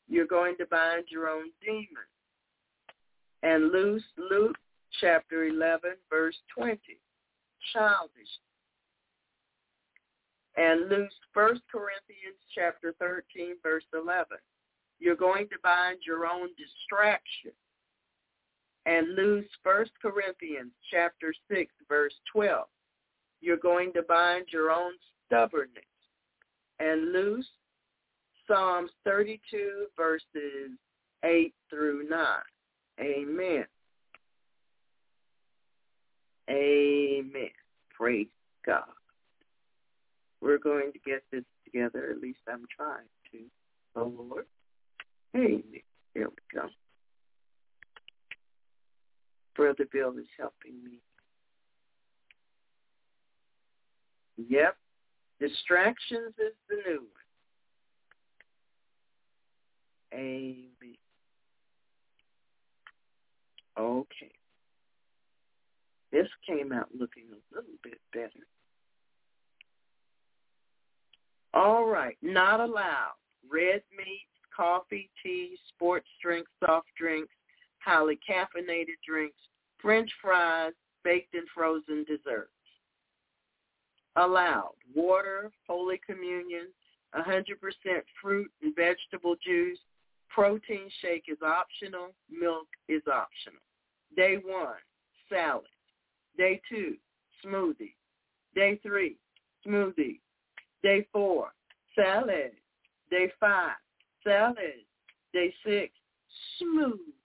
[0.08, 1.88] You're going to bind your own demons
[3.42, 4.56] and loose Luke
[5.00, 6.78] chapter 11 verse 20.
[7.72, 8.28] Childish.
[10.56, 14.26] And loose 1 Corinthians chapter 13 verse 11.
[14.98, 17.52] You're going to bind your own distraction
[18.88, 22.66] and loose 1 Corinthians chapter 6 verse 12.
[23.40, 24.92] You're going to bind your own
[25.26, 25.84] stubbornness
[26.80, 27.46] and loose
[28.46, 30.70] Psalms 32 verses
[31.22, 32.18] 8 through 9.
[33.00, 33.66] Amen.
[36.50, 37.50] Amen.
[37.94, 38.26] Praise
[38.64, 38.84] God.
[40.40, 42.10] We're going to get this together.
[42.10, 43.38] At least I'm trying to.
[43.96, 44.46] Oh, Lord.
[45.36, 45.62] Amen.
[46.14, 46.68] Here we go.
[49.58, 51.00] Brother Bill is helping me.
[54.36, 54.76] Yep.
[55.40, 57.02] Distractions is the new
[60.12, 60.14] one.
[60.14, 60.96] Amen.
[63.76, 64.30] Okay.
[66.12, 68.46] This came out looking a little bit better.
[71.52, 72.16] All right.
[72.22, 73.16] Not allowed.
[73.50, 77.32] Red meats, coffee, tea, sports drinks, soft drinks,
[77.84, 79.38] highly caffeinated drinks,
[79.80, 80.72] French fries,
[81.04, 82.50] baked and frozen desserts.
[84.16, 84.74] Allowed.
[84.94, 86.66] Water, Holy Communion,
[87.14, 87.44] 100%
[88.20, 89.78] fruit and vegetable juice.
[90.28, 92.14] Protein shake is optional.
[92.30, 93.60] Milk is optional.
[94.16, 94.76] Day one,
[95.28, 95.64] salad.
[96.36, 96.96] Day two,
[97.44, 97.94] smoothie.
[98.54, 99.16] Day three,
[99.66, 100.20] smoothie.
[100.82, 101.52] Day four,
[101.94, 102.52] salad.
[103.10, 103.76] Day five,
[104.24, 104.84] salad.
[105.32, 105.92] Day six,
[106.60, 107.17] smoothie.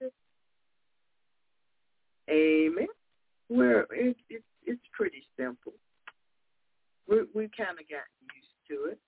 [0.00, 0.12] It.
[2.30, 2.86] Amen.
[3.48, 5.74] Well, it, it, it's pretty simple.
[7.08, 8.98] We we kind of got used to it.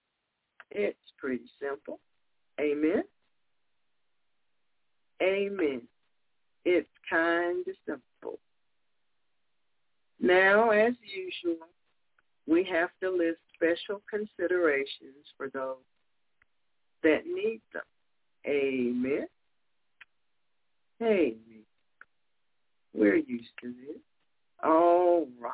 [0.71, 2.01] It's pretty simple.
[2.61, 3.03] Amen.
[5.23, 5.83] Amen.
[6.65, 8.39] It's kind of simple.
[10.21, 11.69] Now, as usual,
[12.47, 15.77] we have to list special considerations for those
[17.03, 17.83] that need them.
[18.47, 19.27] Amen.
[21.03, 21.65] Amen.
[22.95, 24.01] We're used to this.
[24.65, 25.53] All right.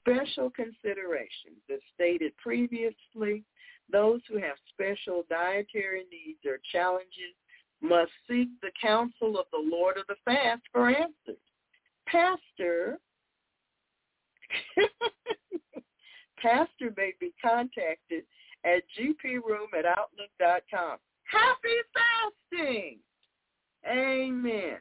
[0.00, 1.62] Special considerations.
[1.72, 3.44] As stated previously,
[3.92, 7.34] those who have special dietary needs or challenges
[7.80, 11.38] must seek the counsel of the Lord of the fast for answers.
[12.06, 12.98] Pastor,
[16.38, 18.24] Pastor may be contacted
[18.64, 20.98] at gproom at outlook.com.
[21.24, 22.98] Happy fasting!
[23.86, 24.78] Amen.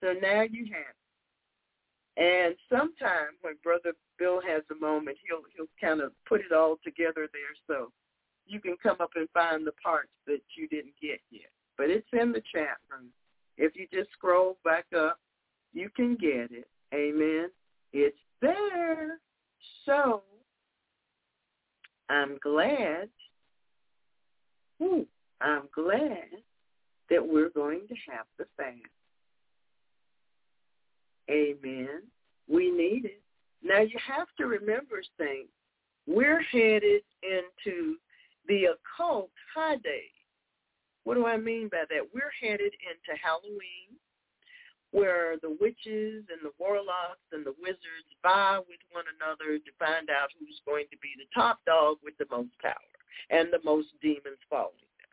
[0.00, 1.00] So now you have it.
[2.16, 6.76] And sometime when Brother Bill has a moment, he'll he'll kind of put it all
[6.84, 7.92] together there so
[8.46, 11.50] you can come up and find the parts that you didn't get yet.
[11.78, 13.10] But it's in the chat room.
[13.56, 15.18] If you just scroll back up,
[15.72, 16.68] you can get it.
[16.92, 17.48] Amen.
[17.92, 19.18] It's there.
[19.86, 20.22] So
[22.10, 23.08] I'm glad.
[24.82, 25.06] Ooh,
[25.40, 26.26] I'm glad
[27.08, 28.76] that we're going to have the fast.
[31.30, 32.02] Amen.
[32.48, 33.22] We need it.
[33.62, 35.52] Now you have to remember, saints,
[36.06, 37.96] we're headed into
[38.48, 40.10] the occult high days.
[41.04, 42.08] What do I mean by that?
[42.12, 43.99] We're headed into Halloween,
[44.92, 50.10] where the witches and the warlocks and the wizards vie with one another to find
[50.10, 52.90] out who's going to be the top dog with the most power
[53.30, 55.12] and the most demons following them.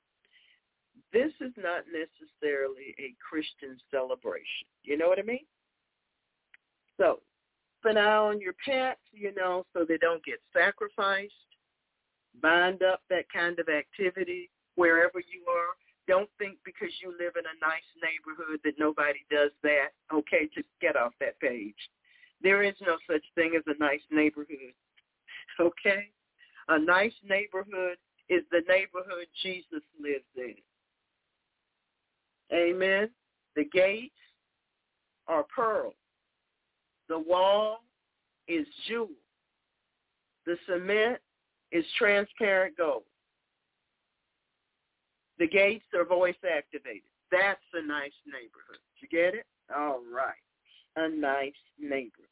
[1.13, 4.67] This is not necessarily a Christian celebration.
[4.83, 5.45] You know what I mean?
[6.97, 7.21] So
[7.83, 11.33] keep an eye on your pets, you know, so they don't get sacrificed.
[12.41, 15.73] Bind up that kind of activity wherever you are.
[16.07, 19.91] Don't think because you live in a nice neighborhood that nobody does that.
[20.13, 21.75] Okay, just get off that page.
[22.41, 24.73] There is no such thing as a nice neighborhood.
[25.59, 26.09] Okay?
[26.67, 27.97] A nice neighborhood
[28.29, 30.53] is the neighborhood Jesus lives in.
[32.53, 33.09] Amen.
[33.55, 34.13] The gates
[35.27, 35.95] are pearls.
[37.09, 37.79] The wall
[38.47, 39.09] is jewel.
[40.45, 41.19] The cement
[41.71, 43.03] is transparent gold.
[45.39, 47.09] The gates are voice activated.
[47.31, 48.81] That's a nice neighborhood.
[48.99, 49.45] You get it?
[49.75, 50.33] All right.
[50.95, 52.25] A nice neighborhood.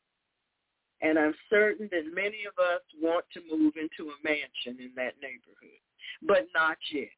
[1.02, 5.14] And I'm certain that many of us want to move into a mansion in that
[5.22, 5.80] neighborhood,
[6.26, 7.10] but not yet.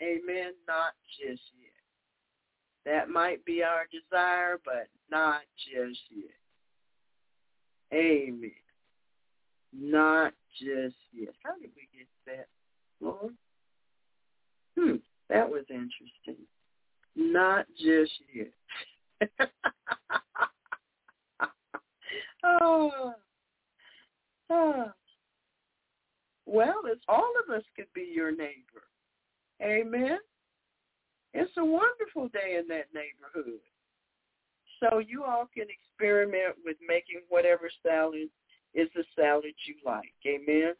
[0.00, 0.52] Amen.
[0.66, 1.70] Not just yet.
[2.86, 6.32] That might be our desire, but not just yet.
[7.92, 8.50] Amen.
[9.72, 11.34] Not just yet.
[11.42, 12.46] How did we get that,
[13.00, 13.34] Lord?
[14.80, 14.96] Hmm,
[15.28, 16.46] that was interesting.
[17.14, 18.50] Not just yet.
[22.44, 23.12] oh.
[24.48, 24.84] oh.
[26.46, 28.84] Well, it's all of us could be your neighbor.
[29.62, 30.18] Amen.
[31.34, 33.60] It's a wonderful day in that neighborhood.
[34.80, 38.30] So you all can experiment with making whatever salad
[38.72, 40.14] is the salad you like.
[40.26, 40.72] Amen.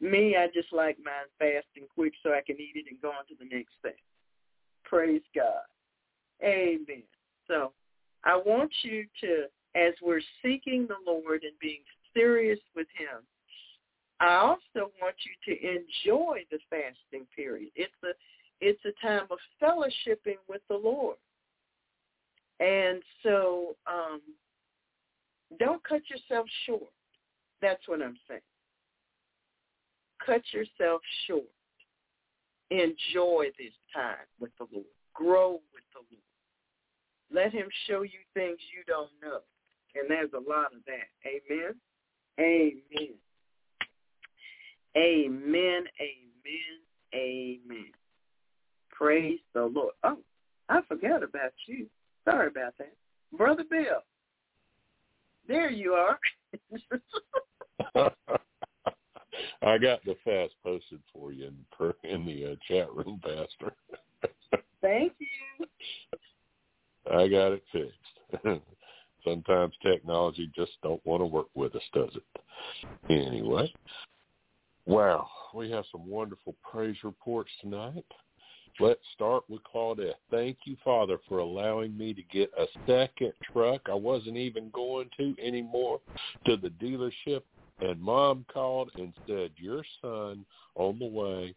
[0.00, 3.08] Me, I just like mine fast and quick so I can eat it and go
[3.08, 3.92] on to the next thing.
[4.84, 5.62] Praise God.
[6.42, 7.02] Amen.
[7.46, 7.72] So
[8.24, 9.44] I want you to,
[9.74, 11.82] as we're seeking the Lord and being
[12.14, 13.22] serious with him,
[14.20, 17.70] I also want you to enjoy the fasting period.
[17.74, 18.12] It's a
[18.62, 21.16] it's a time of fellowshipping with the Lord.
[22.60, 24.20] And so um,
[25.58, 26.92] don't cut yourself short.
[27.62, 28.40] That's what I'm saying.
[30.24, 31.44] Cut yourself short.
[32.70, 34.86] Enjoy this time with the Lord.
[35.14, 36.22] Grow with the Lord.
[37.32, 39.40] Let him show you things you don't know.
[39.94, 41.08] And there's a lot of that.
[41.26, 41.74] Amen.
[42.38, 43.14] Amen.
[44.96, 45.84] Amen.
[46.00, 46.80] Amen.
[47.14, 47.92] Amen.
[48.90, 49.94] Praise the Lord.
[50.04, 50.18] Oh,
[50.68, 51.86] I forgot about you.
[52.24, 52.94] Sorry about that.
[53.36, 54.04] Brother Bill.
[55.48, 56.18] There you are.
[59.62, 63.74] I got the fast posted for you in, in the uh, chat room, Pastor.
[64.80, 65.66] Thank you.
[67.10, 68.42] I got it fixed.
[69.24, 72.42] Sometimes technology just don't want to work with us, does it?
[73.10, 73.70] Anyway,
[74.86, 78.04] wow, we have some wonderful praise reports tonight.
[78.78, 80.14] Let's start with Claudette.
[80.30, 83.82] Thank you, Father, for allowing me to get a second truck.
[83.90, 86.00] I wasn't even going to anymore
[86.46, 87.42] to the dealership.
[87.80, 90.44] And mom called and said, your son
[90.74, 91.54] on the way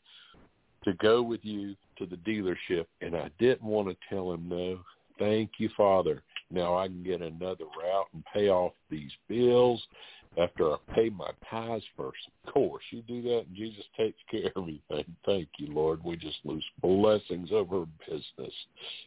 [0.83, 2.85] to go with you to the dealership.
[3.01, 4.79] And I didn't want to tell him no.
[5.19, 6.23] Thank you, Father.
[6.49, 9.81] Now I can get another route and pay off these bills
[10.37, 12.17] after I pay my tithes first.
[12.45, 15.15] Of course, you do that and Jesus takes care of everything.
[15.25, 16.03] Thank you, Lord.
[16.03, 18.53] We just lose blessings over business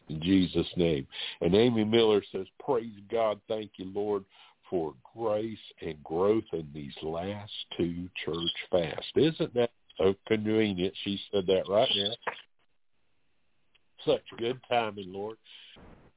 [0.08, 1.06] in Jesus' name.
[1.40, 3.40] And Amy Miller says, praise God.
[3.48, 4.24] Thank you, Lord,
[4.70, 8.36] for grace and growth in these last two church
[8.70, 9.12] fasts.
[9.14, 10.94] Isn't that so convenient?
[11.04, 12.12] She said that right now.
[14.04, 15.36] Such good timing, Lord.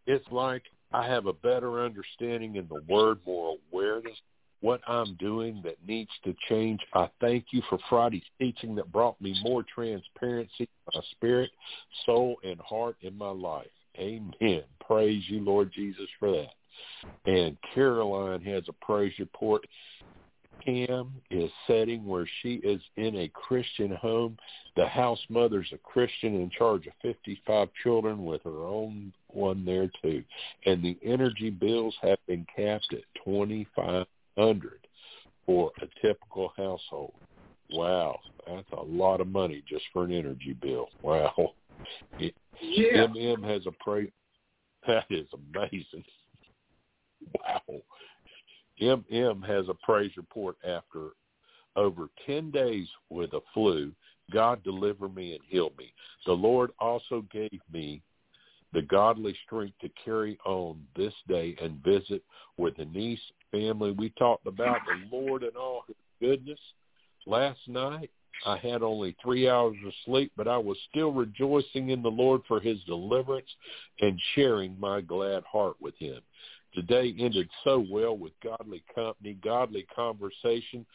[0.05, 4.17] It's like I have a better understanding in the word, more awareness
[4.61, 6.79] what I'm doing that needs to change.
[6.93, 11.49] I thank you for Friday's teaching that brought me more transparency in my spirit,
[12.05, 13.67] soul, and heart in my life.
[13.99, 14.63] Amen.
[14.85, 16.53] Praise you, Lord Jesus, for that.
[17.25, 19.65] And Caroline has a praise report.
[20.65, 24.37] Cam is setting where she is in a Christian home.
[24.75, 29.89] The house mother's a Christian in charge of 55 children with her own one there
[30.01, 30.23] too.
[30.65, 34.05] And the energy bills have been capped at 25
[34.37, 34.87] hundred
[35.45, 37.13] for a typical household.
[37.71, 40.89] Wow, that's a lot of money just for an energy bill.
[41.01, 41.53] Wow.
[42.19, 43.07] Yeah.
[43.07, 44.11] MM has a praise.
[44.87, 46.03] That is amazing.
[47.35, 47.81] Wow.
[48.81, 51.09] MM has a praise report after
[51.75, 53.91] over 10 days with a flu.
[54.31, 55.93] God deliver me and heal me.
[56.25, 58.01] The Lord also gave me
[58.73, 62.23] the godly strength to carry on this day and visit
[62.57, 63.19] with the niece
[63.51, 63.91] family.
[63.91, 66.59] We talked about the Lord and all his goodness.
[67.25, 68.11] Last night,
[68.45, 72.41] I had only three hours of sleep, but I was still rejoicing in the Lord
[72.47, 73.49] for his deliverance
[73.99, 76.21] and sharing my glad heart with him.
[76.73, 80.85] Today ended so well with godly company, godly conversation.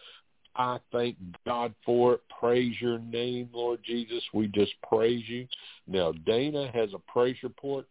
[0.57, 2.21] I thank God for it.
[2.41, 4.23] Praise your name, Lord Jesus.
[4.33, 5.49] We just praise you.
[5.89, 7.87] Now, Dana has a praise report.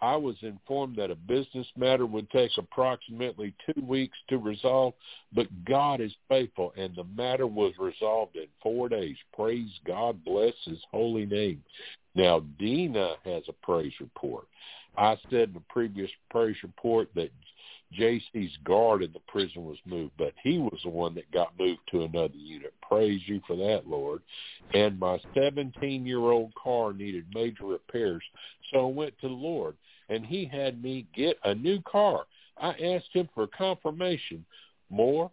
[0.00, 4.94] I was informed that a business matter would take approximately two weeks to resolve,
[5.32, 9.16] but God is faithful, and the matter was resolved in four days.
[9.34, 10.24] Praise God.
[10.24, 11.62] Bless his holy name.
[12.14, 14.46] Now, Dina has a praise report.
[14.96, 17.30] I said in the previous praise report that
[17.98, 21.80] JC's guard in the prison was moved, but he was the one that got moved
[21.90, 22.74] to another unit.
[22.86, 24.20] Praise you for that, Lord.
[24.74, 28.22] And my 17-year-old car needed major repairs,
[28.70, 29.74] so I went to the Lord,
[30.08, 32.24] and he had me get a new car.
[32.60, 34.44] I asked him for confirmation
[34.90, 35.30] more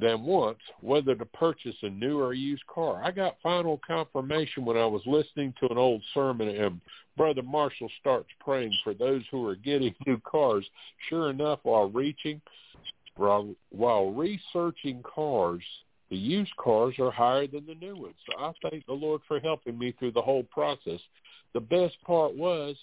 [0.00, 3.02] than once whether to purchase a new or used car.
[3.02, 6.80] I got final confirmation when I was listening to an old sermon and
[7.16, 10.66] Brother Marshall starts praying for those who are getting new cars.
[11.08, 12.40] Sure enough, while reaching,
[13.16, 15.62] while researching cars,
[16.10, 18.14] the used cars are higher than the new ones.
[18.26, 21.00] So I thank the Lord for helping me through the whole process.
[21.54, 22.76] The best part was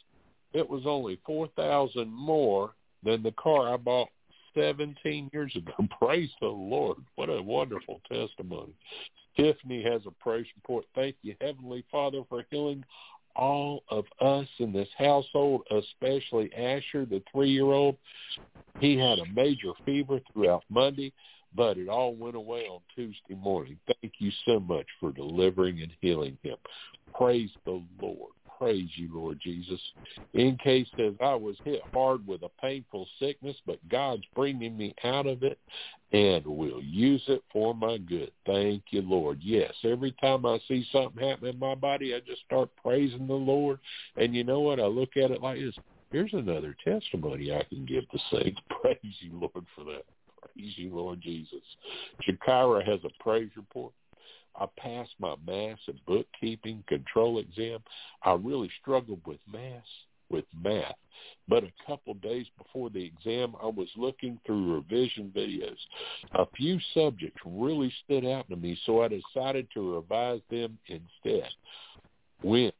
[0.53, 2.73] it was only four thousand more
[3.03, 4.09] than the car I bought
[4.55, 5.73] 17 years ago.
[6.01, 6.97] Praise the Lord.
[7.15, 8.73] What a wonderful testimony.
[9.35, 10.85] Tiffany has a praise report.
[10.95, 12.83] Thank you, Heavenly Father, for healing
[13.35, 17.97] all of us in this household, especially Asher, the three-year-old.
[18.79, 21.13] He had a major fever throughout Monday,
[21.55, 23.79] but it all went away on Tuesday morning.
[23.87, 26.57] Thank you so much for delivering and healing him.
[27.15, 28.33] Praise the Lord.
[28.57, 29.79] Praise you, Lord Jesus.
[30.33, 34.93] In case says I was hit hard with a painful sickness, but God's bringing me
[35.03, 35.59] out of it
[36.11, 38.31] and will use it for my good.
[38.45, 39.39] Thank you, Lord.
[39.41, 43.33] Yes, every time I see something happen in my body, I just start praising the
[43.33, 43.79] Lord.
[44.15, 44.79] And you know what?
[44.79, 45.75] I look at it like this.
[46.11, 48.61] Here's another testimony I can give the saints.
[48.81, 50.05] Praise you, Lord, for that.
[50.41, 51.63] Praise you, Lord Jesus.
[52.27, 53.93] Shakira has a praise report.
[54.55, 57.79] I passed my math and bookkeeping control exam.
[58.23, 59.83] I really struggled with math,
[60.29, 60.95] with math.
[61.47, 65.77] But a couple days before the exam, I was looking through revision videos.
[66.33, 71.49] A few subjects really stood out to me, so I decided to revise them instead.
[72.41, 72.71] When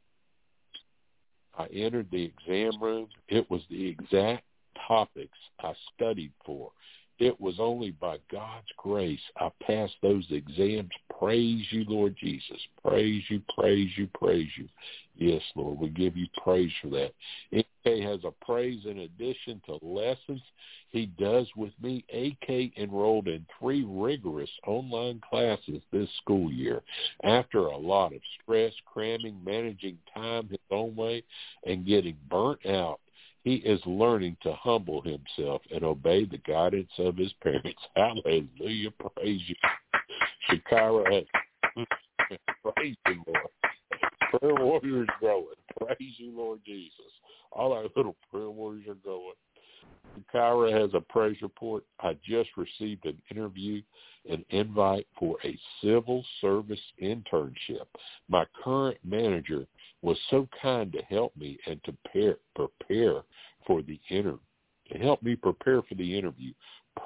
[1.56, 4.44] I entered the exam room, it was the exact
[4.86, 6.70] topics I studied for.
[7.18, 10.90] It was only by God's grace I passed those exams.
[11.18, 12.58] Praise you, Lord Jesus.
[12.84, 14.68] Praise you, praise you, praise you.
[15.16, 17.12] Yes, Lord, we give you praise for that.
[17.52, 20.42] AK has a praise in addition to lessons
[20.90, 22.04] he does with me.
[22.12, 26.82] AK enrolled in three rigorous online classes this school year.
[27.22, 31.22] After a lot of stress, cramming, managing time his own way,
[31.64, 33.00] and getting burnt out,
[33.44, 37.80] he is learning to humble himself and obey the guidance of his parents.
[37.96, 38.90] Hallelujah.
[39.16, 39.54] Praise you.
[40.50, 41.24] Shakira
[42.76, 44.40] praise you, Lord.
[44.40, 45.46] Prayer warriors growing.
[45.78, 46.94] Praise you, Lord Jesus.
[47.52, 49.34] All our little prayer warriors are going.
[50.32, 51.84] Shakira has a praise report.
[52.00, 53.82] I just received an interview,
[54.28, 57.86] an invite for a civil service internship.
[58.28, 59.66] My current manager
[60.04, 63.22] was so kind to help me and to prepare, prepare
[63.66, 64.38] for the interview,
[64.92, 66.52] to help me prepare for the interview.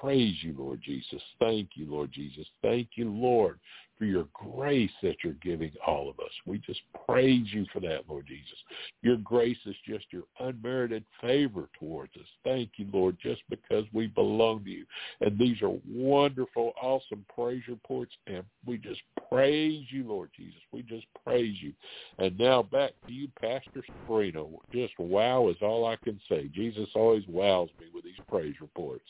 [0.00, 1.22] Praise you, Lord Jesus.
[1.38, 2.46] Thank you, Lord Jesus.
[2.60, 3.60] Thank you, Lord,
[3.98, 6.30] for your grace that you're giving all of us.
[6.46, 8.58] We just praise you for that, Lord Jesus.
[9.02, 12.26] Your grace is just your unmerited favor towards us.
[12.44, 14.86] Thank you, Lord, just because we belong to you.
[15.20, 20.60] And these are wonderful, awesome praise reports, and we just praise you, Lord Jesus.
[20.72, 21.72] We just praise you.
[22.18, 24.44] And now back to you, Pastor Sabrina.
[24.72, 26.48] Just wow is all I can say.
[26.54, 29.04] Jesus always wows me with these praise reports.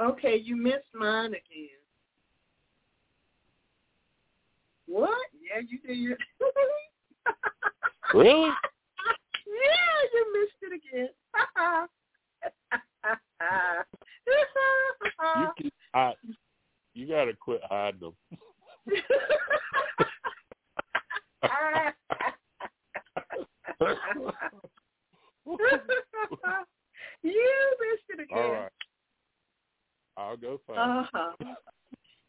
[0.00, 1.75] Okay, you missed mine again.
[4.86, 5.18] What?
[5.34, 6.16] Yeah, you did.
[8.14, 8.50] really?
[9.46, 11.08] Yeah, you missed it again.
[15.36, 16.12] you can, I,
[16.94, 18.12] you got to quit hiding them.
[27.22, 28.38] you missed it again.
[28.38, 28.72] All right.
[30.16, 31.54] I'll go find Uh-huh.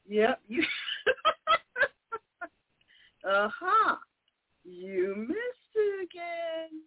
[0.10, 0.40] Yep.
[0.48, 0.64] You
[3.23, 3.95] uh-huh.
[4.64, 6.81] You missed it again.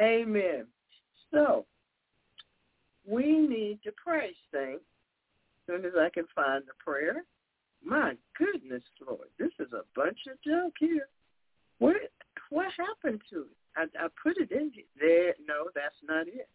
[0.00, 0.66] Amen.
[1.32, 1.66] So,
[3.06, 4.84] we need to pray, saints.
[5.68, 7.24] As soon as I can find the prayer.
[7.84, 11.08] My goodness, Lord, this is a bunch of junk here.
[11.78, 11.96] What
[12.50, 13.56] what happened to it?
[13.76, 14.84] I, I put it in here.
[14.98, 15.34] There.
[15.46, 16.48] No, that's not it.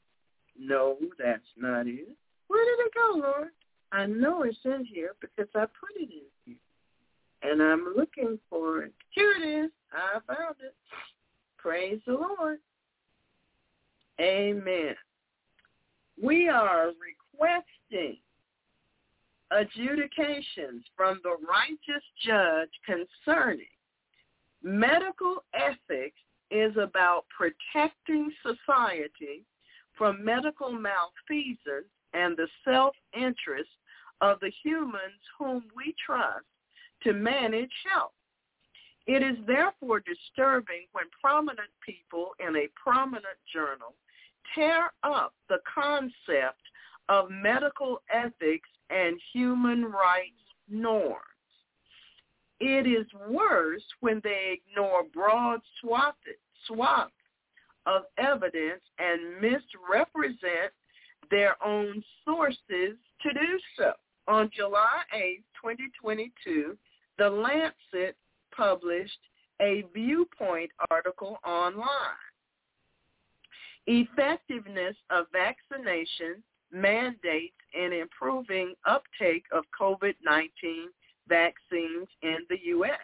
[0.58, 2.16] No, that's not it.
[2.48, 3.50] Where did it go, Lord?
[3.92, 6.56] I know it's in here because I put it in here.
[7.42, 8.94] And I'm looking for it.
[9.12, 9.72] Here it is.
[9.94, 10.76] I found it.
[11.58, 12.60] Praise the Lord.
[14.20, 14.96] Amen.
[16.22, 18.18] We are requesting
[19.52, 23.66] adjudications from the righteous judge concerning
[24.64, 26.20] medical ethics
[26.52, 29.44] is about protecting society
[29.98, 33.70] from medical malfeasance and the self-interest
[34.22, 36.46] of the humans whom we trust
[37.04, 38.12] to manage health.
[39.08, 43.96] It is therefore disturbing when prominent people in a prominent journal
[44.54, 46.62] tear up the concept
[47.08, 50.40] of medical ethics and human rights
[50.70, 51.24] norms.
[52.60, 56.18] It is worse when they ignore broad swaths
[57.86, 60.72] of evidence and misrepresent
[61.32, 63.94] their own sources to do so.
[64.28, 66.78] On July 8, 2022,
[67.20, 68.16] The Lancet
[68.56, 69.20] published
[69.62, 72.16] a viewpoint article online.
[73.88, 76.42] Effectiveness of vaccination
[76.72, 80.86] mandates in improving uptake of COVID-19
[81.28, 83.00] vaccines in the U.S.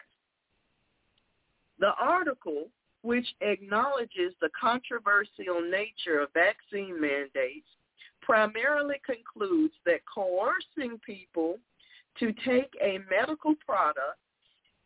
[1.79, 2.69] The article,
[3.01, 7.67] which acknowledges the controversial nature of vaccine mandates,
[8.21, 11.57] primarily concludes that coercing people
[12.19, 14.19] to take a medical product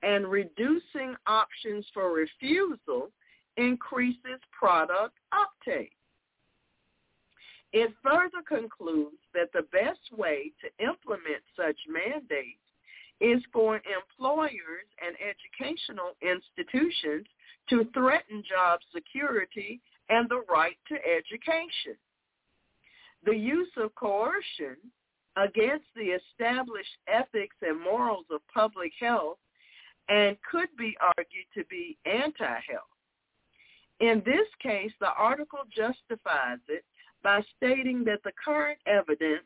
[0.02, 3.10] and reducing options for refusal
[3.58, 5.92] increases product uptake.
[7.72, 12.60] It further concludes that the best way to implement such mandates
[13.22, 17.28] is for employers and educational institutions
[17.70, 21.96] to threaten job security and the right to education.
[23.26, 24.78] The use of coercion
[25.40, 29.38] against the established ethics and morals of public health
[30.10, 32.84] and could be argued to be anti-health.
[34.00, 36.84] In this case, the article justifies it
[37.24, 39.46] by stating that the current evidence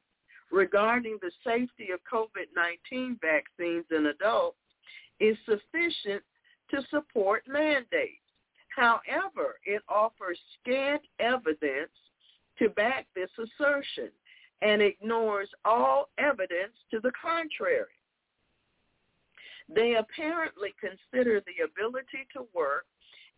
[0.52, 4.57] regarding the safety of COVID-19 vaccines in adults
[5.20, 6.24] is sufficient
[6.70, 8.22] to support mandates.
[8.76, 11.91] However, it offers scant evidence
[12.60, 14.10] to back this assertion
[14.64, 17.85] and ignores all evidence to the contrary.
[19.73, 22.85] They apparently consider the ability to work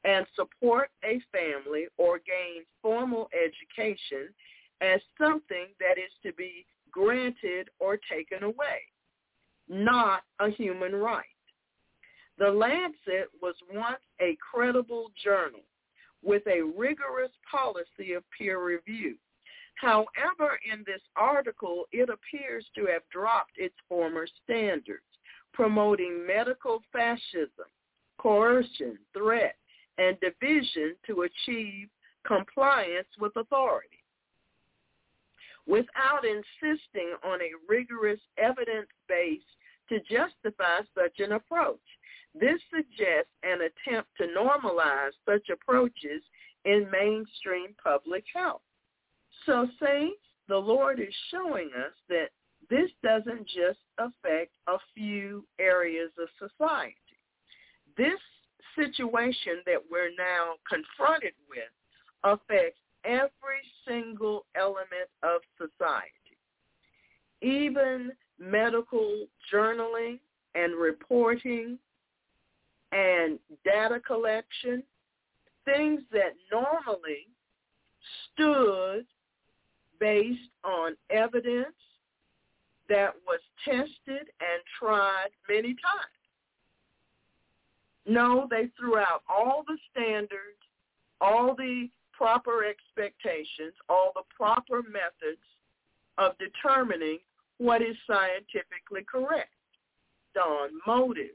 [0.03, 4.33] and support a family or gain formal education
[4.81, 8.81] as something that is to be granted or taken away,
[9.67, 11.25] not a human right.
[12.37, 15.61] The Lancet was once a credible journal
[16.23, 19.15] with a rigorous policy of peer review.
[19.75, 25.03] However, in this article, it appears to have dropped its former standards,
[25.53, 27.67] promoting medical fascism,
[28.17, 29.55] coercion, threat,
[29.97, 31.89] and division to achieve
[32.25, 34.03] compliance with authority.
[35.67, 39.41] Without insisting on a rigorous evidence base
[39.89, 41.79] to justify such an approach,
[42.33, 46.21] this suggests an attempt to normalize such approaches
[46.65, 48.61] in mainstream public health.
[49.45, 52.29] So saints, the Lord is showing us that
[52.69, 56.95] this doesn't just affect a few areas of society.
[57.97, 58.19] This
[58.75, 61.69] situation that we're now confronted with
[62.23, 66.11] affects every single element of society.
[67.41, 70.19] Even medical journaling
[70.55, 71.77] and reporting
[72.91, 74.81] and data collection,
[75.65, 77.27] things that normally
[78.33, 79.05] stood
[79.99, 81.75] based on evidence
[82.89, 86.15] that was tested and tried many times.
[88.05, 90.59] No, they threw out all the standards,
[91.21, 95.41] all the proper expectations, all the proper methods
[96.17, 97.19] of determining
[97.57, 99.49] what is scientifically correct
[100.37, 101.29] on motives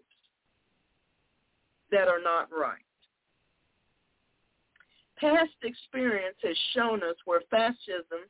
[1.91, 2.79] that are not right.
[5.17, 8.25] Past experience has shown us where fascism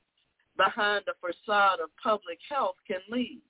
[0.56, 3.40] behind the facade of public health can lead.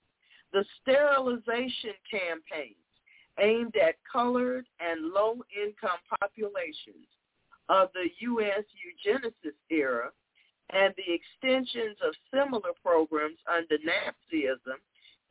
[0.53, 2.77] The sterilization campaigns
[3.39, 7.07] aimed at colored and low-income populations
[7.69, 8.65] of the U.S.
[8.75, 10.11] eugenicist era
[10.73, 14.79] and the extensions of similar programs under Nazism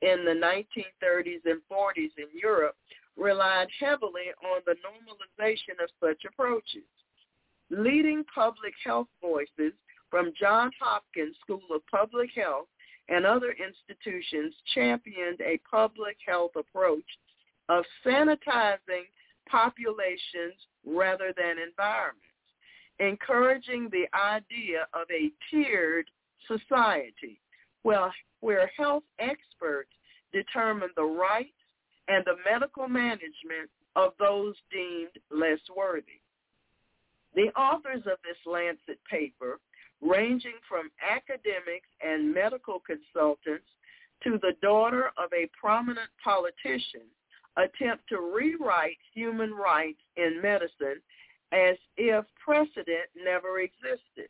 [0.01, 2.75] in the 1930s and 40s in Europe
[3.17, 6.87] relied heavily on the normalization of such approaches.
[7.69, 9.73] Leading public health voices
[10.09, 12.67] from Johns Hopkins School of Public Health
[13.09, 17.05] and other institutions championed a public health approach
[17.69, 19.05] of sanitizing
[19.49, 20.53] populations
[20.85, 22.23] rather than environments,
[22.99, 26.05] encouraging the idea of a tiered
[26.47, 27.39] society
[27.83, 29.89] where, health experts
[30.31, 31.49] determine the rights
[32.07, 36.21] and the medical management of those deemed less worthy.
[37.35, 39.59] The authors of this Lancet paper
[40.01, 43.67] ranging from academics and medical consultants
[44.23, 47.07] to the daughter of a prominent politician,
[47.57, 51.01] attempt to rewrite human rights in medicine
[51.51, 54.29] as if precedent never existed.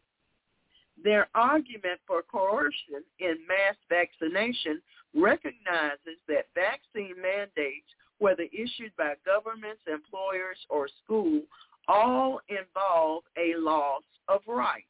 [1.03, 4.81] Their argument for coercion in mass vaccination
[5.15, 7.87] recognizes that vaccine mandates,
[8.19, 11.41] whether issued by governments, employers, or school,
[11.87, 14.85] all involve a loss of rights.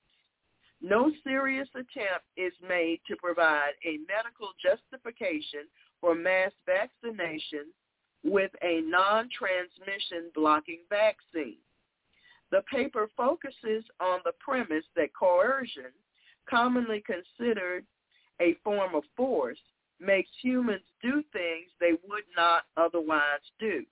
[0.81, 5.67] No serious attempt is made to provide a medical justification
[5.99, 7.65] for mass vaccination
[8.23, 11.57] with a non-transmission blocking vaccine.
[12.51, 15.91] The paper focuses on the premise that coercion,
[16.49, 17.85] commonly considered
[18.41, 19.59] a form of force,
[19.99, 23.85] makes humans do things they would not otherwise do.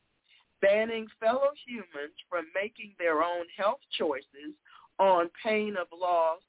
[0.62, 4.56] Banning fellow humans from making their own health choices
[4.98, 6.40] on pain of loss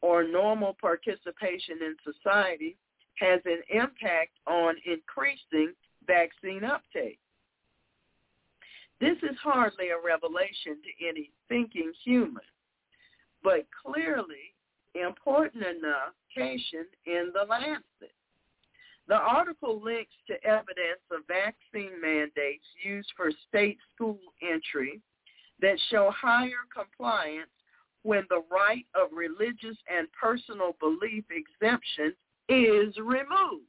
[0.00, 2.76] or normal participation in society
[3.16, 5.72] has an impact on increasing
[6.06, 7.18] vaccine uptake.
[9.00, 12.42] This is hardly a revelation to any thinking human,
[13.42, 14.54] but clearly
[14.94, 16.14] important enough
[17.06, 18.14] in the Lancet.
[19.08, 25.00] The article links to evidence of vaccine mandates used for state school entry
[25.60, 27.50] that show higher compliance
[28.02, 32.14] when the right of religious and personal belief exemption
[32.48, 33.66] is removed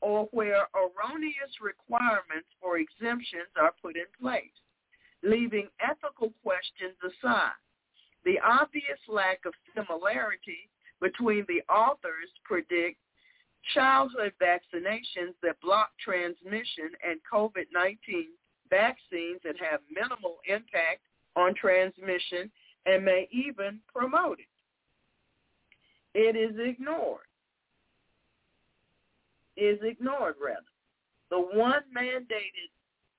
[0.00, 4.50] or where erroneous requirements for exemptions are put in place,
[5.22, 7.54] leaving ethical questions aside.
[8.24, 10.68] The obvious lack of similarity
[11.00, 12.98] between the authors predict
[13.74, 18.34] childhood vaccinations that block transmission and COVID-19
[18.70, 21.02] vaccines that have minimal impact
[21.36, 22.50] on transmission
[22.86, 24.46] and may even promote it.
[26.14, 27.26] It is ignored.
[29.56, 30.60] Is ignored rather.
[31.30, 32.70] The one mandated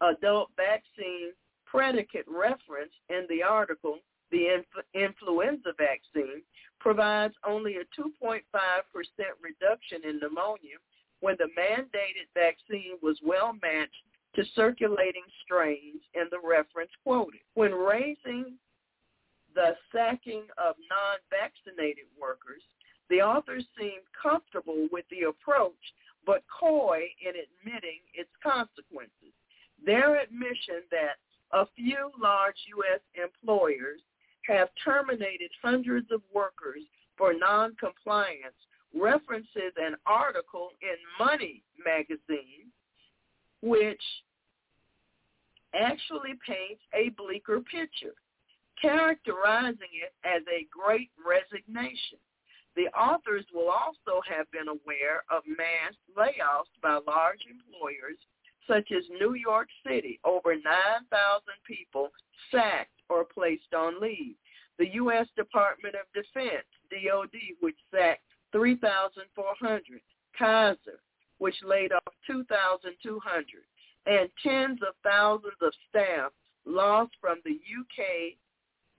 [0.01, 1.31] adult vaccine
[1.65, 3.97] predicate reference in the article,
[4.31, 6.43] the inf- influenza vaccine,
[6.79, 8.41] provides only a 2.5%
[9.41, 10.77] reduction in pneumonia
[11.21, 14.03] when the mandated vaccine was well matched
[14.35, 17.39] to circulating strains in the reference quoted.
[17.53, 18.57] When raising
[19.55, 22.61] the sacking of non-vaccinated workers,
[23.09, 25.93] the authors seemed comfortable with the approach,
[26.25, 29.33] but coy in admitting its consequences.
[29.85, 31.19] Their admission that
[31.51, 33.01] a few large U.S.
[33.15, 33.99] employers
[34.47, 36.81] have terminated hundreds of workers
[37.17, 38.57] for noncompliance
[38.93, 42.69] references an article in Money magazine
[43.61, 44.01] which
[45.73, 48.13] actually paints a bleaker picture
[48.81, 52.19] characterizing it as a great resignation.
[52.75, 58.17] The authors will also have been aware of mass layoffs by large employers
[58.67, 60.63] such as New York City, over 9,000
[61.67, 62.09] people
[62.49, 64.35] sacked or placed on leave.
[64.79, 65.27] The U.S.
[65.35, 70.01] Department of Defense, DOD, which sacked 3,400.
[70.37, 70.99] Kaiser,
[71.37, 73.45] which laid off 2,200.
[74.05, 76.31] And tens of thousands of staff
[76.65, 78.35] lost from the UK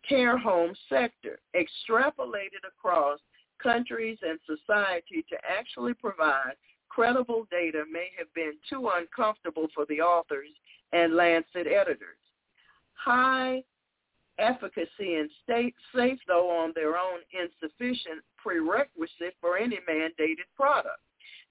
[0.08, 3.18] care home sector, extrapolated across
[3.62, 6.55] countries and society to actually provide
[6.89, 10.50] credible data may have been too uncomfortable for the authors
[10.92, 12.18] and Lancet editors.
[12.94, 13.62] High
[14.39, 21.00] efficacy and state safe, though on their own, insufficient prerequisite for any mandated product.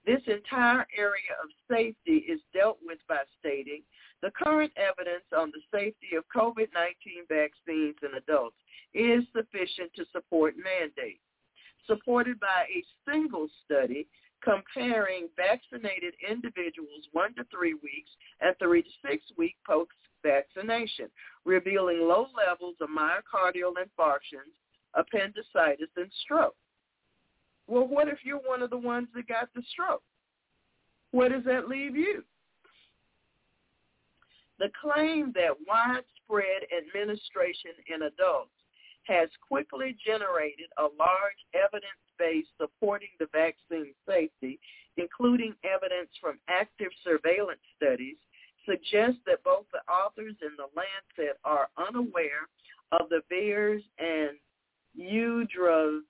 [0.06, 3.84] This entire area of safety is dealt with by stating
[4.24, 8.56] the current evidence on the safety of COVID-19 vaccines in adults
[8.94, 11.20] is sufficient to support mandates.
[11.86, 14.08] Supported by a single study
[14.42, 21.10] comparing vaccinated individuals one to three weeks and three to six week post-vaccination,
[21.44, 24.56] revealing low levels of myocardial infarctions,
[24.94, 26.56] appendicitis, and stroke.
[27.68, 30.04] Well, what if you're one of the ones that got the stroke?
[31.12, 32.24] Where does that leave you?
[34.60, 38.52] The claim that widespread administration in adults
[39.04, 44.60] has quickly generated a large evidence base supporting the vaccine safety,
[44.98, 48.16] including evidence from active surveillance studies,
[48.66, 52.48] suggests that both the authors and the Lancet are unaware
[52.92, 54.38] of the VAERS and
[54.96, 56.06] Vigilance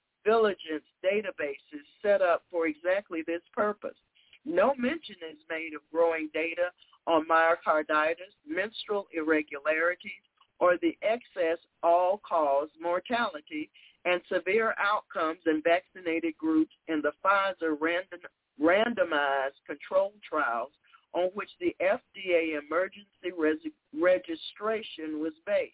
[1.04, 3.98] databases set up for exactly this purpose.
[4.46, 6.72] No mention is made of growing data
[7.08, 10.12] on myocarditis, menstrual irregularities,
[10.60, 13.70] or the excess all-cause mortality
[14.06, 18.20] and severe outcomes in vaccinated groups in the Pfizer random,
[18.62, 20.72] randomized controlled trials
[21.14, 23.58] on which the FDA emergency res-
[23.94, 25.74] registration was based.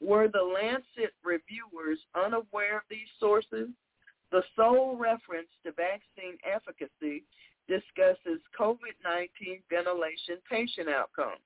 [0.00, 3.68] Were the Lancet reviewers unaware of these sources?
[4.30, 7.24] The sole reference to vaccine efficacy
[7.68, 11.40] discusses COVID-19 ventilation patient outcomes.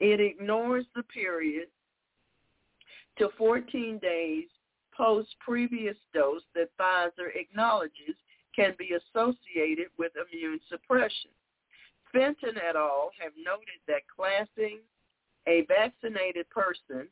[0.00, 1.68] It ignores the period
[3.18, 4.44] to 14 days
[4.96, 8.16] post previous dose that Pfizer acknowledges
[8.54, 11.30] can be associated with immune suppression.
[12.12, 13.10] Fenton et al.
[13.20, 14.80] have noted that classing
[15.46, 17.08] a vaccinated person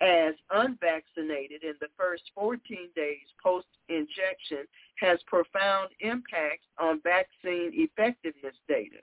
[0.00, 2.60] as unvaccinated in the first 14
[2.94, 8.98] days post-injection has profound impacts on vaccine effectiveness data.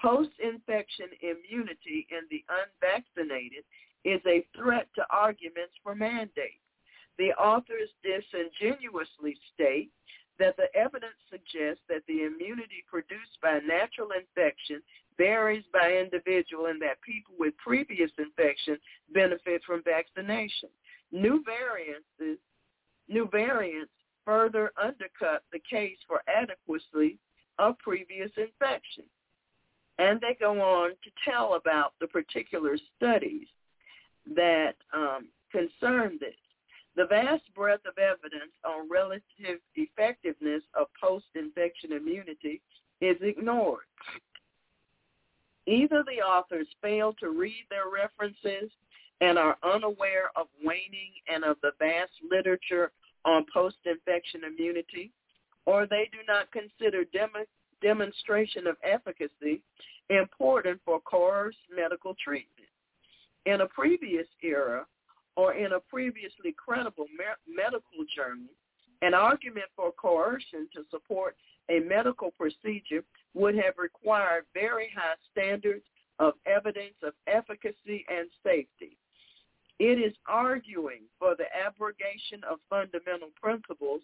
[0.00, 3.64] Post-infection immunity in the unvaccinated
[4.04, 6.64] is a threat to arguments for mandates.
[7.18, 9.90] The authors disingenuously state
[10.38, 14.80] that the evidence suggests that the immunity produced by natural infection
[15.18, 18.78] varies by individual and that people with previous infection
[19.12, 20.70] benefit from vaccination.
[21.12, 22.08] New variants,
[23.06, 23.92] new variants
[24.24, 27.18] further undercut the case for adequacy
[27.58, 29.04] of previous infection.
[29.98, 33.46] And they go on to tell about the particular studies
[34.34, 36.34] that um, concern this.
[36.96, 42.60] The vast breadth of evidence on relative effectiveness of post-infection immunity
[43.00, 43.84] is ignored.
[45.66, 48.70] Either the authors fail to read their references
[49.20, 52.90] and are unaware of waning and of the vast literature
[53.24, 55.12] on post-infection immunity,
[55.66, 57.46] or they do not consider dem-
[57.82, 59.62] demonstration of efficacy
[60.08, 62.68] important for coerced medical treatment.
[63.46, 64.86] In a previous era,
[65.36, 68.48] or in a previously credible me- medical journal,
[69.02, 71.36] an argument for coercion to support
[71.70, 75.84] a medical procedure would have required very high standards
[76.18, 78.98] of evidence of efficacy and safety.
[79.80, 84.02] It is arguing for the abrogation of fundamental principles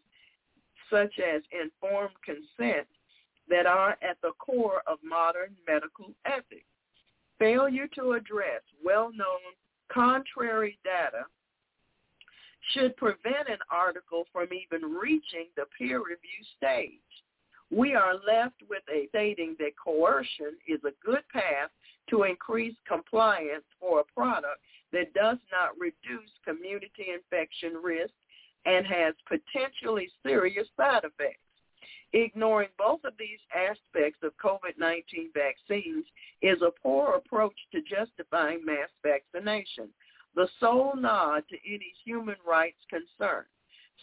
[0.90, 2.86] such as informed consent
[3.50, 6.64] that are at the core of modern medical ethics.
[7.38, 9.52] Failure to address well-known
[9.92, 11.24] contrary data
[12.72, 17.00] should prevent an article from even reaching the peer review stage.
[17.70, 21.70] We are left with a stating that coercion is a good path
[22.08, 24.60] to increase compliance for a product
[24.92, 28.14] that does not reduce community infection risk
[28.64, 31.40] and has potentially serious side effects.
[32.12, 36.04] Ignoring both of these aspects of COVID-19 vaccines
[36.40, 39.88] is a poor approach to justifying mass vaccination,
[40.34, 43.44] the sole nod to any human rights concern.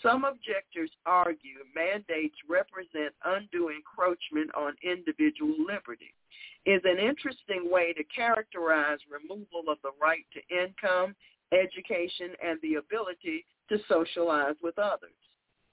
[0.01, 6.13] Some objectors argue mandates represent undue encroachment on individual liberty.
[6.65, 11.15] Is an interesting way to characterize removal of the right to income,
[11.51, 15.11] education, and the ability to socialize with others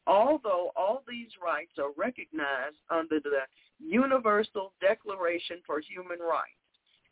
[0.07, 3.47] although all these rights are recognized under the
[3.79, 6.59] Universal Declaration for Human Rights.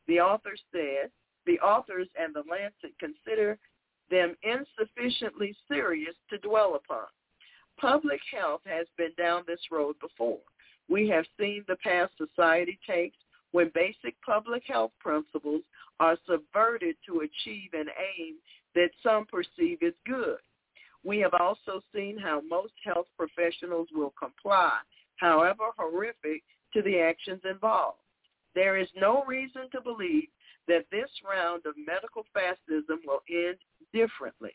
[0.07, 1.11] The author said,
[1.47, 3.59] the authors and the Lancet consider
[4.11, 7.07] them insufficiently serious to dwell upon.
[7.81, 10.41] Public health has been down this road before.
[10.89, 13.17] We have seen the path society takes
[13.53, 15.63] when basic public health principles
[16.01, 17.87] are subverted to achieve an
[18.19, 18.37] aim
[18.75, 20.39] that some perceive as good.
[21.05, 24.79] We have also seen how most health professionals will comply,
[25.17, 26.43] however horrific,
[26.75, 27.99] to the actions involved.
[28.55, 30.29] There is no reason to believe
[30.67, 33.57] that this round of medical fascism will end
[33.93, 34.53] differently.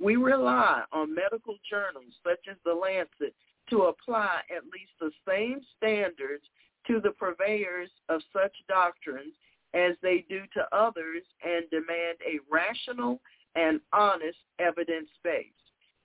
[0.00, 3.34] We rely on medical journals such as The Lancet
[3.70, 6.44] to apply at least the same standards
[6.86, 9.34] to the purveyors of such doctrines
[9.74, 13.20] as they do to others and demand a rational
[13.54, 15.46] and honest evidence base.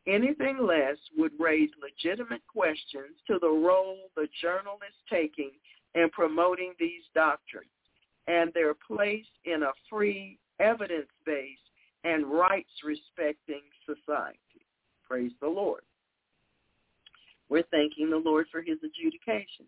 [0.05, 5.51] Anything less would raise legitimate questions to the role the journal is taking
[5.95, 7.69] in promoting these doctrines
[8.27, 11.61] and their place in a free, evidence-based,
[12.07, 14.63] and rights-respecting society.
[15.07, 15.81] Praise the Lord.
[17.49, 19.65] We're thanking the Lord for his adjudication.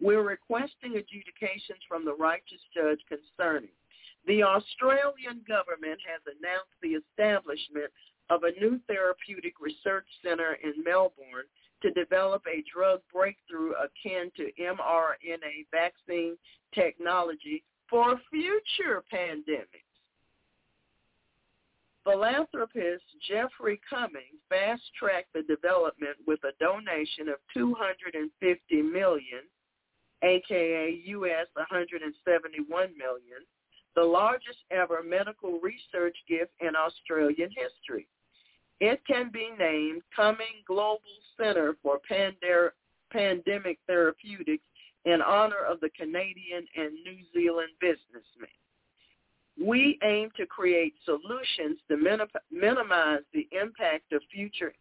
[0.00, 3.76] We're requesting adjudications from the righteous judge concerning.
[4.26, 7.90] The Australian government has announced the establishment
[8.28, 11.48] of a new therapeutic research center in Melbourne
[11.82, 16.36] to develop a drug breakthrough akin to mRNA vaccine
[16.74, 19.85] technology for future pandemics.
[22.06, 29.42] Philanthropist Jeffrey Cummings fast-tracked the development with a donation of 250 million,
[30.22, 33.42] aka US 171 million,
[33.96, 38.06] the largest ever medical research gift in Australian history.
[38.78, 41.00] It can be named Cumming Global
[41.36, 42.74] Center for Pandemic
[43.10, 44.64] Pandemic Therapeutics
[45.06, 48.50] in honor of the Canadian and New Zealand businessmen.
[49.64, 51.96] We aim to create solutions to
[52.50, 54.72] minimize the impact of future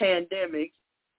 [0.00, 0.72] pandemics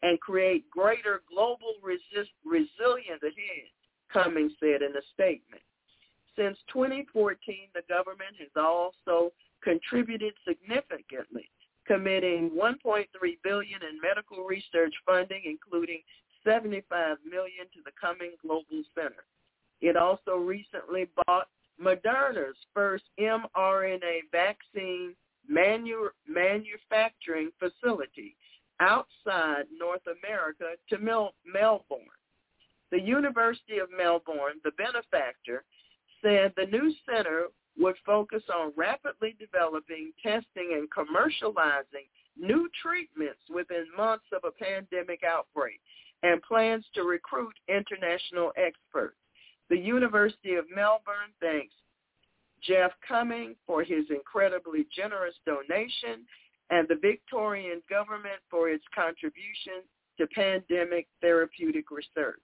[0.03, 3.69] and create greater global resist, resilience ahead,
[4.11, 5.61] Cummings said in a statement.
[6.37, 7.39] Since 2014,
[7.73, 9.31] the government has also
[9.63, 11.49] contributed significantly,
[11.87, 13.05] committing 1.3
[13.43, 16.01] billion in medical research funding, including
[16.43, 19.25] 75 million to the Cumming Global Center.
[19.81, 21.47] It also recently bought
[21.81, 25.15] Moderna's first mRNA vaccine
[25.47, 28.35] manu- manufacturing facility
[28.79, 31.99] outside North America to Mel- Melbourne.
[32.91, 35.63] The University of Melbourne, the benefactor,
[36.21, 37.47] said the new center
[37.77, 45.21] would focus on rapidly developing, testing, and commercializing new treatments within months of a pandemic
[45.23, 45.79] outbreak
[46.23, 49.17] and plans to recruit international experts.
[49.69, 51.73] The University of Melbourne thanks
[52.61, 56.25] Geoff Cumming for his incredibly generous donation
[56.69, 59.83] and the Victorian government for its contribution
[60.17, 62.41] to pandemic therapeutic research.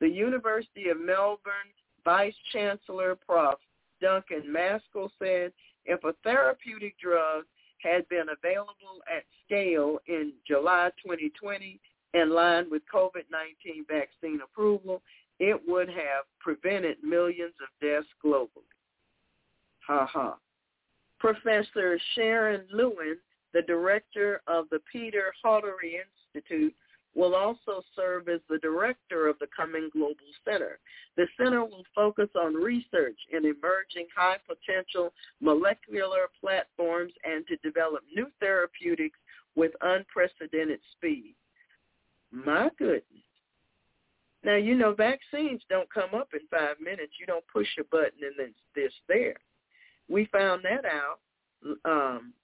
[0.00, 1.72] The University of Melbourne
[2.04, 3.58] Vice Chancellor Prof.
[4.00, 5.52] Duncan Maskell said
[5.86, 7.44] if a therapeutic drug
[7.78, 11.80] had been available at scale in July 2020,
[12.14, 15.02] in line with COVID-19 vaccine approval,
[15.40, 18.70] it would have prevented millions of deaths globally.
[19.86, 20.36] Ha ha.
[21.18, 23.16] Professor Sharon Lewin,
[23.52, 25.98] the director of the Peter Doherty
[26.34, 26.74] Institute,
[27.14, 30.78] will also serve as the director of the Cumming Global Center.
[31.16, 38.26] The center will focus on research in emerging high-potential molecular platforms and to develop new
[38.40, 39.18] therapeutics
[39.54, 41.34] with unprecedented speed.
[42.32, 43.04] My goodness.
[44.44, 47.14] Now, you know, vaccines don't come up in five minutes.
[47.18, 49.36] You don't push a button and then it's there.
[50.08, 51.18] We found that out
[51.86, 52.34] um,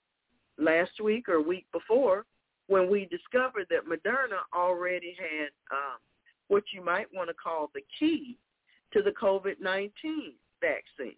[0.59, 2.25] last week or week before
[2.69, 5.99] when we discovered that Moderna already had um,
[6.49, 8.39] what you might want to call the key
[8.95, 9.91] to the COVID-19
[10.61, 11.17] vaccine.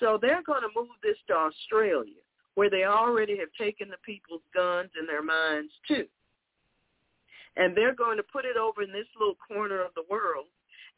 [0.00, 2.18] So they're going to move this to Australia,
[2.56, 6.06] where they already have taken the people's guns and their minds too
[7.56, 10.46] and they're going to put it over in this little corner of the world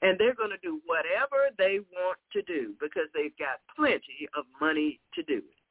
[0.03, 4.45] and they're going to do whatever they want to do because they've got plenty of
[4.61, 5.65] money to do it.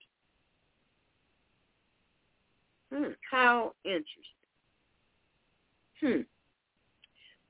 [2.95, 4.43] Hmm, how interesting.
[6.01, 6.21] Hmm.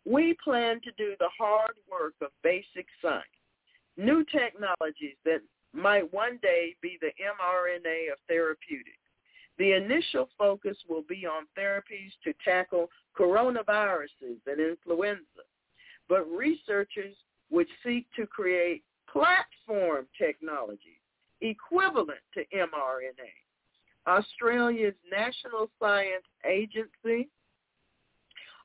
[0.06, 3.24] We plan to do the hard work of basic science,
[3.98, 5.42] new technologies that
[5.74, 9.03] might one day be the mRNA of therapeutics.
[9.58, 15.46] The initial focus will be on therapies to tackle coronaviruses and influenza,
[16.10, 17.16] but researchers
[17.52, 21.00] would seek to create platform technologies
[21.42, 23.32] equivalent to mRNA.
[24.08, 27.30] Australia's National Science Agency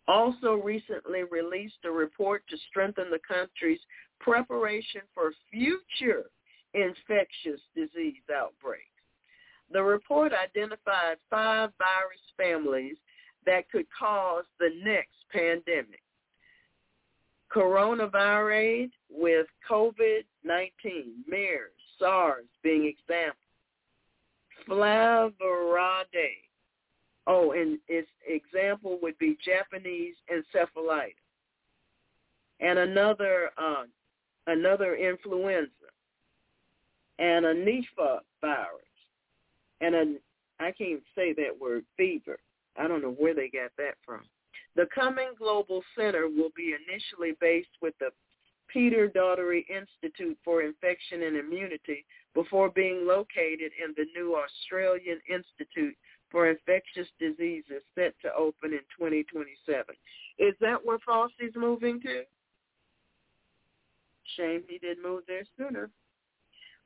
[0.06, 3.80] also recently released a report to strengthen the country's
[4.20, 6.30] preparation for future
[6.74, 8.84] infectious disease outbreaks.
[9.70, 12.96] The report identified five virus families
[13.44, 16.02] that could cause the next pandemic.
[17.54, 20.72] Coronavirus with COVID-19,
[21.26, 23.36] MERS, SARS being examples.
[24.68, 25.32] Flaviride.
[27.26, 31.14] Oh, and its example would be Japanese encephalitis.
[32.60, 33.84] And another uh,
[34.46, 35.70] another influenza.
[37.18, 38.87] And a Nipah virus
[39.80, 40.04] and a
[40.60, 42.38] I can't say that word fever.
[42.76, 44.22] I don't know where they got that from.
[44.76, 48.10] The Cumming Global Center will be initially based with the
[48.68, 55.96] Peter Doherty Institute for Infection and Immunity before being located in the new Australian Institute
[56.30, 59.84] for Infectious Diseases set to open in 2027.
[60.38, 62.22] Is that where Fauci's moving to?
[64.36, 65.88] Shame he didn't move there sooner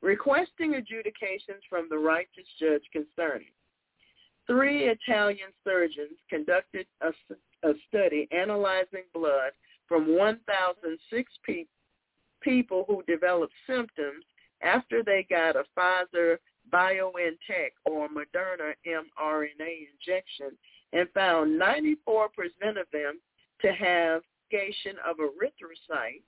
[0.03, 3.47] requesting adjudications from the righteous judge concerning.
[4.45, 7.11] Three Italian surgeons conducted a,
[7.67, 9.51] a study analyzing blood
[9.87, 11.63] from 1,006 pe-
[12.41, 14.25] people who developed symptoms
[14.61, 16.37] after they got a Pfizer
[16.71, 20.57] BioNTech or Moderna mRNA injection
[20.91, 22.27] and found 94%
[22.79, 23.19] of them
[23.61, 24.21] to have
[25.07, 26.21] of erythrocytes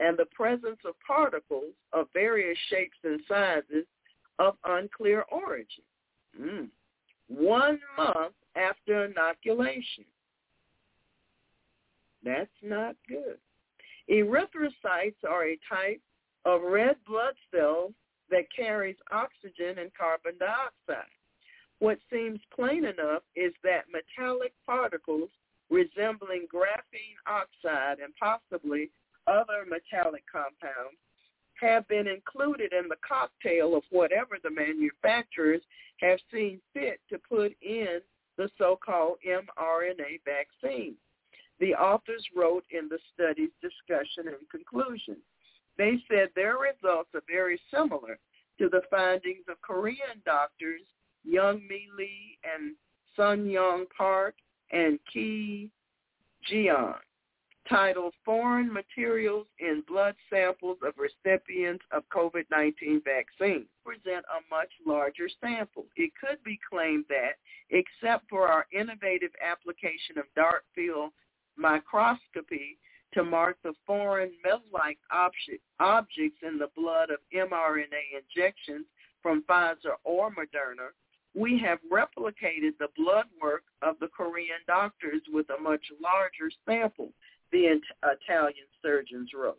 [0.00, 3.86] and the presence of particles of various shapes and sizes
[4.38, 5.84] of unclear origin.
[6.40, 6.68] Mm.
[7.28, 10.04] One month after inoculation.
[12.24, 13.38] That's not good.
[14.10, 16.00] Erythrocytes are a type
[16.44, 17.92] of red blood cells
[18.30, 21.06] that carries oxygen and carbon dioxide.
[21.78, 25.30] What seems plain enough is that metallic particles
[25.70, 28.90] resembling graphene oxide and possibly
[29.26, 30.98] other metallic compounds
[31.60, 35.60] have been included in the cocktail of whatever the manufacturers
[36.00, 38.00] have seen fit to put in
[38.38, 40.94] the so-called mRNA vaccine.
[41.58, 45.16] The authors wrote in the study's discussion and conclusion.
[45.76, 48.18] They said their results are very similar
[48.58, 50.82] to the findings of Korean doctors
[51.24, 52.74] Young Mi Lee and
[53.14, 54.34] Sun Young Park
[54.72, 55.70] and Ki
[56.50, 56.94] Jian
[57.70, 65.28] titled Foreign Materials in Blood Samples of Recipients of COVID-19 Vaccine present a much larger
[65.40, 65.86] sample.
[65.94, 67.34] It could be claimed that,
[67.70, 71.12] except for our innovative application of dark field
[71.56, 72.76] microscopy
[73.14, 78.86] to mark the foreign metal-like objects in the blood of mRNA injections
[79.22, 80.88] from Pfizer or Moderna,
[81.34, 87.12] we have replicated the blood work of the Korean doctors with a much larger sample,
[87.52, 89.58] the Italian surgeons wrote.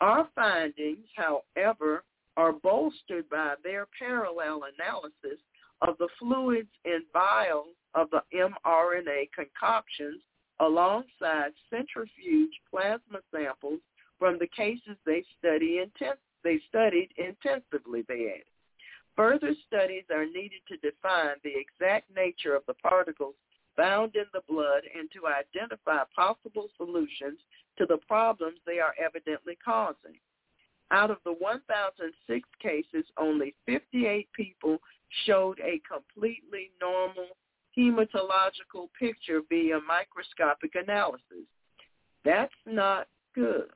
[0.00, 2.04] Our findings, however,
[2.36, 5.38] are bolstered by their parallel analysis
[5.82, 10.22] of the fluids and vials of the mRNA concoctions
[10.60, 13.80] alongside centrifuge plasma samples
[14.18, 15.84] from the cases they, study
[16.44, 18.44] they studied intensively, they added.
[19.16, 23.34] Further studies are needed to define the exact nature of the particles
[23.76, 27.38] found in the blood and to identify possible solutions
[27.78, 30.18] to the problems they are evidently causing.
[30.90, 34.78] Out of the 1,006 cases, only 58 people
[35.24, 37.28] showed a completely normal
[37.76, 41.46] hematological picture via microscopic analysis.
[42.24, 43.70] That's not good.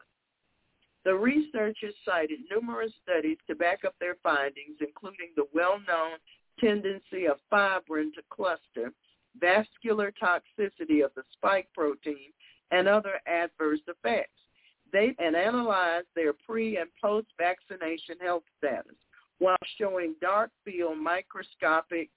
[1.05, 6.19] The researchers cited numerous studies to back up their findings, including the well-known
[6.61, 8.93] tendency of fibrin to cluster,
[9.41, 12.33] vascular toxicity of the spike protein,
[12.71, 14.31] and other adverse effects.
[14.93, 18.97] They and analyzed their pre- and post-vaccination health status
[19.39, 22.11] while showing dark field microscopic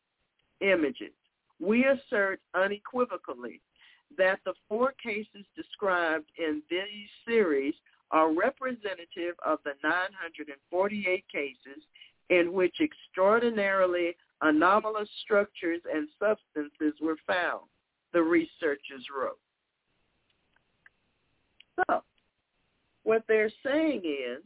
[0.61, 1.13] images.
[1.59, 3.61] We assert unequivocally
[4.17, 7.73] that the four cases described in these series
[8.11, 11.83] are representative of the 948 cases
[12.29, 17.65] in which extraordinarily anomalous structures and substances were found,
[18.13, 19.39] the researchers wrote.
[21.87, 22.01] So,
[23.03, 24.43] what they're saying is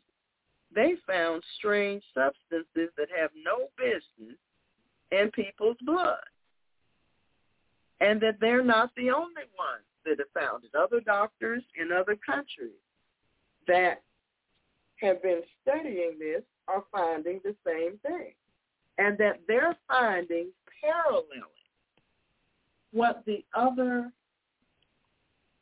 [0.73, 4.37] they found strange substances that have no business
[5.11, 6.17] in people's blood.
[7.99, 10.75] And that they're not the only ones that have found it.
[10.75, 12.81] Other doctors in other countries
[13.67, 14.01] that
[14.97, 18.33] have been studying this are finding the same thing.
[18.97, 21.43] And that their findings paralleling
[22.91, 24.11] what the other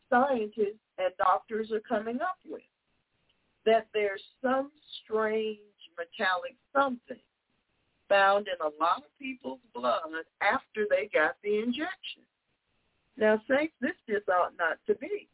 [0.10, 2.62] scientists and doctors are coming up with.
[3.66, 4.72] That there's some
[5.04, 5.60] strange
[5.98, 7.22] metallic something
[8.10, 10.02] found in a lot of people's blood
[10.42, 12.28] after they got the injection.
[13.18, 15.30] Now, saints, this just ought not to be.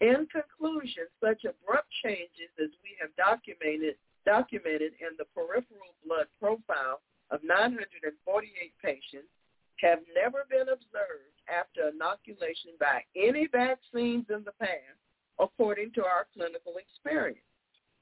[0.00, 3.96] In conclusion, such abrupt changes as we have documented
[4.30, 7.02] documented in the peripheral blood profile
[7.34, 8.14] of 948
[8.78, 9.26] patients
[9.82, 15.02] have never been observed after inoculation by any vaccines in the past,
[15.42, 17.42] according to our clinical experience.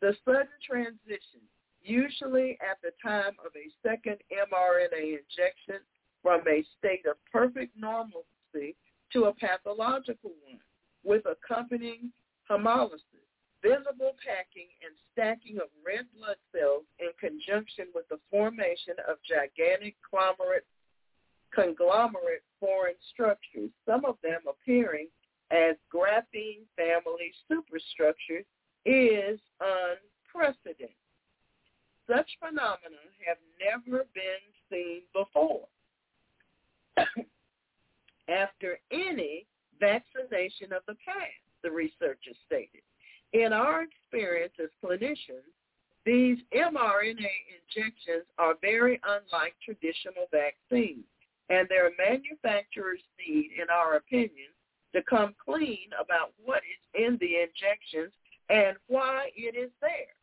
[0.04, 1.40] The sudden transition,
[1.80, 5.80] usually at the time of a second mRNA injection
[6.20, 8.76] from a state of perfect normalcy
[9.14, 10.60] to a pathological one,
[11.04, 12.12] with accompanying
[12.50, 13.27] hemolysis,
[13.62, 19.96] visible packing and stacking of red blood cells in conjunction with the formation of gigantic
[20.02, 20.66] conglomerate,
[21.54, 25.08] conglomerate foreign structures, some of them appearing
[25.50, 28.44] as graphene family superstructures,
[28.84, 30.94] is unprecedented.
[32.06, 35.66] Such phenomena have never been seen before.
[38.28, 39.46] After any
[39.80, 42.82] vaccination of the past, the researchers stated.
[43.32, 45.44] In our experience as clinicians,
[46.08, 51.04] These mRNA injections are very unlike traditional vaccines,
[51.50, 54.48] and their manufacturers need, in our opinion,
[54.94, 58.12] to come clean about what is in the injections
[58.48, 60.16] and why it is there.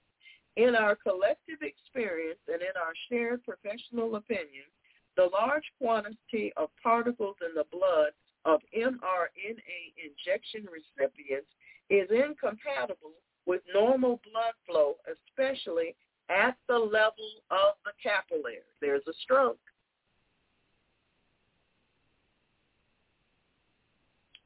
[0.56, 4.66] In our collective experience and in our shared professional opinion,
[5.16, 8.10] the large quantity of particles in the blood
[8.46, 11.52] of mRNA injection recipients
[11.90, 13.14] is incompatible
[13.46, 15.96] with normal blood flow, especially
[16.30, 18.64] at the level of the capillaries.
[18.82, 19.60] There's a stroke.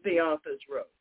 [0.03, 0.91] The authors wrote.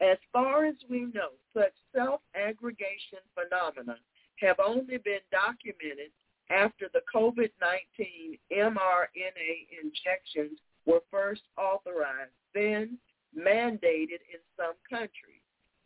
[0.00, 3.98] As far as we know, such self-aggregation phenomena
[4.36, 6.10] have only been documented
[6.50, 9.52] after the COVID-19 mRNA
[9.82, 12.98] injections were first authorized, then
[13.38, 15.41] mandated in some countries.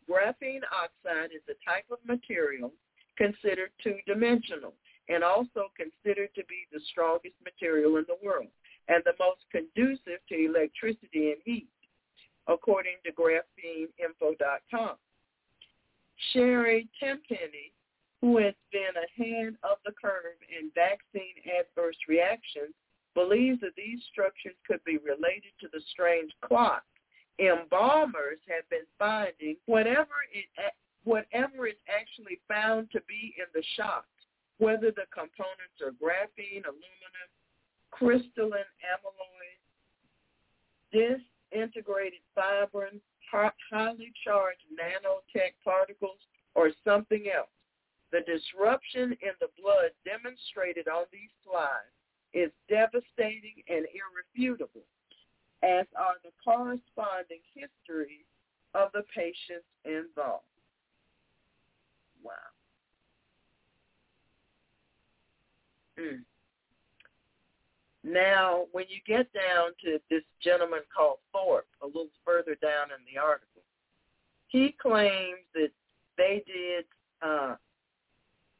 [0.09, 2.71] Graphene oxide is a type of material
[3.17, 4.73] considered two-dimensional
[5.09, 8.47] and also considered to be the strongest material in the world
[8.87, 11.67] and the most conducive to electricity and heat,
[12.47, 14.95] according to grapheneinfo.com.
[16.31, 17.73] Sherry Tenpenny,
[18.21, 22.73] who has been ahead of the curve in vaccine adverse reactions,
[23.13, 26.83] believes that these structures could be related to the strange clock
[27.39, 30.45] embalmers have been finding whatever it
[31.03, 34.11] whatever is actually found to be in the shots,
[34.57, 37.29] whether the components are graphene, aluminum,
[37.91, 39.61] crystalline amyloid,
[40.91, 42.99] disintegrated fibrin,
[43.31, 46.19] highly charged nanotech particles,
[46.55, 47.47] or something else.
[48.11, 51.95] The disruption in the blood demonstrated on these slides
[52.33, 54.83] is devastating and irrefutable
[55.63, 58.25] as are the corresponding histories
[58.73, 60.43] of the patients involved.
[62.23, 62.33] Wow.
[65.99, 66.23] Mm.
[68.03, 73.03] Now, when you get down to this gentleman called Thorpe, a little further down in
[73.11, 73.63] the article,
[74.47, 75.71] he claims that
[76.17, 76.85] they did
[77.21, 77.55] uh,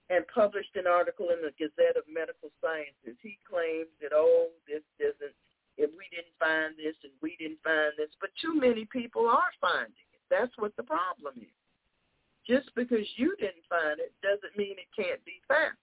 [0.10, 3.16] and published an article in the Gazette of Medical Sciences.
[3.22, 5.36] He claims that, oh, this doesn't
[5.78, 8.10] if we didn't find this and we didn't find this.
[8.20, 10.22] But too many people are finding it.
[10.30, 11.56] That's what the problem is.
[12.46, 15.78] Just because you didn't find it doesn't mean it can't be found.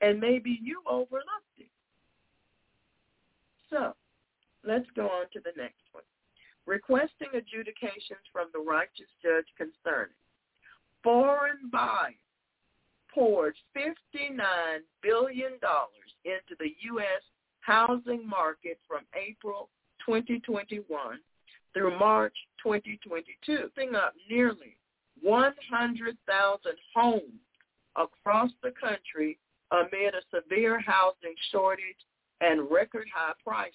[0.00, 1.70] And maybe you overlooked it.
[3.70, 3.94] So
[4.64, 6.04] let's go on to the next one.
[6.66, 10.16] Requesting adjudications from the righteous judge concerning
[11.02, 12.16] foreign buyers
[13.12, 14.40] poured $59
[15.02, 15.52] billion
[16.24, 17.22] into the U.S
[17.64, 19.68] housing market from April
[20.06, 20.84] 2021
[21.72, 24.76] through March 2022, picking up nearly
[25.22, 27.22] 100,000 homes
[27.96, 29.38] across the country
[29.70, 31.96] amid a severe housing shortage
[32.40, 33.74] and record high prices.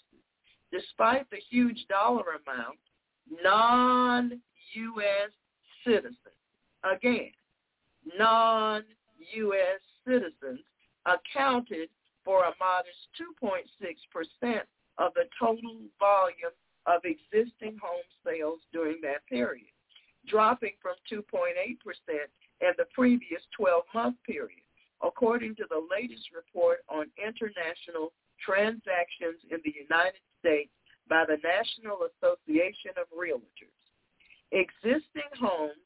[0.71, 2.77] Despite the huge dollar amount,
[3.43, 5.31] non-U.S.
[5.85, 6.17] citizens,
[6.83, 7.31] again,
[8.17, 9.81] non-U.S.
[10.05, 10.59] citizens
[11.05, 11.89] accounted
[12.29, 14.61] for a modest 2.6%
[14.99, 16.53] of the total volume
[16.85, 19.73] of existing home sales during that period,
[20.27, 21.25] dropping from 2.8%
[22.61, 24.61] in the previous 12-month period,
[25.01, 30.69] according to the latest report on international transactions in the United States
[31.09, 33.73] by the National Association of Realtors.
[34.51, 35.81] Existing homes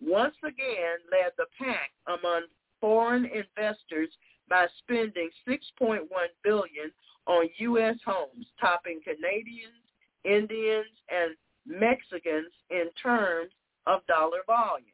[0.00, 2.42] once again led the pack among
[2.80, 4.10] foreign investors
[4.48, 6.00] by spending 6.1
[6.42, 6.92] billion
[7.26, 7.96] on U.S.
[8.04, 9.80] homes, topping Canadians,
[10.24, 11.34] Indians, and
[11.66, 13.50] Mexicans in terms
[13.86, 14.86] of dollar volume.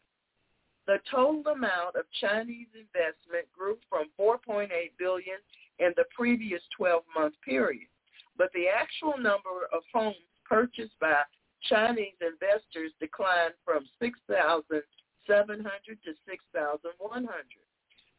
[0.86, 4.68] The total amount of Chinese investment grew from 4.8
[4.98, 5.38] billion
[5.78, 7.88] in the previous 12-month period,
[8.36, 11.22] but the actual number of homes purchased by
[11.68, 14.82] Chinese investors declined from 6,700
[15.28, 17.34] to 6,100.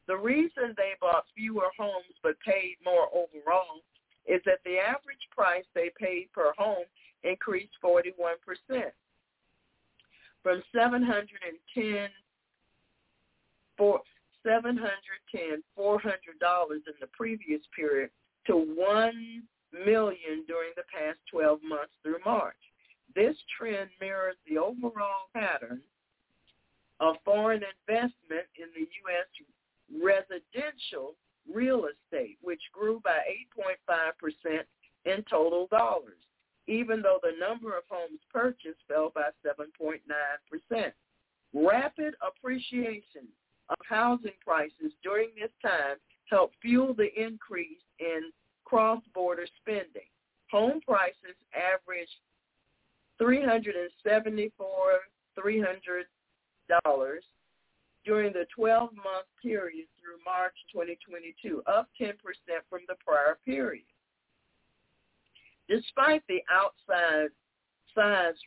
[0.08, 3.82] The reason they bought fewer homes but paid more overall
[4.26, 6.86] is that the average price they paid per home
[7.24, 8.00] increased 41%
[10.44, 12.10] from 710
[13.78, 14.02] for
[14.44, 18.10] 710 $400 in the previous period
[18.48, 19.44] to 1
[19.86, 22.56] million during the past 12 months through March.
[23.16, 25.82] This trend mirrors the overall pattern
[27.00, 29.28] of foreign investment in the U.S.
[29.92, 31.16] residential
[31.52, 33.20] real estate, which grew by
[33.58, 34.60] 8.5%
[35.06, 36.20] in total dollars,
[36.72, 40.92] even though the number of homes purchased fell by 7.9%.
[41.54, 43.28] Rapid appreciation
[43.70, 45.98] of housing prices during this time
[46.30, 48.32] helped fuel the increase in
[48.64, 50.08] cross-border spending.
[50.50, 52.10] Home prices averaged
[53.18, 54.68] 374
[55.38, 56.04] $300
[58.06, 62.14] during the 12-month period through March 2022, up 10%
[62.70, 63.86] from the prior period.
[65.68, 67.30] Despite the outsized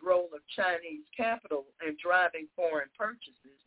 [0.02, 3.60] role of Chinese capital in driving foreign purchases,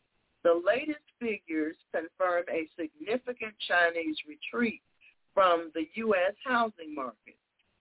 [0.44, 4.82] the latest figures confirm a significant Chinese retreat
[5.34, 6.34] from the U.S.
[6.46, 7.38] housing market.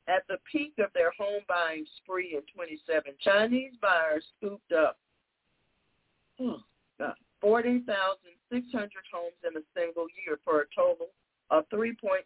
[0.08, 4.98] At the peak of their home buying spree in 27, Chinese buyers scooped up
[6.40, 6.62] oh,
[7.40, 11.08] 40,600 homes in a single year for a total
[11.50, 12.22] of 3.31.7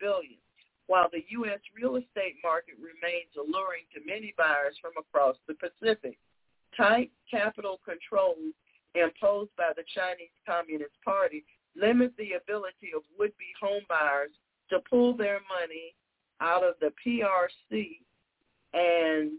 [0.00, 0.38] billion.
[0.86, 1.60] While the U.S.
[1.74, 6.18] real estate market remains alluring to many buyers from across the Pacific,
[6.76, 8.52] tight capital controls
[8.94, 11.44] imposed by the Chinese Communist Party
[11.76, 14.30] limit the ability of would-be home buyers
[14.70, 15.94] to pull their money
[16.40, 17.98] out of the PRC
[18.72, 19.32] and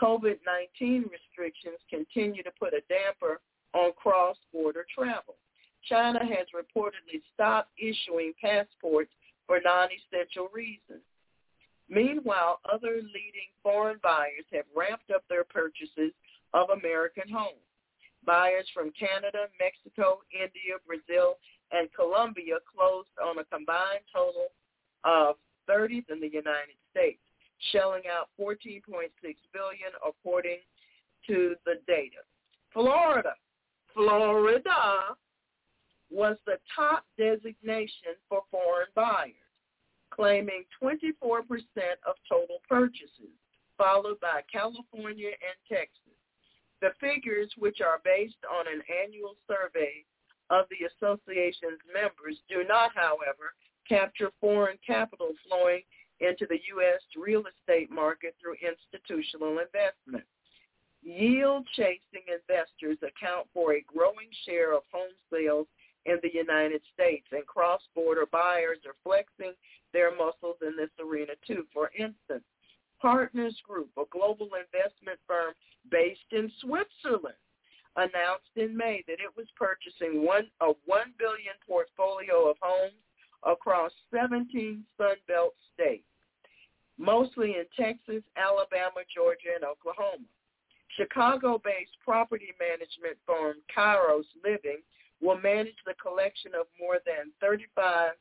[0.00, 3.40] COVID-19 restrictions continue to put a damper
[3.72, 5.36] on cross-border travel.
[5.88, 9.10] China has reportedly stopped issuing passports
[9.46, 11.02] for non-essential reasons.
[11.88, 16.12] Meanwhile, other leading foreign buyers have ramped up their purchases
[16.52, 17.62] of American homes.
[18.24, 21.38] Buyers from Canada, Mexico, India, Brazil,
[21.70, 24.48] and Colombia closed on a combined total
[25.04, 25.36] of
[25.70, 27.22] 30th in the United States,
[27.70, 28.82] shelling out 14.6
[29.22, 30.58] billion according
[31.26, 32.22] to the data.
[32.72, 33.34] Florida,
[33.94, 35.16] Florida
[36.10, 39.34] was the top designation for foreign buyers,
[40.10, 41.00] claiming 24%
[42.06, 43.34] of total purchases,
[43.76, 46.16] followed by California and Texas.
[46.80, 50.04] The figures, which are based on an annual survey
[50.50, 53.54] of the association's members do not, however,
[53.88, 55.82] capture foreign capital flowing
[56.20, 57.00] into the U.S.
[57.16, 60.24] real estate market through institutional investment.
[61.02, 65.66] Yield-chasing investors account for a growing share of home sales
[66.06, 69.52] in the United States, and cross-border buyers are flexing
[69.92, 71.66] their muscles in this arena too.
[71.72, 72.44] For instance,
[73.00, 75.52] Partners Group, a global investment firm
[75.90, 77.36] based in Switzerland,
[77.96, 83.00] announced in May that it was purchasing one, a 1 billion portfolio of homes
[83.42, 86.04] across 17 Sunbelt states,
[86.98, 90.24] mostly in Texas, Alabama, Georgia, and Oklahoma.
[90.96, 94.80] Chicago-based property management firm Kairos Living
[95.20, 98.12] will manage the collection of more than 35,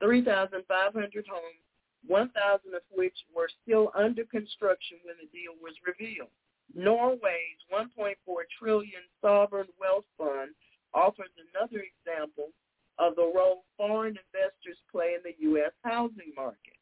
[0.00, 1.62] 3,500 homes,
[2.06, 6.30] 1,000 of which were still under construction when the deal was revealed.
[6.74, 8.14] Norway's 1.4
[8.58, 10.54] trillion sovereign wealth fund
[10.94, 12.50] offers another example
[12.98, 15.72] of the role foreign investors play in the U.S.
[15.82, 16.76] housing market.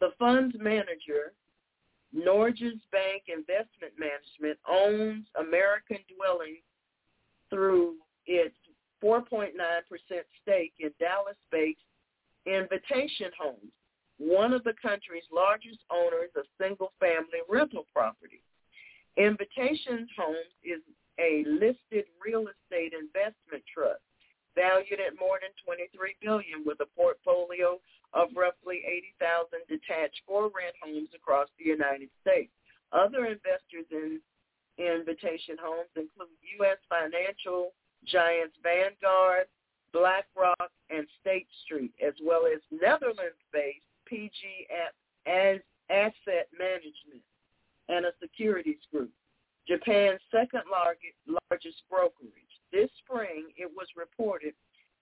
[0.00, 1.32] The fund's manager,
[2.14, 6.58] Norges Bank Investment Management, owns American Dwelling
[7.50, 7.96] through
[8.26, 8.54] its
[9.02, 9.52] 4.9%
[10.42, 11.78] stake in Dallas-based
[12.46, 13.72] Invitation Homes,
[14.18, 18.42] one of the country's largest owners of single-family rental property.
[19.16, 20.82] Invitation Homes is
[21.18, 24.02] a listed real estate investment trust
[24.54, 27.78] valued at more than 23 billion with a portfolio
[28.14, 28.82] of roughly
[29.20, 32.50] 80,000 detached for-rent homes across the United States.
[32.90, 34.18] Other investors in
[34.78, 36.78] Invitation Homes include U.S.
[36.88, 37.74] financial
[38.06, 39.46] giants Vanguard,
[39.92, 44.38] BlackRock, and State Street, as well as Netherlands-based PG
[45.26, 45.58] as
[45.90, 47.24] Asset Management
[47.88, 49.10] and a securities group,
[49.66, 52.54] Japan's second largest brokerage.
[52.72, 54.54] This spring, it was reported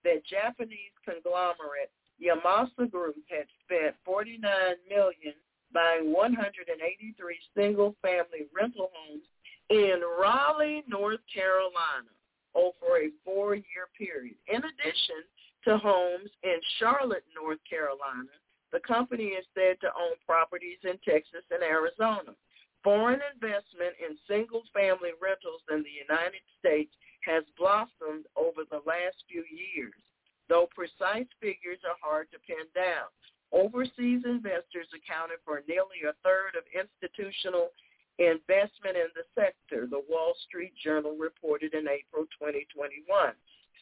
[0.03, 4.41] that Japanese conglomerate Yamasa Group had spent 49
[4.89, 5.35] million
[5.73, 9.27] buying 183 single-family rental homes
[9.69, 12.11] in Raleigh, North Carolina
[12.55, 14.35] over a four-year period.
[14.47, 15.21] In addition
[15.65, 18.33] to homes in Charlotte, North Carolina,
[18.71, 22.35] the company is said to own properties in Texas and Arizona.
[22.83, 26.93] Foreign investment in single-family rentals in the United States
[27.25, 29.99] has blossomed over the last few years,
[30.47, 33.11] though precise figures are hard to pin down.
[33.51, 37.71] Overseas investors accounted for nearly a third of institutional
[38.19, 43.05] investment in the sector, the Wall Street Journal reported in April 2021,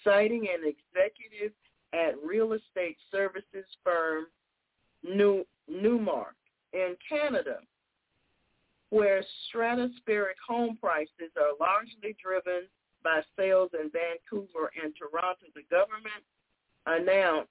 [0.04, 1.54] citing an executive
[1.94, 4.26] at real estate services firm
[5.04, 6.36] New, Newmark
[6.74, 7.60] in Canada,
[8.90, 12.68] where stratospheric home prices are largely driven
[13.04, 15.46] by sales in Vancouver and Toronto.
[15.56, 16.24] The government
[16.86, 17.50] announced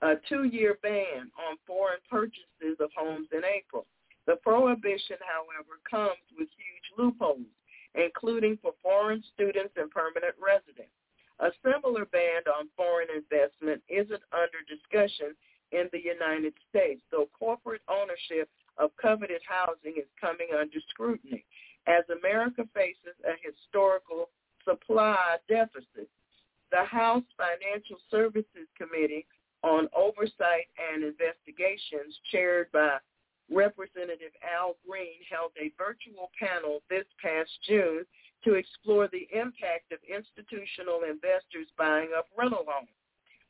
[0.00, 3.86] a two-year ban on foreign purchases of homes in April.
[4.26, 7.50] The prohibition, however, comes with huge loopholes,
[7.94, 10.94] including for foreign students and permanent residents.
[11.40, 15.34] A similar ban on foreign investment isn't under discussion
[15.72, 21.44] in the United States, though corporate ownership of coveted housing is coming under scrutiny
[21.86, 24.30] as America faces a historical
[24.64, 26.08] supply deficit.
[26.70, 29.26] The House Financial Services Committee
[29.62, 32.98] on Oversight and Investigations, chaired by
[33.50, 38.04] Representative Al Green held a virtual panel this past June
[38.44, 42.88] to explore the impact of institutional investors buying up rental homes.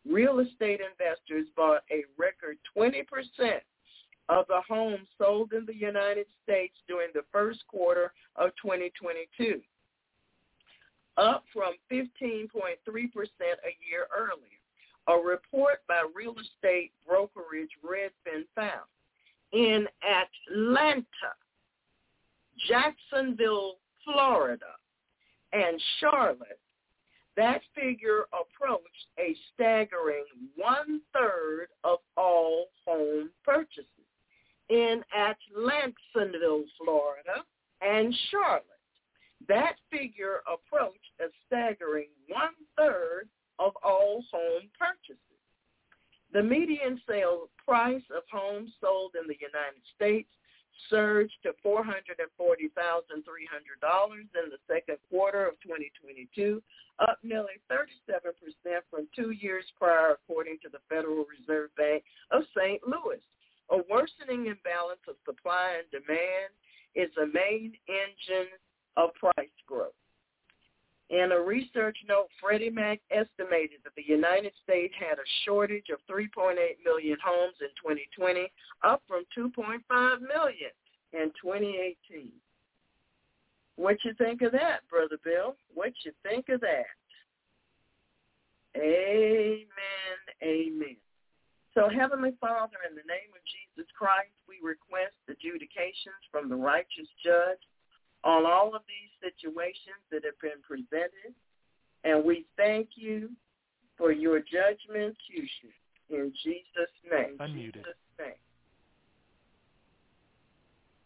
[0.08, 3.04] Real estate investors bought a record 20%
[4.28, 9.60] of the homes sold in the United States during the first quarter of 2022,
[11.16, 14.58] up from 15.3% a year earlier.
[15.08, 18.86] A report by real estate brokerage Redfin found
[19.52, 21.04] in Atlanta,
[22.68, 24.64] Jacksonville, Florida,
[25.52, 26.58] and Charlotte,
[27.36, 30.24] that figure approached a staggering
[30.56, 33.86] one-third of all home purchases.
[34.68, 37.44] In Atlantsonville, Florida,
[37.80, 38.64] and Charlotte,
[39.48, 45.31] that figure approached a staggering one-third of all home purchases.
[46.32, 50.28] The median sale price of homes sold in the United States
[50.88, 52.08] surged to $440,300
[53.20, 56.62] in the second quarter of 2022,
[56.98, 57.92] up nearly 37%
[58.90, 62.80] from two years prior, according to the Federal Reserve Bank of St.
[62.86, 63.20] Louis.
[63.70, 66.52] A worsening imbalance of supply and demand
[66.94, 68.50] is a main engine
[68.96, 69.92] of price growth.
[71.12, 75.98] In a research note, Freddie Mac estimated that the United States had a shortage of
[76.10, 78.50] 3.8 million homes in 2020,
[78.82, 79.84] up from 2.5
[80.22, 80.72] million
[81.12, 82.32] in 2018.
[83.76, 85.54] What you think of that, Brother Bill?
[85.74, 86.96] What you think of that?
[88.74, 89.68] Amen,
[90.42, 90.96] amen.
[91.74, 97.08] So Heavenly Father, in the name of Jesus Christ, we request adjudications from the righteous
[97.22, 97.60] judge
[98.24, 101.34] on all of these situations that have been presented.
[102.04, 103.30] And we thank you
[103.96, 105.16] for your judgment
[106.10, 107.36] in Jesus' name.
[107.38, 107.74] Unmuted.
[107.74, 108.34] Jesus name.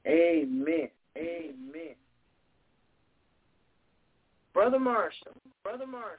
[0.06, 0.88] Amen.
[1.16, 1.94] Amen.
[4.52, 5.32] Brother Marshall.
[5.62, 6.18] Brother Marshall.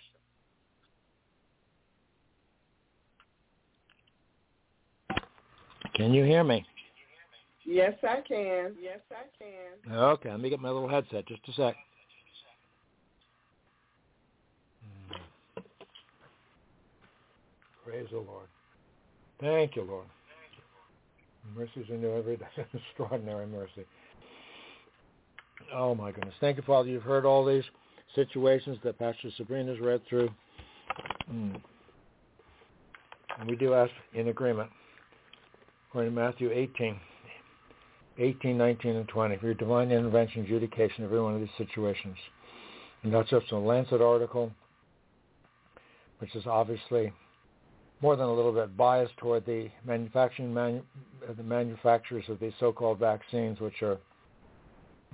[5.95, 6.65] Can you hear me?
[7.67, 8.75] Yes, I can.
[8.81, 9.93] Yes, I can.
[9.93, 11.27] Okay, let me get my little headset.
[11.27, 11.75] Just a sec.
[17.85, 18.47] Praise the Lord.
[19.41, 20.05] Thank you, Lord.
[21.55, 22.45] Mercies are new every day.
[22.73, 23.85] Extraordinary mercy.
[25.73, 26.35] Oh, my goodness.
[26.39, 26.87] Thank you, Father.
[26.87, 27.63] You've heard all these
[28.15, 30.29] situations that Pastor Sabrina's read through.
[31.31, 31.61] Mm.
[33.39, 34.69] And we do ask in agreement,
[35.89, 36.97] according to Matthew 18,
[38.19, 42.17] 18, 19, and 20 for your divine intervention adjudication of every one of these situations.
[43.03, 44.51] And that's just a Lancet article
[46.19, 47.11] which is obviously
[48.01, 50.83] more than a little bit biased toward the manufacturing manu-
[51.35, 53.97] the manufacturers of these so-called vaccines, which are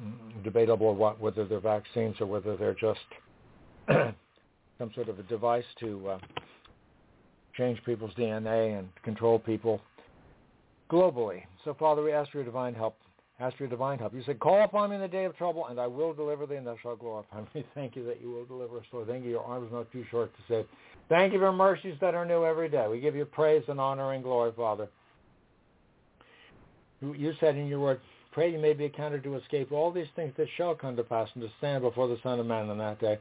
[0.02, 3.00] mm, debatable what, whether they're vaccines or whether they're just
[3.88, 6.20] some sort of a device to uh,
[7.56, 9.82] change people's DNA and control people
[10.94, 11.42] globally.
[11.66, 12.96] So, Father, we ask for your divine help.
[13.40, 14.14] Ask your divine help.
[14.14, 16.56] You said, call upon me in the day of trouble, and I will deliver thee,
[16.56, 17.66] and thou shalt glorify me.
[17.76, 19.08] Thank you that you will deliver us, Lord.
[19.08, 19.32] Thank you.
[19.32, 20.66] Your arm is not too short to save.
[21.10, 22.88] Thank you for mercies that are new every day.
[22.88, 24.88] We give you praise and honor and glory, Father.
[27.02, 28.00] You said in your word,
[28.32, 31.28] pray you may be accounted to escape all these things that shall come to pass
[31.34, 33.20] and to stand before the Son of Man on that day.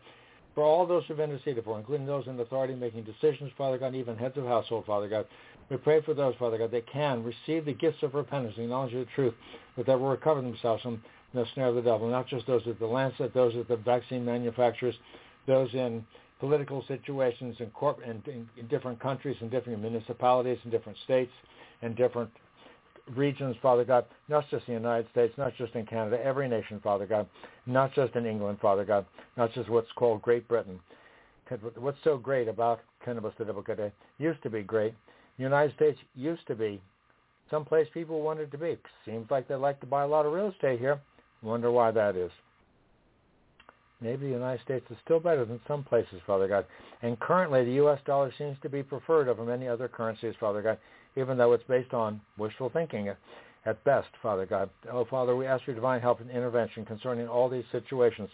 [0.54, 4.16] For all those who've interceded for, including those in authority making decisions, Father God, even
[4.16, 5.26] heads of household, Father God.
[5.72, 8.92] We pray for those, Father God, that can receive the gifts of repentance and knowledge
[8.92, 9.32] of the truth,
[9.78, 11.02] that will recover themselves from
[11.32, 14.22] the snare of the devil, not just those at the Lancet, those at the vaccine
[14.22, 14.94] manufacturers,
[15.46, 16.04] those in
[16.40, 21.32] political situations in, corp- in, in, in different countries and different municipalities and different states
[21.80, 22.28] and different
[23.16, 26.80] regions, Father God, not just in the United States, not just in Canada, every nation,
[26.84, 27.26] Father God,
[27.64, 29.06] not just in England, Father God,
[29.38, 30.78] not just what's called Great Britain.
[31.76, 34.94] What's so great about cannabis it used to be great
[35.42, 36.80] the United States used to be
[37.50, 38.78] someplace people wanted to be.
[39.04, 41.00] Seems like they like to buy a lot of real estate here.
[41.42, 42.30] Wonder why that is.
[44.00, 46.64] Maybe the United States is still better than some places, Father God.
[47.02, 47.98] And currently, the U.S.
[48.06, 50.78] dollar seems to be preferred over many other currencies, Father God,
[51.16, 53.08] even though it's based on wishful thinking
[53.66, 54.70] at best, Father God.
[54.92, 58.28] Oh, Father, we ask your divine help and intervention concerning all these situations.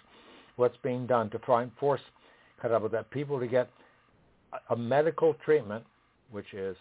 [0.57, 2.03] What's being done to try and force
[2.63, 3.71] that people to get
[4.69, 5.85] a medical treatment
[6.31, 6.77] which is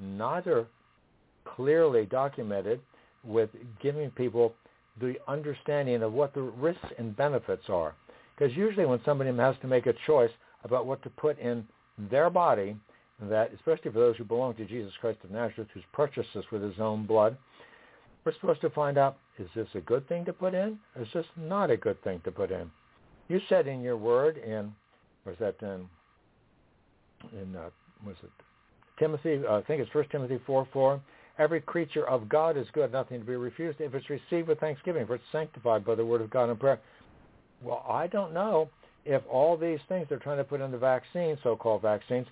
[0.00, 0.66] neither
[1.44, 2.80] clearly documented
[3.24, 3.50] with
[3.80, 4.54] giving people
[5.00, 7.94] the understanding of what the risks and benefits are.
[8.36, 10.30] Because usually when somebody has to make a choice
[10.64, 11.64] about what to put in
[12.10, 12.76] their body,
[13.22, 16.62] that especially for those who belong to Jesus Christ of Nazareth, who's purchased us with
[16.62, 17.36] his own blood,
[18.24, 21.08] we're supposed to find out, is this a good thing to put in, or is
[21.14, 22.70] this not a good thing to put in?
[23.28, 24.74] You said in your word in,
[25.24, 25.88] was that in,
[27.32, 27.70] in uh,
[28.04, 28.30] was it
[28.98, 31.00] Timothy, uh, I think it's First Timothy 4, 4.
[31.38, 35.06] Every creature of God is good, nothing to be refused if it's received with thanksgiving,
[35.06, 36.80] for it's sanctified by the word of God and prayer.
[37.62, 38.70] Well, I don't know
[39.04, 42.26] if all these things they're trying to put in the vaccine, so-called vaccines,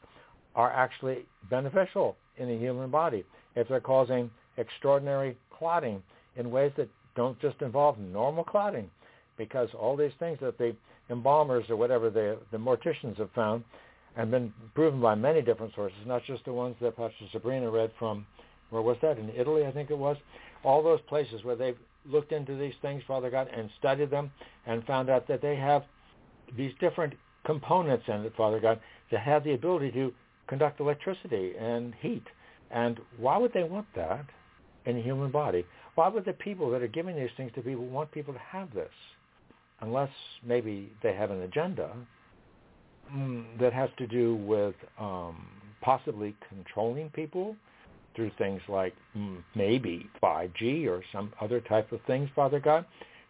[0.55, 3.25] are actually beneficial in the human body.
[3.57, 6.02] If they're causing extraordinary clotting
[6.36, 8.91] in ways that don't just involve normal clotting,
[9.36, 10.75] because all these things that the
[11.10, 13.65] embalmers or whatever the, the morticians have found
[14.17, 17.91] and been proven by many different sources, not just the ones that Pastor Sabrina read
[17.99, 18.26] from,
[18.70, 20.17] where was that, in Italy, I think it was,
[20.62, 24.31] all those places where they've looked into these things, Father God, and studied them
[24.67, 25.84] and found out that they have
[26.57, 30.12] these different components in it, Father God, that have the ability to
[30.47, 32.25] conduct electricity and heat.
[32.70, 34.26] And why would they want that
[34.86, 35.65] in the human body?
[35.94, 38.73] Why would the people that are giving these things to people want people to have
[38.75, 38.91] this?
[39.81, 40.10] Unless
[40.44, 41.91] maybe they have an agenda
[43.60, 45.47] that has to do with um,
[45.83, 47.57] possibly controlling people
[48.15, 52.84] through things like mm, maybe 5G or some other type of things, Father God,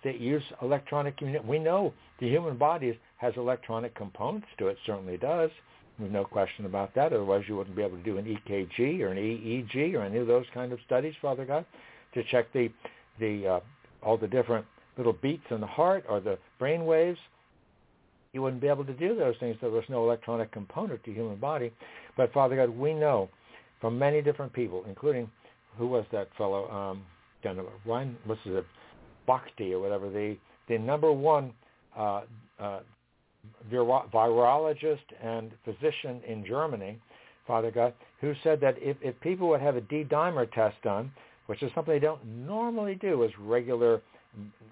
[0.05, 1.49] that use electronic communication.
[1.49, 5.51] We know the human body has electronic components to it, certainly does.
[5.99, 7.13] There's no question about that.
[7.13, 10.27] Otherwise, you wouldn't be able to do an EKG or an EEG or any of
[10.27, 11.65] those kind of studies, Father God,
[12.15, 12.71] to check the
[13.21, 13.61] the uh,
[14.03, 14.67] all the different
[14.99, 17.19] little beats in the heart or the brain waves
[18.35, 21.37] you wouldn't be able to do those things there was no electronic component to human
[21.37, 21.73] body.
[22.17, 23.31] But Father God, we know
[23.81, 25.31] from many different people, including
[25.79, 26.71] who was that fellow?
[26.71, 27.03] Um,
[27.87, 28.65] Ryan, what's it,
[29.29, 30.11] Bhakdi or whatever.
[30.11, 30.37] The
[30.69, 31.53] the number one
[31.97, 32.23] uh,
[32.59, 32.81] uh,
[33.71, 36.99] virologist and physician in Germany,
[37.47, 41.13] Father God, who said that if, if people would have a D-dimer test done,
[41.47, 44.01] which is something they don't normally do as regular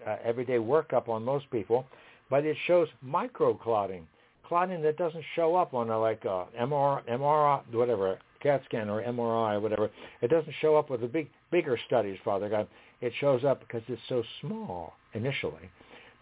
[0.06, 1.84] uh, everyday workup on most people,
[2.32, 4.04] but it shows microclotting,
[4.48, 8.88] clotting that doesn't show up on a like uh, a MR, MRI, whatever, CAT scan
[8.88, 9.90] or MRI whatever.
[10.22, 12.68] It doesn't show up with the big, bigger studies, Father God.
[13.02, 15.70] It shows up because it's so small initially.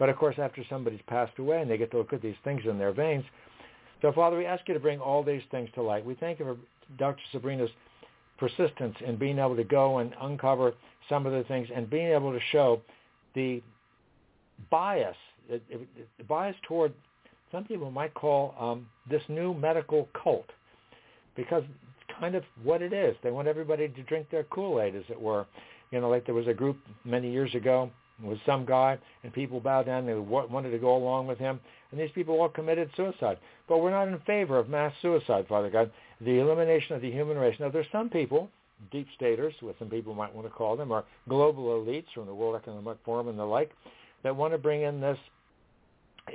[0.01, 2.63] But of course, after somebody's passed away and they get to look at these things
[2.69, 3.25] in their veins.
[4.03, 6.05] So, Father, we ask you to bring all these things to light.
[6.05, 6.57] We thank you for
[6.99, 7.23] Dr.
[7.31, 7.71] Sabrina's
[8.37, 10.73] persistence in being able to go and uncover
[11.09, 12.83] some of the things and being able to show
[13.37, 13.63] the
[14.73, 15.17] bias
[15.49, 16.93] it bias toward
[17.53, 20.49] some people might call um, this new medical cult
[21.37, 23.17] because it's kind of what it is.
[23.23, 25.47] They want everybody to drink their Kool-Aid, as it were.
[25.91, 27.91] You know, like there was a group many years ago,
[28.23, 30.07] with some guy, and people bowed down.
[30.07, 31.59] They wanted to go along with him,
[31.91, 33.39] and these people all committed suicide.
[33.69, 35.91] But we're not in favor of mass suicide, Father God.
[36.21, 37.57] The elimination of the human race.
[37.59, 38.51] Now, there's some people,
[38.93, 42.35] deep staters, what some people might want to call them, or global elites from the
[42.35, 43.71] World Economic Forum and the like,
[44.23, 45.19] that want to bring in this,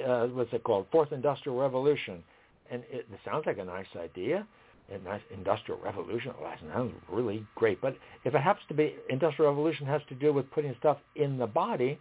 [0.05, 2.23] uh, what's it called, Fourth Industrial Revolution.
[2.72, 4.47] And it, it sounds like a nice idea
[4.91, 6.31] a nice industrial revolution.
[6.39, 7.81] Well, that sounds really great.
[7.81, 11.38] But if it happens to be industrial revolution has to do with putting stuff in
[11.38, 11.99] the body,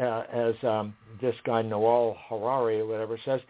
[0.00, 3.40] uh, as um, this guy Noel Harari or whatever says,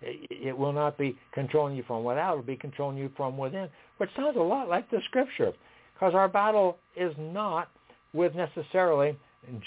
[0.00, 2.34] it, will not be controlling you from without.
[2.34, 5.52] It will be controlling you from within, which sounds a lot like the scripture,
[5.94, 7.68] because our battle is not
[8.12, 9.16] with necessarily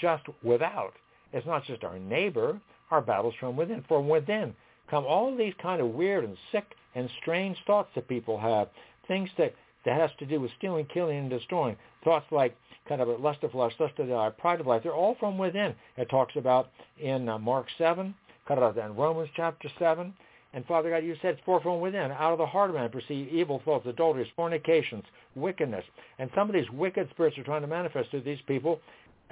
[0.00, 0.94] just without.
[1.32, 2.60] It's not just our neighbor.
[2.90, 3.84] Our battle's from within.
[3.88, 4.54] From within
[4.92, 8.68] come all these kind of weird and sick and strange thoughts that people have,
[9.08, 9.54] things that,
[9.86, 11.76] that has to do with stealing, killing, and destroying.
[12.04, 12.54] Thoughts like
[12.86, 14.82] kind of lust of flesh, lust of the eye, pride of life.
[14.82, 15.74] They're all from within.
[15.96, 16.68] It talks about
[17.00, 18.14] in uh, Mark 7,
[18.46, 20.12] cut out in Romans chapter 7.
[20.54, 22.10] And Father God, you said it's for from within.
[22.10, 25.04] Out of the heart of man proceed evil thoughts, adulteries, fornications,
[25.34, 25.84] wickedness.
[26.18, 28.78] And some of these wicked spirits are trying to manifest through these people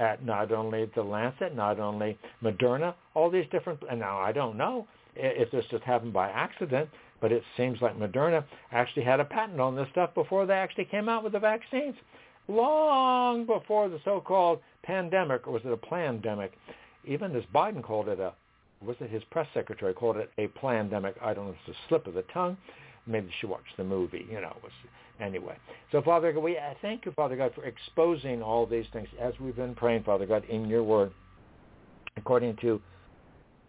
[0.01, 4.57] at not only the Lancet, not only Moderna, all these different, and now I don't
[4.57, 6.89] know if this just happened by accident,
[7.21, 10.87] but it seems like Moderna actually had a patent on this stuff before they actually
[10.87, 11.95] came out with the vaccines,
[12.49, 16.53] long before the so-called pandemic, or was it a pandemic?
[17.07, 18.33] Even this Biden called it a,
[18.85, 21.15] was it his press secretary called it a pandemic?
[21.23, 22.57] I don't know it's a slip of the tongue.
[23.11, 24.57] Maybe she watched the movie, you know.
[24.63, 24.73] Was,
[25.21, 25.57] anyway,
[25.91, 29.57] so Father God, we thank you, Father God, for exposing all these things as we've
[29.57, 31.13] been praying, Father God, in your word,
[32.17, 32.81] according to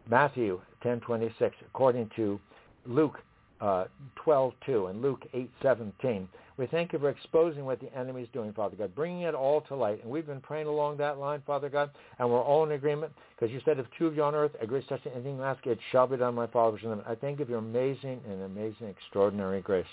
[0.10, 2.40] Matthew 10:26, according to
[2.86, 3.20] Luke
[3.60, 3.86] uh,
[4.26, 6.28] 12:2 and Luke 8:17.
[6.58, 9.62] We thank you for exposing what the enemy is doing, Father God, bringing it all
[9.62, 10.02] to light.
[10.04, 13.52] And we've been praying along that line, Father God, and we're all in agreement because
[13.54, 16.08] you said if two of you on earth agree such anything you ask, it shall
[16.08, 17.02] be done, my in heaven.
[17.08, 19.86] I thank you for your amazing and amazing, extraordinary grace.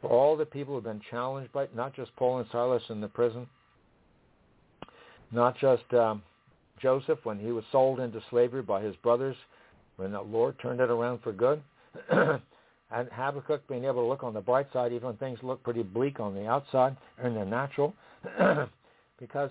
[0.00, 3.00] For all the people who have been challenged by not just Paul and Silas in
[3.00, 3.46] the prison,
[5.32, 6.22] not just um,
[6.80, 9.36] Joseph when he was sold into slavery by his brothers,
[9.96, 11.62] when the Lord turned it around for good.
[12.90, 15.82] and Habakkuk being able to look on the bright side even when things look pretty
[15.82, 17.94] bleak on the outside and the natural.
[19.20, 19.50] because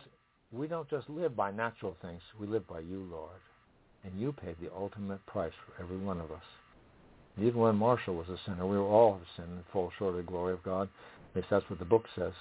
[0.51, 2.21] we don't just live by natural things.
[2.39, 3.39] We live by you, Lord.
[4.03, 6.43] And you paid the ultimate price for every one of us.
[7.39, 10.23] Even when Marshall was a sinner, we were all sinned and fall short of the
[10.23, 10.89] glory of God.
[11.31, 12.33] At least that's what the book says.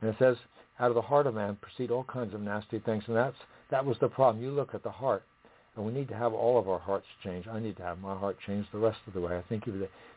[0.00, 0.36] And it says,
[0.78, 3.04] out of the heart of man proceed all kinds of nasty things.
[3.06, 3.36] And that's
[3.70, 4.44] that was the problem.
[4.44, 5.24] You look at the heart,
[5.76, 7.48] and we need to have all of our hearts changed.
[7.48, 9.36] I need to have my heart changed the rest of the way.
[9.36, 9.64] I think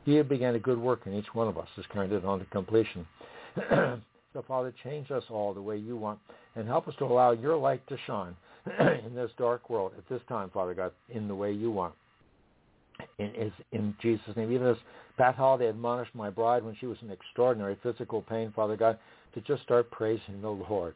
[0.06, 2.45] He began a good work in each one of us, has carried it on to
[2.45, 3.08] completion.
[3.69, 6.19] so, Father, change us all the way you want,
[6.56, 8.36] and help us to allow your light to shine
[9.06, 11.94] in this dark world at this time, Father God, in the way you want.
[13.19, 14.52] In, in Jesus' name.
[14.52, 14.77] Even as
[15.18, 18.98] Pat Holliday admonished my bride when she was in extraordinary physical pain, Father God,
[19.34, 20.95] to just start praising the Lord.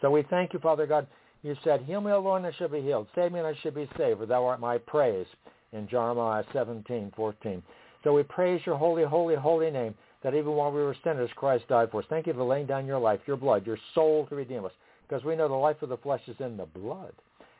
[0.00, 1.06] So we thank you, Father God.
[1.42, 3.08] You said, Heal me, O Lord, and I shall be healed.
[3.14, 5.26] Save me, and I shall be saved, for thou art my praise,
[5.72, 7.62] in Jeremiah 17, 14.
[8.04, 11.68] So we praise your holy, holy, holy name, that even while we were sinners, Christ
[11.68, 12.06] died for us.
[12.10, 14.72] Thank you for laying down your life, your blood, your soul to redeem us,
[15.08, 17.12] because we know the life of the flesh is in the blood.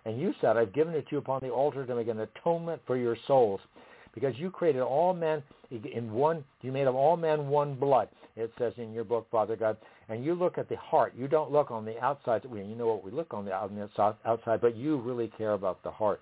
[0.05, 2.81] And you said, I've given it to you upon the altar to make an atonement
[2.87, 3.61] for your souls
[4.15, 8.53] because you created all men in one, you made of all men one blood, it
[8.59, 9.77] says in your book, Father God.
[10.11, 11.15] And you look at the heart.
[11.17, 12.45] You don't look on the outside.
[12.45, 15.91] We, you know what we look on the outside, but you really care about the
[15.91, 16.21] heart.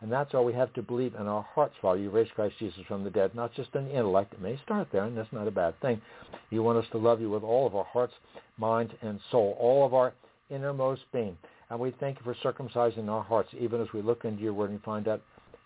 [0.00, 2.00] And that's all we have to believe in our hearts, Father.
[2.00, 4.34] You raised Christ Jesus from the dead, not just in the intellect.
[4.34, 6.02] It may start there, and that's not a bad thing.
[6.50, 8.14] You want us to love you with all of our hearts,
[8.56, 10.14] minds, and soul, all of our
[10.50, 11.38] innermost being.
[11.70, 14.70] And we thank you for circumcising our hearts, even as we look into your word
[14.70, 15.22] and find out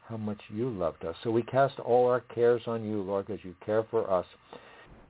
[0.09, 1.17] how much you loved us.
[1.25, 4.26] So we cast all our cares on you, Lord, because you care for us.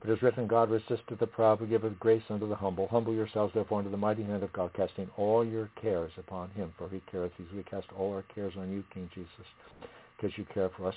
[0.03, 2.89] But as written, God resisteth the proud, but giveth grace unto the humble.
[2.89, 6.73] Humble yourselves, therefore, under the mighty hand of God, casting all your cares upon him,
[6.77, 7.47] for he careth these.
[7.55, 9.31] We cast all our cares on you, King Jesus,
[10.17, 10.95] because you care for us.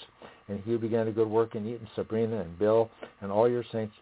[0.48, 3.94] And he began a good work in Eaton, Sabrina, and Bill, and all your saints,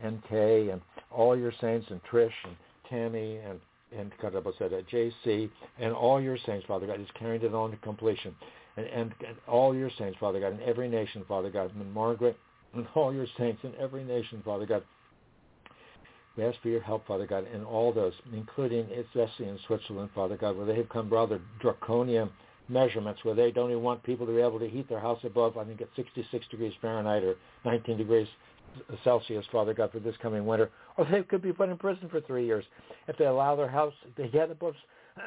[0.00, 2.56] and Kay, and all your saints, and Trish, and
[2.88, 3.60] Tammy, and
[3.94, 4.10] and
[4.58, 8.34] said, JC, and all your saints, Father God, is carrying it on to completion
[8.76, 12.36] and, and, and all your saints, Father God, in every nation, Father God, and Margaret,
[12.74, 14.82] and all your saints in every nation, Father God.
[16.36, 20.36] We ask for your help, Father God, in all those, including especially in Switzerland, Father
[20.36, 22.30] God, where they have come rather draconian
[22.68, 25.58] measurements, where they don't even want people to be able to heat their house above,
[25.58, 27.36] I think, at 66 degrees Fahrenheit or
[27.66, 28.26] 19 degrees
[29.04, 30.70] Celsius, Father God, for this coming winter.
[30.96, 32.64] Or they could be put in prison for three years
[33.08, 34.74] if they allow their house to get above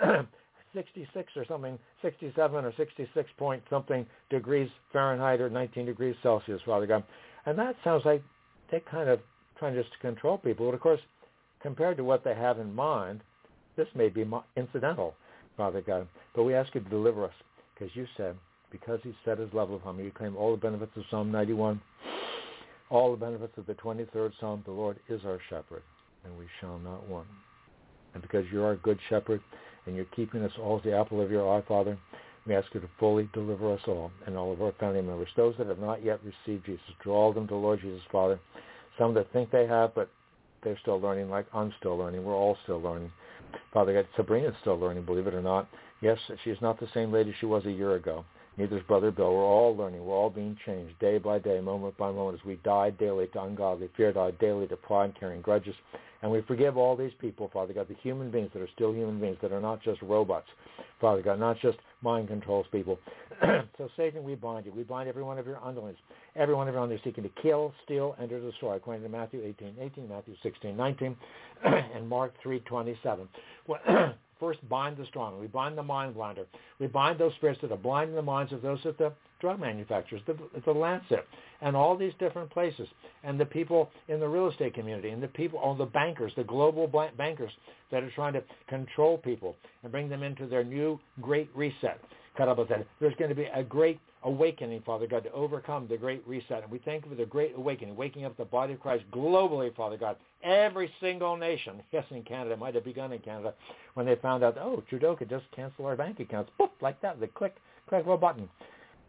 [0.73, 6.87] 66 or something, 67 or 66 point something degrees Fahrenheit or 19 degrees Celsius, Father
[6.87, 7.03] God.
[7.45, 8.23] And that sounds like
[8.71, 9.19] they're kind of
[9.57, 10.67] trying just to control people.
[10.67, 10.99] But of course,
[11.61, 13.21] compared to what they have in mind,
[13.77, 14.25] this may be
[14.55, 15.15] incidental,
[15.57, 16.07] Father God.
[16.35, 17.33] But we ask you to deliver us
[17.73, 18.35] because you said,
[18.71, 21.79] because he set his love upon me, you claim all the benefits of Psalm 91,
[22.89, 24.63] all the benefits of the 23rd Psalm.
[24.65, 25.83] The Lord is our shepherd,
[26.23, 27.27] and we shall not want.
[28.13, 29.41] And because you're our good shepherd,
[29.85, 31.97] and you're keeping us all as the apple of your eye, Father,
[32.45, 35.29] we ask you to fully deliver us all and all of our family members.
[35.35, 38.39] Those that have not yet received Jesus, draw them to Lord Jesus, Father.
[38.99, 40.09] Some that think they have, but
[40.63, 42.23] they're still learning like I'm still learning.
[42.23, 43.11] We're all still learning.
[43.73, 45.67] Father God, Sabrina's still learning, believe it or not.
[46.01, 48.25] Yes, she's not the same lady she was a year ago.
[48.57, 49.33] Neither is Brother Bill.
[49.33, 50.05] We're all learning.
[50.05, 53.43] We're all being changed day by day, moment by moment, as we die daily to
[53.43, 55.75] ungodly fear, die daily to pride, and carrying grudges.
[56.21, 59.19] And we forgive all these people, Father God, the human beings that are still human
[59.19, 60.47] beings, that are not just robots,
[61.01, 62.97] Father God, not just mind controls people.
[63.77, 64.71] so Satan, we bind you.
[64.71, 65.97] We bind every one of your underlings,
[66.37, 69.43] every one of your underlings seeking to kill, steal, and to destroy, according to Matthew
[69.43, 71.17] 18, 18, Matthew 16, 19,
[71.65, 73.27] and Mark 3, 27.
[74.39, 75.39] First, bind the strong.
[75.39, 76.45] We bind the mind blinder.
[76.79, 80.21] We bind those spirits that are blinding the minds of those at the drug manufacturers,
[80.25, 81.25] the, the Lancet,
[81.61, 82.87] and all these different places,
[83.23, 86.43] and the people in the real estate community, and the people, all the bankers, the
[86.43, 87.51] global bankers
[87.91, 91.99] that are trying to control people and bring them into their new great reset.
[92.37, 92.85] Cut up with that.
[92.99, 96.63] There's going to be a great awakening, Father God, to overcome the great reset.
[96.63, 99.73] And we thank you for the great awakening, waking up the body of Christ globally,
[99.75, 100.17] Father God.
[100.43, 103.53] Every single nation, yes, in Canada, might have begun in Canada,
[103.93, 107.19] when they found out, oh, Trudeau could just cancel our bank accounts, boop, like that,
[107.19, 107.55] they click,
[107.87, 108.49] click of a button.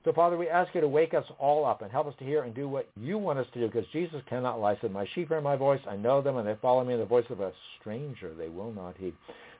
[0.05, 2.45] So, Father, we ask you to wake us all up and help us to hear
[2.45, 4.78] and do what you want us to do, because Jesus cannot lie.
[4.81, 5.81] Said, my sheep hear my voice.
[5.91, 6.95] I know them, and they follow me.
[6.95, 9.15] in the voice of a stranger they will not heed.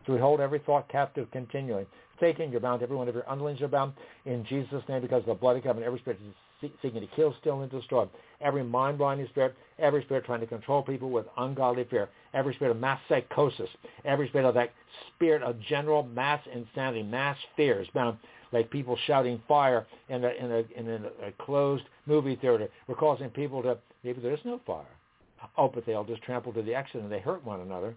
[0.07, 1.87] So we hold every thought captive continually.
[2.21, 2.83] Satan, you're bound.
[2.83, 3.93] Every one of your underlings are bound.
[4.25, 7.35] In Jesus' name, because of the blood of covenant, every spirit is seeking to kill,
[7.41, 8.07] steal, and destroy.
[8.41, 12.79] Every mind-blinding spirit, every spirit trying to control people with ungodly fear, every spirit of
[12.79, 13.69] mass psychosis,
[14.05, 14.73] every spirit of that
[15.15, 18.19] spirit of general mass insanity, mass fears, bound
[18.53, 22.69] like people shouting fire in a, in a, in a, closed movie theater.
[22.87, 24.85] We're causing people to, maybe there is no fire.
[25.59, 27.95] Oh, but they all just trample to the exit and they hurt one another.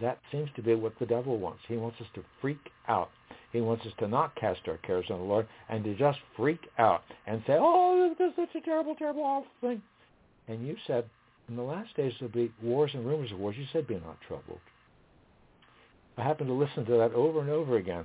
[0.00, 1.60] That seems to be what the devil wants.
[1.68, 3.10] He wants us to freak out.
[3.52, 6.60] He wants us to not cast our cares on the Lord and to just freak
[6.78, 9.82] out and say, oh, this is such a terrible, terrible, awful thing.
[10.48, 11.04] And you said,
[11.48, 13.56] in the last days there'll be wars and rumors of wars.
[13.58, 14.60] You said, be not troubled.
[16.16, 18.04] I happened to listen to that over and over again.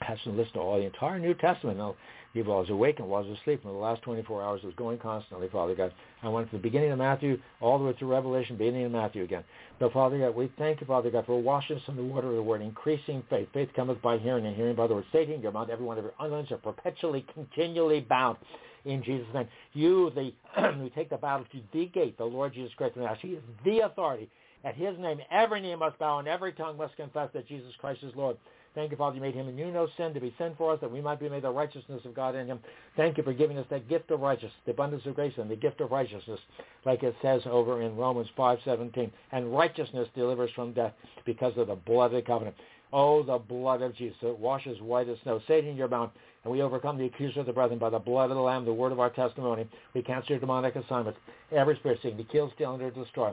[0.00, 1.78] I happened to listen to all the entire New Testament.
[1.78, 1.96] Now,
[2.36, 3.62] I was awake and was asleep.
[3.64, 5.92] In the last 24 hours, it was going constantly, Father God.
[6.22, 9.24] I went from the beginning of Matthew all the way to Revelation, beginning of Matthew
[9.24, 9.44] again.
[9.78, 12.36] So, Father God, we thank you, Father God, for washing us in the water of
[12.36, 13.48] the word, increasing faith.
[13.52, 15.04] Faith cometh by hearing, and hearing by the word.
[15.12, 18.36] Satan, your mouth, every one of your underlings are perpetually, continually bound
[18.84, 19.48] in Jesus' name.
[19.72, 20.32] You, the
[20.82, 22.96] we take the battle to the gate, the Lord Jesus Christ.
[22.96, 24.28] And He is the authority.
[24.64, 28.02] At his name, every knee must bow and every tongue must confess that Jesus Christ
[28.02, 28.36] is Lord.
[28.78, 30.80] Thank you, Father, you made him and you know sin to be sin for us,
[30.82, 32.60] that we might be made the righteousness of God in him.
[32.96, 35.56] Thank you for giving us that gift of righteousness, the abundance of grace and the
[35.56, 36.38] gift of righteousness,
[36.84, 39.10] like it says over in Romans 5.17.
[39.32, 40.92] And righteousness delivers from death
[41.26, 42.54] because of the blood of the covenant.
[42.92, 44.16] Oh, the blood of Jesus.
[44.22, 45.40] It washes white as snow.
[45.48, 46.12] Satan, you're bound.
[46.44, 48.72] And we overcome the accuser of the brethren by the blood of the Lamb, the
[48.72, 49.68] word of our testimony.
[49.92, 51.18] We cancel your demonic assignments.
[51.50, 53.32] Every spirit seeking to kill, steal, and destroy.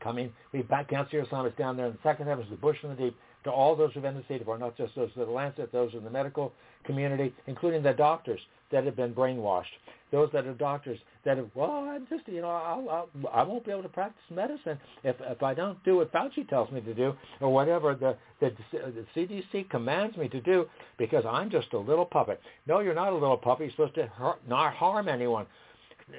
[0.00, 2.96] Coming, we back cancel your assignments down there in the second heavens, the bush and
[2.96, 5.30] the deep to all those who've in the state of not just those that the
[5.30, 6.52] Lancet, those in the medical
[6.84, 8.40] community, including the doctors
[8.70, 9.64] that have been brainwashed,
[10.10, 13.64] those that are doctors that have, well, I'm just, you know, I'll, I'll, I won't
[13.64, 16.94] be able to practice medicine if if I don't do what Fauci tells me to
[16.94, 20.66] do or whatever the, the the CDC commands me to do
[20.98, 22.40] because I'm just a little puppet.
[22.66, 23.66] No, you're not a little puppet.
[23.66, 25.46] You're supposed to hurt, not harm anyone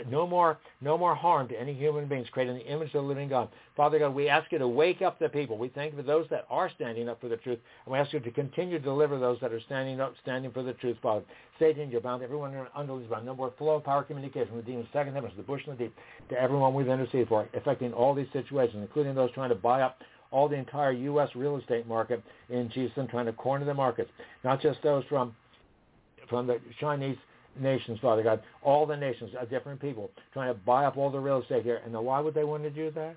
[0.09, 3.01] no more, no more harm to any human beings created in the image of the
[3.01, 3.49] living God.
[3.75, 5.57] Father God, we ask you to wake up the people.
[5.57, 8.13] We thank you for those that are standing up for the truth, and we ask
[8.13, 11.25] you to continue to deliver those that are standing up, standing for the truth, Father.
[11.59, 13.25] Satan, you're bound everyone under these bound.
[13.25, 15.95] more flow of power communication with demons, second heavens, the bush and the deep,
[16.29, 19.99] to everyone we've interceded for, affecting all these situations, including those trying to buy up
[20.31, 21.29] all the entire U.S.
[21.35, 24.09] real estate market in Jesus and trying to corner the markets,
[24.43, 25.35] not just those from
[26.29, 27.17] from the Chinese
[27.59, 31.41] nations, Father God, all the nations, different people, trying to buy up all the real
[31.41, 31.81] estate here.
[31.83, 33.15] And now why would they want to do that?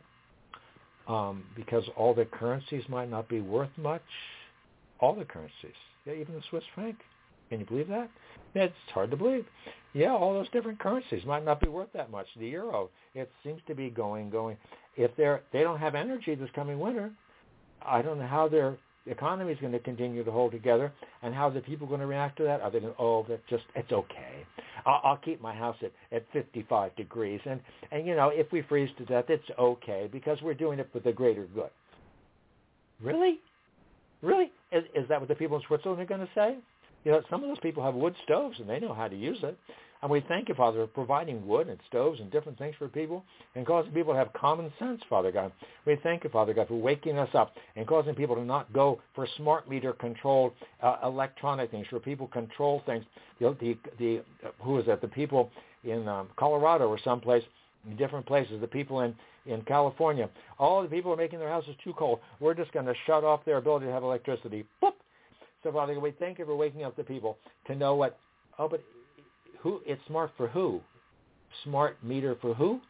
[1.13, 4.03] Um, because all the currencies might not be worth much.
[5.01, 6.97] All the currencies, yeah, even the Swiss franc.
[7.51, 8.11] Can you believe that?
[8.55, 9.45] It's hard to believe.
[9.93, 12.27] Yeah, all those different currencies might not be worth that much.
[12.39, 14.57] The euro, it seems to be going, going.
[14.97, 17.13] If they're they don't have energy this coming winter,
[17.83, 21.35] I don't know how they're the economy is going to continue to hold together, and
[21.35, 22.60] how the people going to react to that?
[22.60, 24.44] Are they going, oh, that's just, it's okay.
[24.85, 27.60] I'll, I'll keep my house at, at 55 degrees, and,
[27.93, 30.99] and, you know, if we freeze to death, it's okay because we're doing it for
[30.99, 31.70] the greater good.
[33.01, 33.39] Really?
[34.23, 34.51] Really?
[34.73, 36.57] Is, is that what the people in Switzerland are going to say?
[37.05, 39.39] You know, some of those people have wood stoves, and they know how to use
[39.43, 39.57] it.
[40.07, 43.25] And we thank you, Father, for providing wood and stoves and different things for people
[43.57, 45.51] and causing people to have common sense, Father God.
[45.85, 49.01] We thank you, Father God, for waking us up and causing people to not go
[49.17, 53.05] for smart meter controlled uh, electronic things, for people control things.
[53.41, 54.23] The, the, the
[54.60, 55.01] who is that?
[55.01, 55.51] The people
[55.83, 57.43] in um, Colorado or someplace,
[57.91, 59.12] in different places, the people in,
[59.44, 62.20] in California, all the people are making their houses too cold.
[62.39, 64.67] We're just going to shut off their ability to have electricity.
[64.81, 64.93] Boop!
[65.65, 68.20] So, Father, we thank you for waking up the people to know what,
[68.60, 68.85] oh, but
[69.67, 70.81] who it's smart for who?
[71.65, 72.81] Smart meter for who?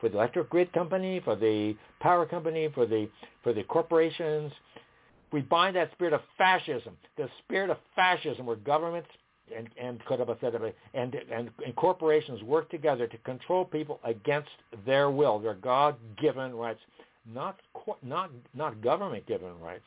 [0.00, 3.10] For the electric grid company, for the power company, for the
[3.42, 4.50] for the corporations.
[5.32, 9.10] We bind that spirit of fascism, the spirit of fascism where governments
[9.54, 10.00] and and
[10.94, 14.48] and and, and corporations work together to control people against
[14.86, 16.80] their will, their God-given rights,
[17.30, 17.60] not
[18.02, 19.84] not not government-given rights.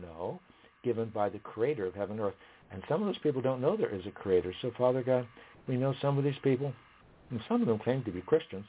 [0.00, 0.40] No,
[0.84, 2.34] given by the Creator of heaven and earth.
[2.72, 4.54] And some of those people don't know there is a creator.
[4.62, 5.26] So, Father God,
[5.68, 6.72] we know some of these people,
[7.30, 8.64] and some of them claim to be Christians.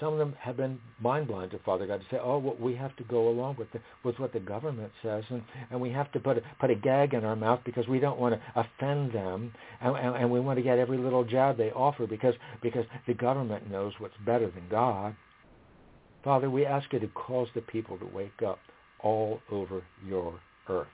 [0.00, 2.74] Some of them have been mind blind to Father God to say, oh, well, we
[2.74, 6.10] have to go along with the, with what the government says, and, and we have
[6.12, 9.12] to put a, put a gag in our mouth because we don't want to offend
[9.12, 12.84] them, and, and, and we want to get every little jab they offer because because
[13.06, 15.14] the government knows what's better than God.
[16.24, 18.58] Father, we ask you to cause the people to wake up
[19.00, 20.34] all over your
[20.68, 20.88] earth.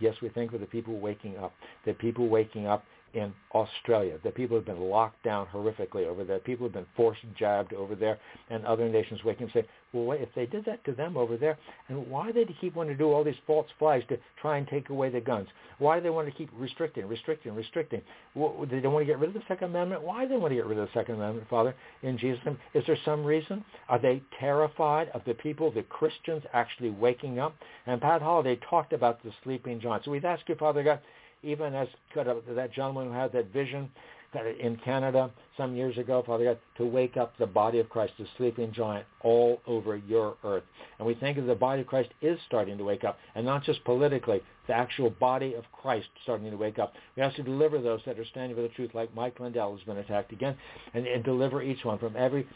[0.00, 1.52] Yes, we think of the people waking up,
[1.86, 6.38] the people waking up in Australia, the people have been locked down horrifically over there,
[6.40, 8.18] people have been forced jabbed over there,
[8.50, 11.16] and other nations waking up and say, well, wait, if they did that to them
[11.16, 11.56] over there,
[11.88, 14.66] and why do they keep wanting to do all these false flags to try and
[14.66, 15.46] take away the guns?
[15.78, 18.02] Why do they want to keep restricting, restricting, restricting?
[18.34, 20.02] Well, they don't want to get rid of the Second Amendment?
[20.02, 22.58] Why do they want to get rid of the Second Amendment, Father, in Jesus' name?
[22.74, 23.64] Is there some reason?
[23.88, 27.54] Are they terrified of the people, the Christians, actually waking up?
[27.86, 30.04] And Pat Holliday talked about the sleeping giant.
[30.04, 31.00] So we've asked you, Father God,
[31.44, 33.90] even as that gentleman who had that vision
[34.34, 38.14] that in Canada some years ago, Father God, to wake up the body of Christ,
[38.18, 40.64] the sleeping giant, all over your earth.
[40.98, 43.62] And we think that the body of Christ is starting to wake up, and not
[43.64, 46.94] just politically, the actual body of Christ starting to wake up.
[47.16, 49.84] We have to deliver those that are standing for the truth, like Mike Lindell has
[49.84, 50.56] been attacked again,
[50.92, 52.46] and, and deliver each one from every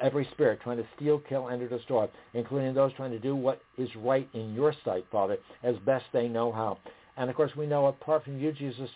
[0.00, 3.88] every spirit trying to steal, kill, and destroy, including those trying to do what is
[3.96, 6.76] right in your sight, Father, as best they know how.
[7.16, 8.90] And of course, we know apart from you, Jesus,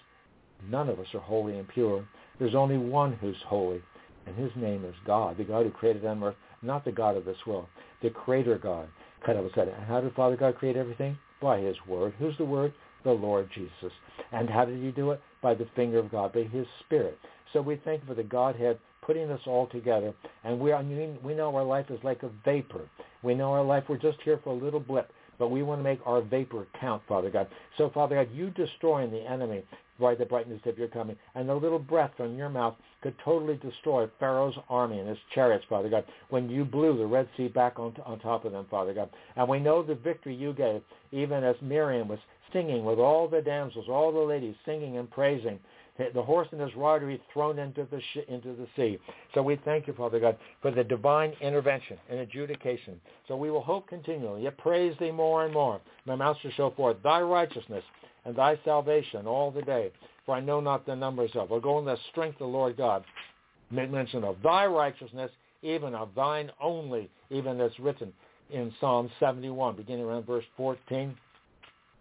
[0.69, 2.07] none of us are holy and pure.
[2.39, 3.81] There's only one who's holy,
[4.27, 7.25] and his name is God, the God who created and earth, not the God of
[7.25, 7.67] this world,
[8.03, 8.89] the creator God.
[9.25, 11.19] Kind of said, and how did Father God create everything?
[11.43, 12.15] By his word.
[12.19, 12.73] Who's the word?
[13.05, 13.93] The Lord Jesus.
[14.33, 15.21] And how did he do it?
[15.43, 17.19] By the finger of God, by his spirit.
[17.53, 20.15] So we thank for the Godhead putting us all together.
[20.45, 22.89] And we, mean, we know our life is like a vapor.
[23.23, 25.11] We know our life, we're just here for a little blip
[25.41, 27.49] but we want to make our vapor count, Father God.
[27.79, 29.65] So, Father God, you destroying the enemy
[29.99, 31.17] by the brightness of your coming.
[31.35, 35.65] And the little breath from your mouth could totally destroy Pharaoh's army and his chariots,
[35.69, 38.93] Father God, when you blew the Red Sea back on, on top of them, Father
[38.95, 39.09] God.
[39.37, 42.19] And we know the victory you gave, even as Miriam was
[42.53, 45.59] singing with all the damsels, all the ladies singing and praising
[46.15, 48.99] the horse and his rider he's thrown into the sh- into the sea.
[49.35, 53.01] So we thank you, Father God, for the divine intervention and adjudication.
[53.29, 54.43] So we will hope continually.
[54.43, 55.81] Yet praise thee more and more.
[56.07, 57.85] My mouth shall show forth thy righteousness
[58.25, 59.91] and thy salvation all the day.
[60.27, 61.53] For I know not the numbers of.
[61.53, 63.05] I'll go in the strength of the Lord God.
[63.71, 65.31] Make mention of thy righteousness,
[65.63, 68.13] even of thine only, even as written
[68.51, 71.17] in Psalm 71, beginning around verse 14.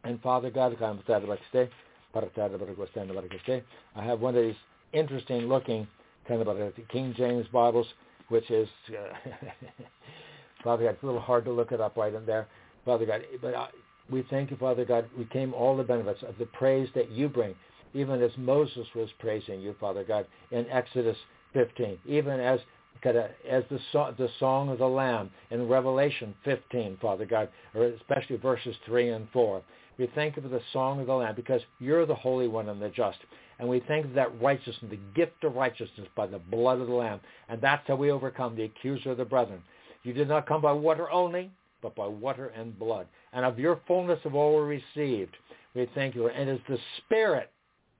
[0.04, 1.70] And Father God, come to stay.
[2.14, 4.56] I have one of these
[4.94, 5.88] interesting looking
[6.28, 7.88] King James Bibles,
[8.30, 9.14] which is uh,
[10.64, 10.90] Father God.
[10.92, 12.48] It's a little hard to look it up right in there,
[12.86, 13.22] Father God.
[13.42, 13.70] But I,
[14.12, 15.06] we thank you, Father God.
[15.18, 17.56] We came all the benefits of the praise that you bring,
[17.94, 21.18] even as Moses was praising you, Father God, in Exodus
[21.54, 22.60] 15, even as
[23.04, 28.36] as the song, the song of the Lamb in Revelation 15, Father God, or especially
[28.36, 29.62] verses 3 and 4.
[30.00, 32.82] We thank you for the song of the Lamb because you're the Holy One and
[32.82, 33.18] the just.
[33.60, 36.88] And we thank you for that righteousness, the gift of righteousness by the blood of
[36.88, 37.20] the Lamb.
[37.50, 39.62] And that's how we overcome the accuser of the brethren.
[40.04, 43.08] You did not come by water only, but by water and blood.
[43.34, 45.36] And of your fullness of all we received.
[45.76, 46.30] We thank you.
[46.30, 47.52] And it's the Spirit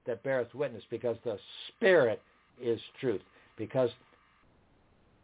[0.06, 1.38] that beareth witness because the
[1.68, 2.22] Spirit
[2.60, 3.20] is truth.
[3.58, 3.90] Because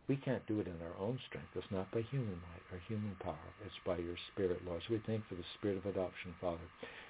[0.09, 1.49] We can't do it in our own strength.
[1.55, 3.35] It's not by human might or human power.
[3.65, 4.83] It's by your Spirit, Lord.
[4.87, 6.63] So we thank for the Spirit of adoption, Father.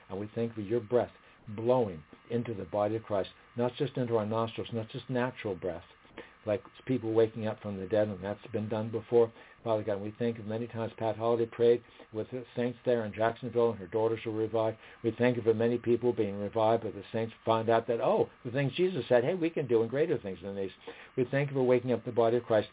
[0.09, 1.11] And we thank for your breath
[1.49, 5.85] blowing into the body of Christ, not just into our nostrils, not just natural breath,
[6.47, 9.31] like people waking up from the dead, and that's been done before.
[9.65, 13.13] Father God, we think of many times Pat Holliday prayed with the saints there in
[13.13, 14.77] Jacksonville, and her daughters were revived.
[15.03, 18.29] We thank you for many people being revived, but the saints find out that, oh,
[18.45, 20.71] the things Jesus said, hey, we can do and greater things than these.
[21.17, 22.69] We thank you for waking up the body of Christ,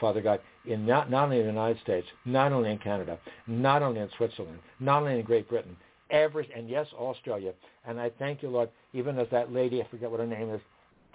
[0.00, 3.82] Father God, in not, not only in the United States, not only in Canada, not
[3.82, 5.76] only in Switzerland, not only in Great Britain,
[6.10, 7.52] every, and yes, Australia.
[7.86, 10.60] And I thank you, Lord, even as that lady, I forget what her name is,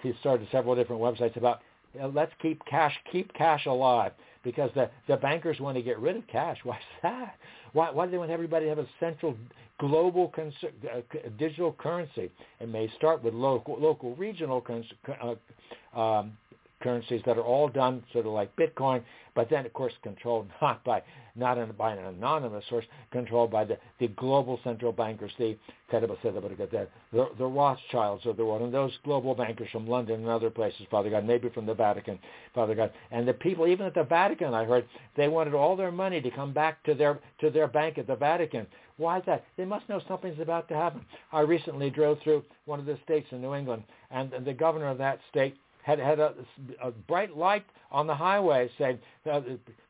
[0.02, 1.60] she started several different websites about
[2.06, 4.12] let's keep cash keep cash alive
[4.44, 6.58] because the the bankers want to get rid of cash.
[6.64, 7.34] Why is that?
[7.72, 9.36] Why why do they want everybody to have a central
[9.78, 11.00] global cons- uh,
[11.38, 12.30] digital currency?
[12.60, 14.86] It may start with local local regional cons-
[15.22, 16.32] uh, um,
[16.80, 19.02] currencies that are all done sort of like Bitcoin,
[19.38, 21.00] but then of course controlled not by
[21.36, 25.56] not in, by an anonymous source, controlled by the, the global central bankers, the
[25.92, 30.80] the, the Rothschilds of the world, and those global bankers from London and other places,
[30.90, 32.18] Father God, maybe from the Vatican,
[32.52, 34.84] Father God, and the people even at the Vatican, I heard
[35.16, 38.16] they wanted all their money to come back to their to their bank at the
[38.16, 38.66] Vatican.
[38.96, 39.44] Why is that?
[39.56, 41.02] They must know something's about to happen.
[41.30, 44.88] I recently drove through one of the states in New England, and, and the governor
[44.88, 45.56] of that state
[45.88, 46.34] had had a,
[46.82, 48.98] a bright light on the highway saying,
[49.30, 49.40] uh,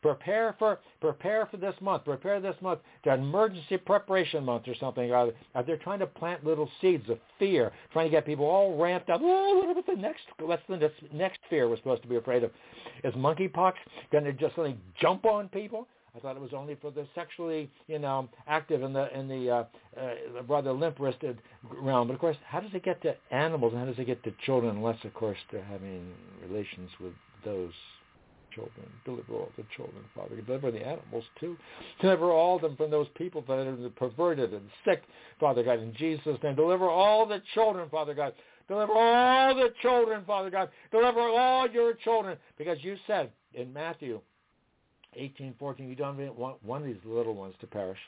[0.00, 2.04] "Prepare for prepare for this month.
[2.04, 5.32] Prepare this month The emergency preparation month or something." Uh,
[5.66, 9.20] they're trying to plant little seeds of fear, trying to get people all ramped up.
[9.24, 10.22] Oh, what about the next?
[10.38, 12.52] What's the next fear we're supposed to be afraid of?
[13.02, 13.72] Is monkeypox
[14.12, 15.88] going to just suddenly jump on people?
[16.18, 19.50] I thought it was only for the sexually, you know, active in the in the
[19.50, 19.64] uh,
[20.00, 21.38] uh, rather limp-wristed
[21.80, 22.08] realm.
[22.08, 24.32] But of course, how does it get to animals and how does it get to
[24.44, 24.76] children?
[24.76, 26.12] Unless, of course, they're having
[26.48, 27.12] relations with
[27.44, 27.72] those
[28.54, 28.86] children.
[29.04, 30.40] Deliver all the children, Father.
[30.40, 31.56] Deliver the animals too.
[32.00, 35.02] Deliver all of them from those people that are perverted and sick,
[35.38, 35.78] Father God.
[35.80, 38.32] In Jesus' name, deliver all the children, Father God.
[38.66, 40.68] Deliver all the children, Father God.
[40.90, 44.20] Deliver all your children, because you said in Matthew
[45.14, 47.98] 18, 14, you don't want one of these little ones to perish.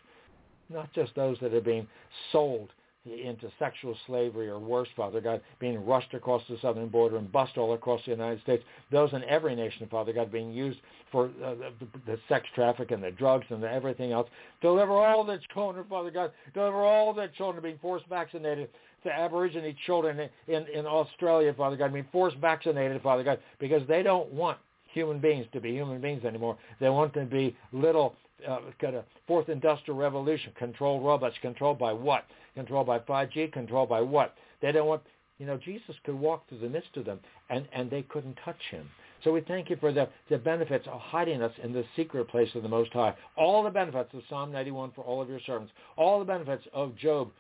[0.69, 1.87] Not just those that are being
[2.31, 2.71] sold
[3.07, 7.57] into sexual slavery or worse, Father God, being rushed across the southern border and bust
[7.57, 8.63] all across the United States.
[8.93, 10.79] Those in every nation, Father God, being used
[11.11, 14.29] for uh, the, the sex traffic and the drugs and the everything else.
[14.61, 16.31] Deliver all the children, Father God.
[16.53, 18.69] Deliver all the children being forced vaccinated.
[19.03, 24.03] The Aborigine children in, in, Australia, Father God, being forced vaccinated, Father God, because they
[24.03, 24.59] don't want
[24.93, 26.57] human beings to be human beings anymore.
[26.81, 28.15] They want them to be little
[28.49, 31.37] uh, kind of fourth industrial revolution controlled robots.
[31.43, 32.25] Controlled by what?
[32.55, 33.53] Controlled by 5G.
[33.53, 34.35] Controlled by what?
[34.63, 35.03] They don't want.
[35.39, 38.61] You know, Jesus could walk through the midst of them, and and they couldn't touch
[38.71, 38.89] him.
[39.25, 42.49] So we thank you for the, the benefits of hiding us in the secret place
[42.55, 43.15] of the Most High.
[43.37, 45.73] All the benefits of Psalm 91 for all of your servants.
[45.97, 47.31] All the benefits of Job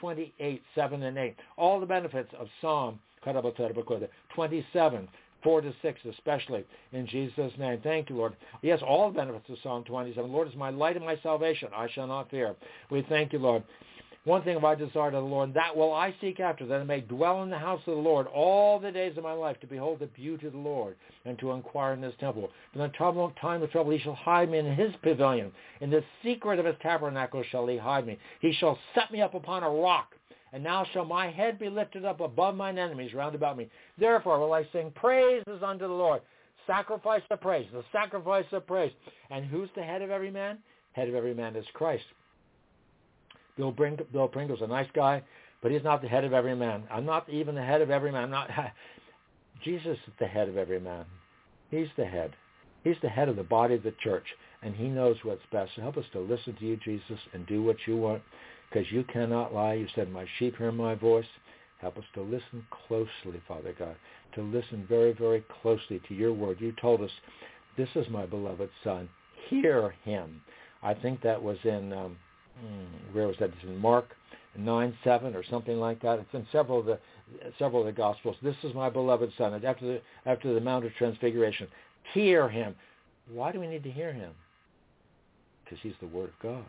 [0.00, 1.36] 28, 7 and 8.
[1.56, 2.98] All the benefits of Psalm
[4.34, 5.08] 27,
[5.42, 7.80] 4 to 6 especially, in Jesus' name.
[7.82, 8.36] Thank you, Lord.
[8.62, 10.30] Yes, all the benefits of Psalm 27.
[10.30, 11.68] Lord is my light and my salvation.
[11.74, 12.56] I shall not fear.
[12.90, 13.62] We thank you, Lord.
[14.24, 16.84] One thing have I desired of the Lord, that will I seek after, that I
[16.84, 19.66] may dwell in the house of the Lord all the days of my life, to
[19.66, 22.50] behold the beauty of the Lord, and to inquire in his temple.
[22.74, 25.50] In the trouble, time of trouble he shall hide me in his pavilion.
[25.80, 28.18] In the secret of his tabernacle shall he hide me.
[28.40, 30.14] He shall set me up upon a rock.
[30.52, 33.68] And now shall my head be lifted up above mine enemies round about me.
[33.98, 36.22] Therefore will I sing praises unto the Lord.
[36.66, 38.92] Sacrifice of praise, the sacrifice of praise.
[39.30, 40.58] And who's the head of every man?
[40.92, 42.04] Head of every man is Christ.
[43.56, 45.22] Bill, Bring- Bill Pringle's a nice guy,
[45.62, 46.84] but he's not the head of every man.
[46.90, 48.24] I'm not even the head of every man.
[48.24, 48.50] I'm not.
[49.64, 51.04] Jesus is the head of every man.
[51.70, 52.32] He's the head.
[52.84, 54.24] He's the head of the body of the church,
[54.62, 55.72] and he knows what's best.
[55.74, 58.22] So help us to listen to you, Jesus, and do what you want
[58.68, 59.74] because you cannot lie.
[59.74, 61.26] You said, my sheep hear my voice.
[61.80, 63.94] Help us to listen closely, Father God,
[64.34, 66.60] to listen very, very closely to your word.
[66.60, 67.10] You told us,
[67.76, 69.08] this is my beloved son.
[69.48, 70.42] Hear him.
[70.82, 72.16] I think that was in, um,
[72.60, 73.50] hmm, where was that?
[73.50, 74.08] It's in Mark
[74.56, 76.18] 9, 7 or something like that.
[76.18, 76.98] It's in several of the,
[77.58, 78.36] several of the Gospels.
[78.42, 79.54] This is my beloved son.
[79.54, 81.68] And after the, after the Mount of Transfiguration,
[82.12, 82.74] hear him.
[83.30, 84.32] Why do we need to hear him?
[85.64, 86.64] Because he's the Word of God.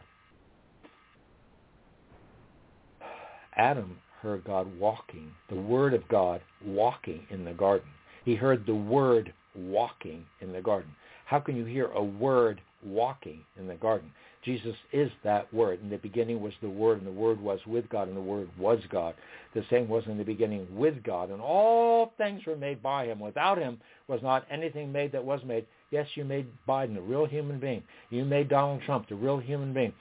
[3.60, 7.90] Adam heard God walking, the Word of God walking in the garden.
[8.24, 10.92] He heard the Word walking in the garden.
[11.26, 14.12] How can you hear a Word walking in the garden?
[14.46, 15.82] Jesus is that Word.
[15.84, 18.48] In the beginning was the Word, and the Word was with God, and the Word
[18.58, 19.14] was God.
[19.54, 23.20] The same was in the beginning with God, and all things were made by him.
[23.20, 25.66] Without him was not anything made that was made.
[25.92, 27.84] Yes, you made Biden a real human being.
[28.10, 29.94] You made Donald Trump a real human being.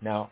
[0.00, 0.30] Now,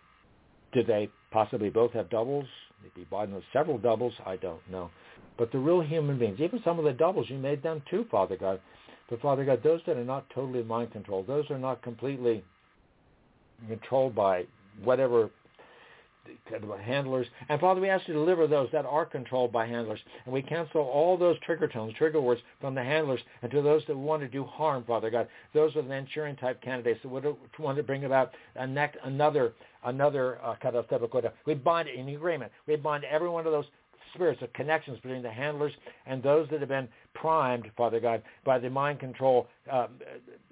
[0.72, 2.46] did they possibly both have doubles?
[2.82, 4.12] Maybe Biden has several doubles.
[4.24, 4.90] I don't know.
[5.36, 8.36] But the real human beings, even some of the doubles, you made them too, Father
[8.36, 8.60] God.
[9.08, 12.44] But Father God, those that are not totally mind controlled, those are not completely
[13.68, 14.44] controlled by
[14.84, 15.30] whatever
[16.82, 17.26] handlers.
[17.48, 20.00] And Father, we ask you to deliver those that are controlled by handlers.
[20.24, 23.82] And we cancel all those trigger tones, trigger words from the handlers and to those
[23.86, 25.28] that want to do harm, Father God.
[25.54, 27.24] Those are the Manchurian type candidates that would
[27.58, 30.56] want to bring about another another uh,
[31.46, 32.50] We bind in agreement.
[32.66, 33.66] We bind every one of those
[34.14, 35.72] spirits of connections between the handlers
[36.06, 39.86] and those that have been primed, Father God, by the mind control uh,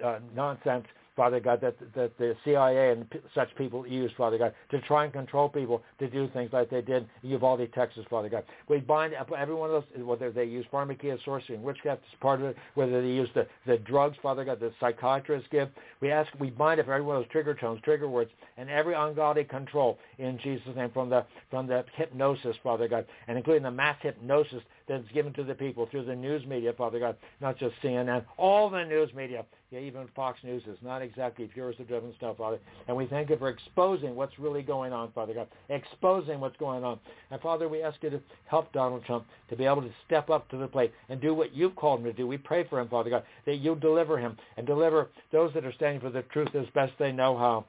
[0.04, 4.80] uh, nonsense Father God, that, that the CIA and such people use, Father God, to
[4.82, 8.44] try and control people to do things like they did in Uvalde, Texas, Father God.
[8.68, 12.40] We bind every one of those, whether they use pharmakia, sorcery, and witchcraft as part
[12.40, 15.70] of it, whether they use the, the drugs, Father God, the psychiatrists give.
[16.00, 19.44] We ask, we bind every one of those trigger tones, trigger words, and every ungodly
[19.44, 23.96] control in Jesus' name from the, from the hypnosis, Father God, and including the mass
[24.02, 28.24] hypnosis that's given to the people through the news media, Father God, not just CNN,
[28.36, 32.14] all the news media yeah, even Fox News is not exactly pure as the driven
[32.16, 32.58] stuff, Father.
[32.86, 36.84] And we thank you for exposing what's really going on, Father God, exposing what's going
[36.84, 37.00] on.
[37.32, 40.48] And Father, we ask you to help Donald Trump to be able to step up
[40.50, 42.28] to the plate and do what you've called him to do.
[42.28, 45.72] We pray for him, Father God, that you deliver him and deliver those that are
[45.72, 47.64] standing for the truth as best they know how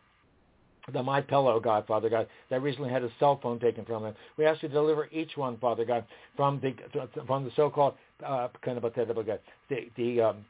[0.93, 4.15] the My Pillow God, Father God, that recently had his cell phone taken from him.
[4.37, 6.73] We ask you to deliver each one, Father God, from the
[7.25, 9.39] from the so-called uh, kind of the
[9.97, 10.45] the um,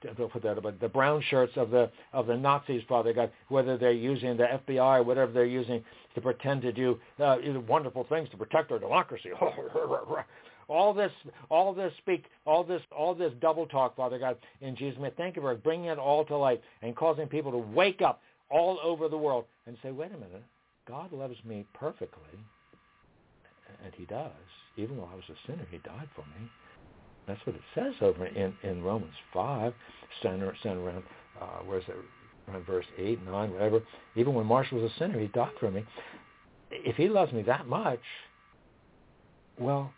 [0.00, 5.00] the brown shirts of the of the Nazis, Father God, whether they're using the FBI
[5.00, 5.82] or whatever they're using
[6.14, 7.36] to pretend to do uh,
[7.66, 9.30] wonderful things to protect our democracy.
[10.68, 11.12] all this,
[11.50, 15.12] all this speak, all this, all this double talk, Father God, in Jesus' name.
[15.16, 18.20] Thank you for bringing it all to light and causing people to wake up
[18.52, 20.44] all over the world and say, wait a minute,
[20.86, 22.38] God loves me perfectly,
[23.84, 24.30] and He does.
[24.76, 26.48] Even though I was a sinner, He died for me.
[27.26, 29.72] That's what it says over in, in Romans 5,
[30.22, 31.04] center, center around,
[31.40, 31.94] uh, where's it,
[32.48, 33.80] around verse 8, 9, whatever.
[34.16, 35.84] Even when Marshall was a sinner, he died for me.
[36.70, 38.00] If he loves me that much,
[39.58, 39.92] well,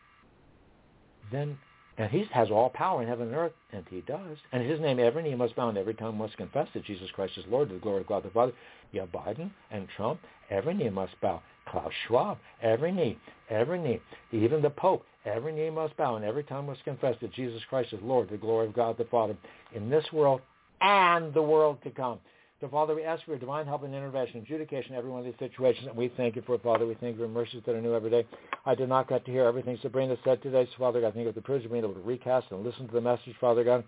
[1.33, 1.57] then,
[1.97, 4.37] and he has all power in heaven and earth, and he does.
[4.53, 7.35] And his name, every knee must bow and every tongue must confess that Jesus Christ
[7.37, 8.53] is Lord to the glory of God the Father.
[8.93, 11.41] Yeah, Biden and Trump, every knee must bow.
[11.67, 14.01] Klaus Schwab, every knee, every knee,
[14.33, 17.93] even the Pope, every knee must bow and every tongue must confess that Jesus Christ
[17.93, 19.37] is Lord, to the glory of God the Father,
[19.75, 20.41] in this world
[20.81, 22.19] and the world to come.
[22.65, 25.26] So, Father, we ask for your divine help and intervention, adjudication in every one of
[25.26, 26.86] these situations, and we thank you for it, Father.
[26.86, 28.26] We thank you for mercies that are new every day.
[28.65, 31.33] I did not get to hear everything Sabrina said today, so, Father, I thank you
[31.33, 33.84] for the privilege of being able to recast and listen to the message, Father God,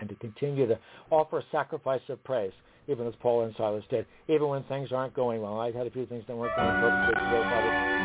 [0.00, 0.80] and to continue to
[1.12, 2.52] offer a sacrifice of praise
[2.88, 5.60] even as Paul and Silas did, even when things aren't going well.
[5.60, 7.99] I've had a few things that weren't going perfectly today, Father.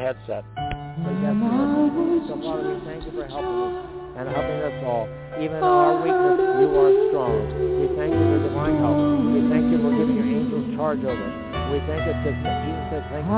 [0.00, 0.44] The headset.
[2.28, 3.76] So Father, we thank you for helping us
[4.16, 5.04] and helping us all.
[5.36, 7.36] Even in our weakness, you are strong.
[7.80, 8.96] We thank you for divine help.
[8.96, 11.36] We thank you for giving your angels charge over us.
[11.70, 13.36] We thank you because Jesus says, thank you.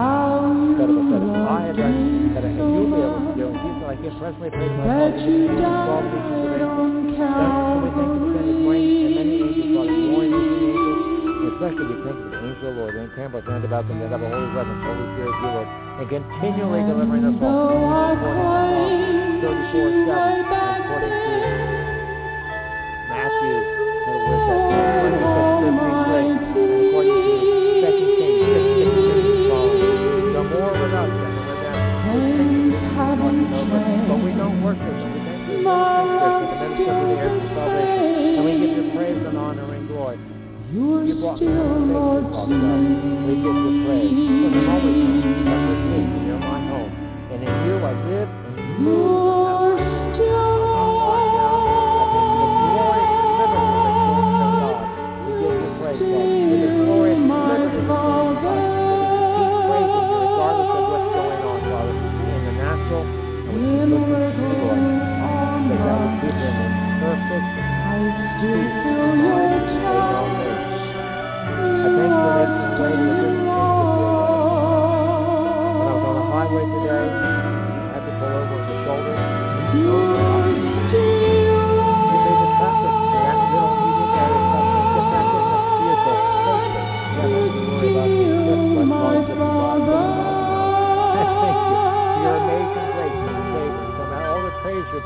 [0.78, 3.44] That it was that I have done, that you'll be able to do.
[3.50, 5.18] And Jesus, I give personally praise my Father.
[5.18, 6.90] You give me 12 pieces of angels.
[7.12, 11.10] So we thank you for sending and many angels, Father, warring angels.
[11.52, 13.84] Especially we thank you for the angel of the Lord, and camp us round about
[13.86, 17.36] them that have a holy reverence, holy fear of you, Lord, and continually delivering us
[17.42, 18.16] all.
[18.22, 20.46] Psalm 34, 7,
[20.80, 21.34] according to
[23.08, 23.56] Matthew,
[24.06, 24.72] what was that,
[26.92, 27.42] 26,
[27.82, 31.78] 13, 3, and according to more with us than with them.
[34.08, 35.12] But we don't worship them.
[35.12, 38.06] We thank you for the minister of the heirs of salvation.
[38.36, 39.71] And we give you praise and honor
[40.72, 41.08] glory.
[41.08, 42.80] You brought me home safely, Father God.
[43.28, 44.08] We give you praise.
[44.08, 46.92] For the moment that with me, you're my home.
[47.32, 49.41] And in you I live and move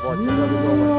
[0.09, 0.96] reports of every whirlwind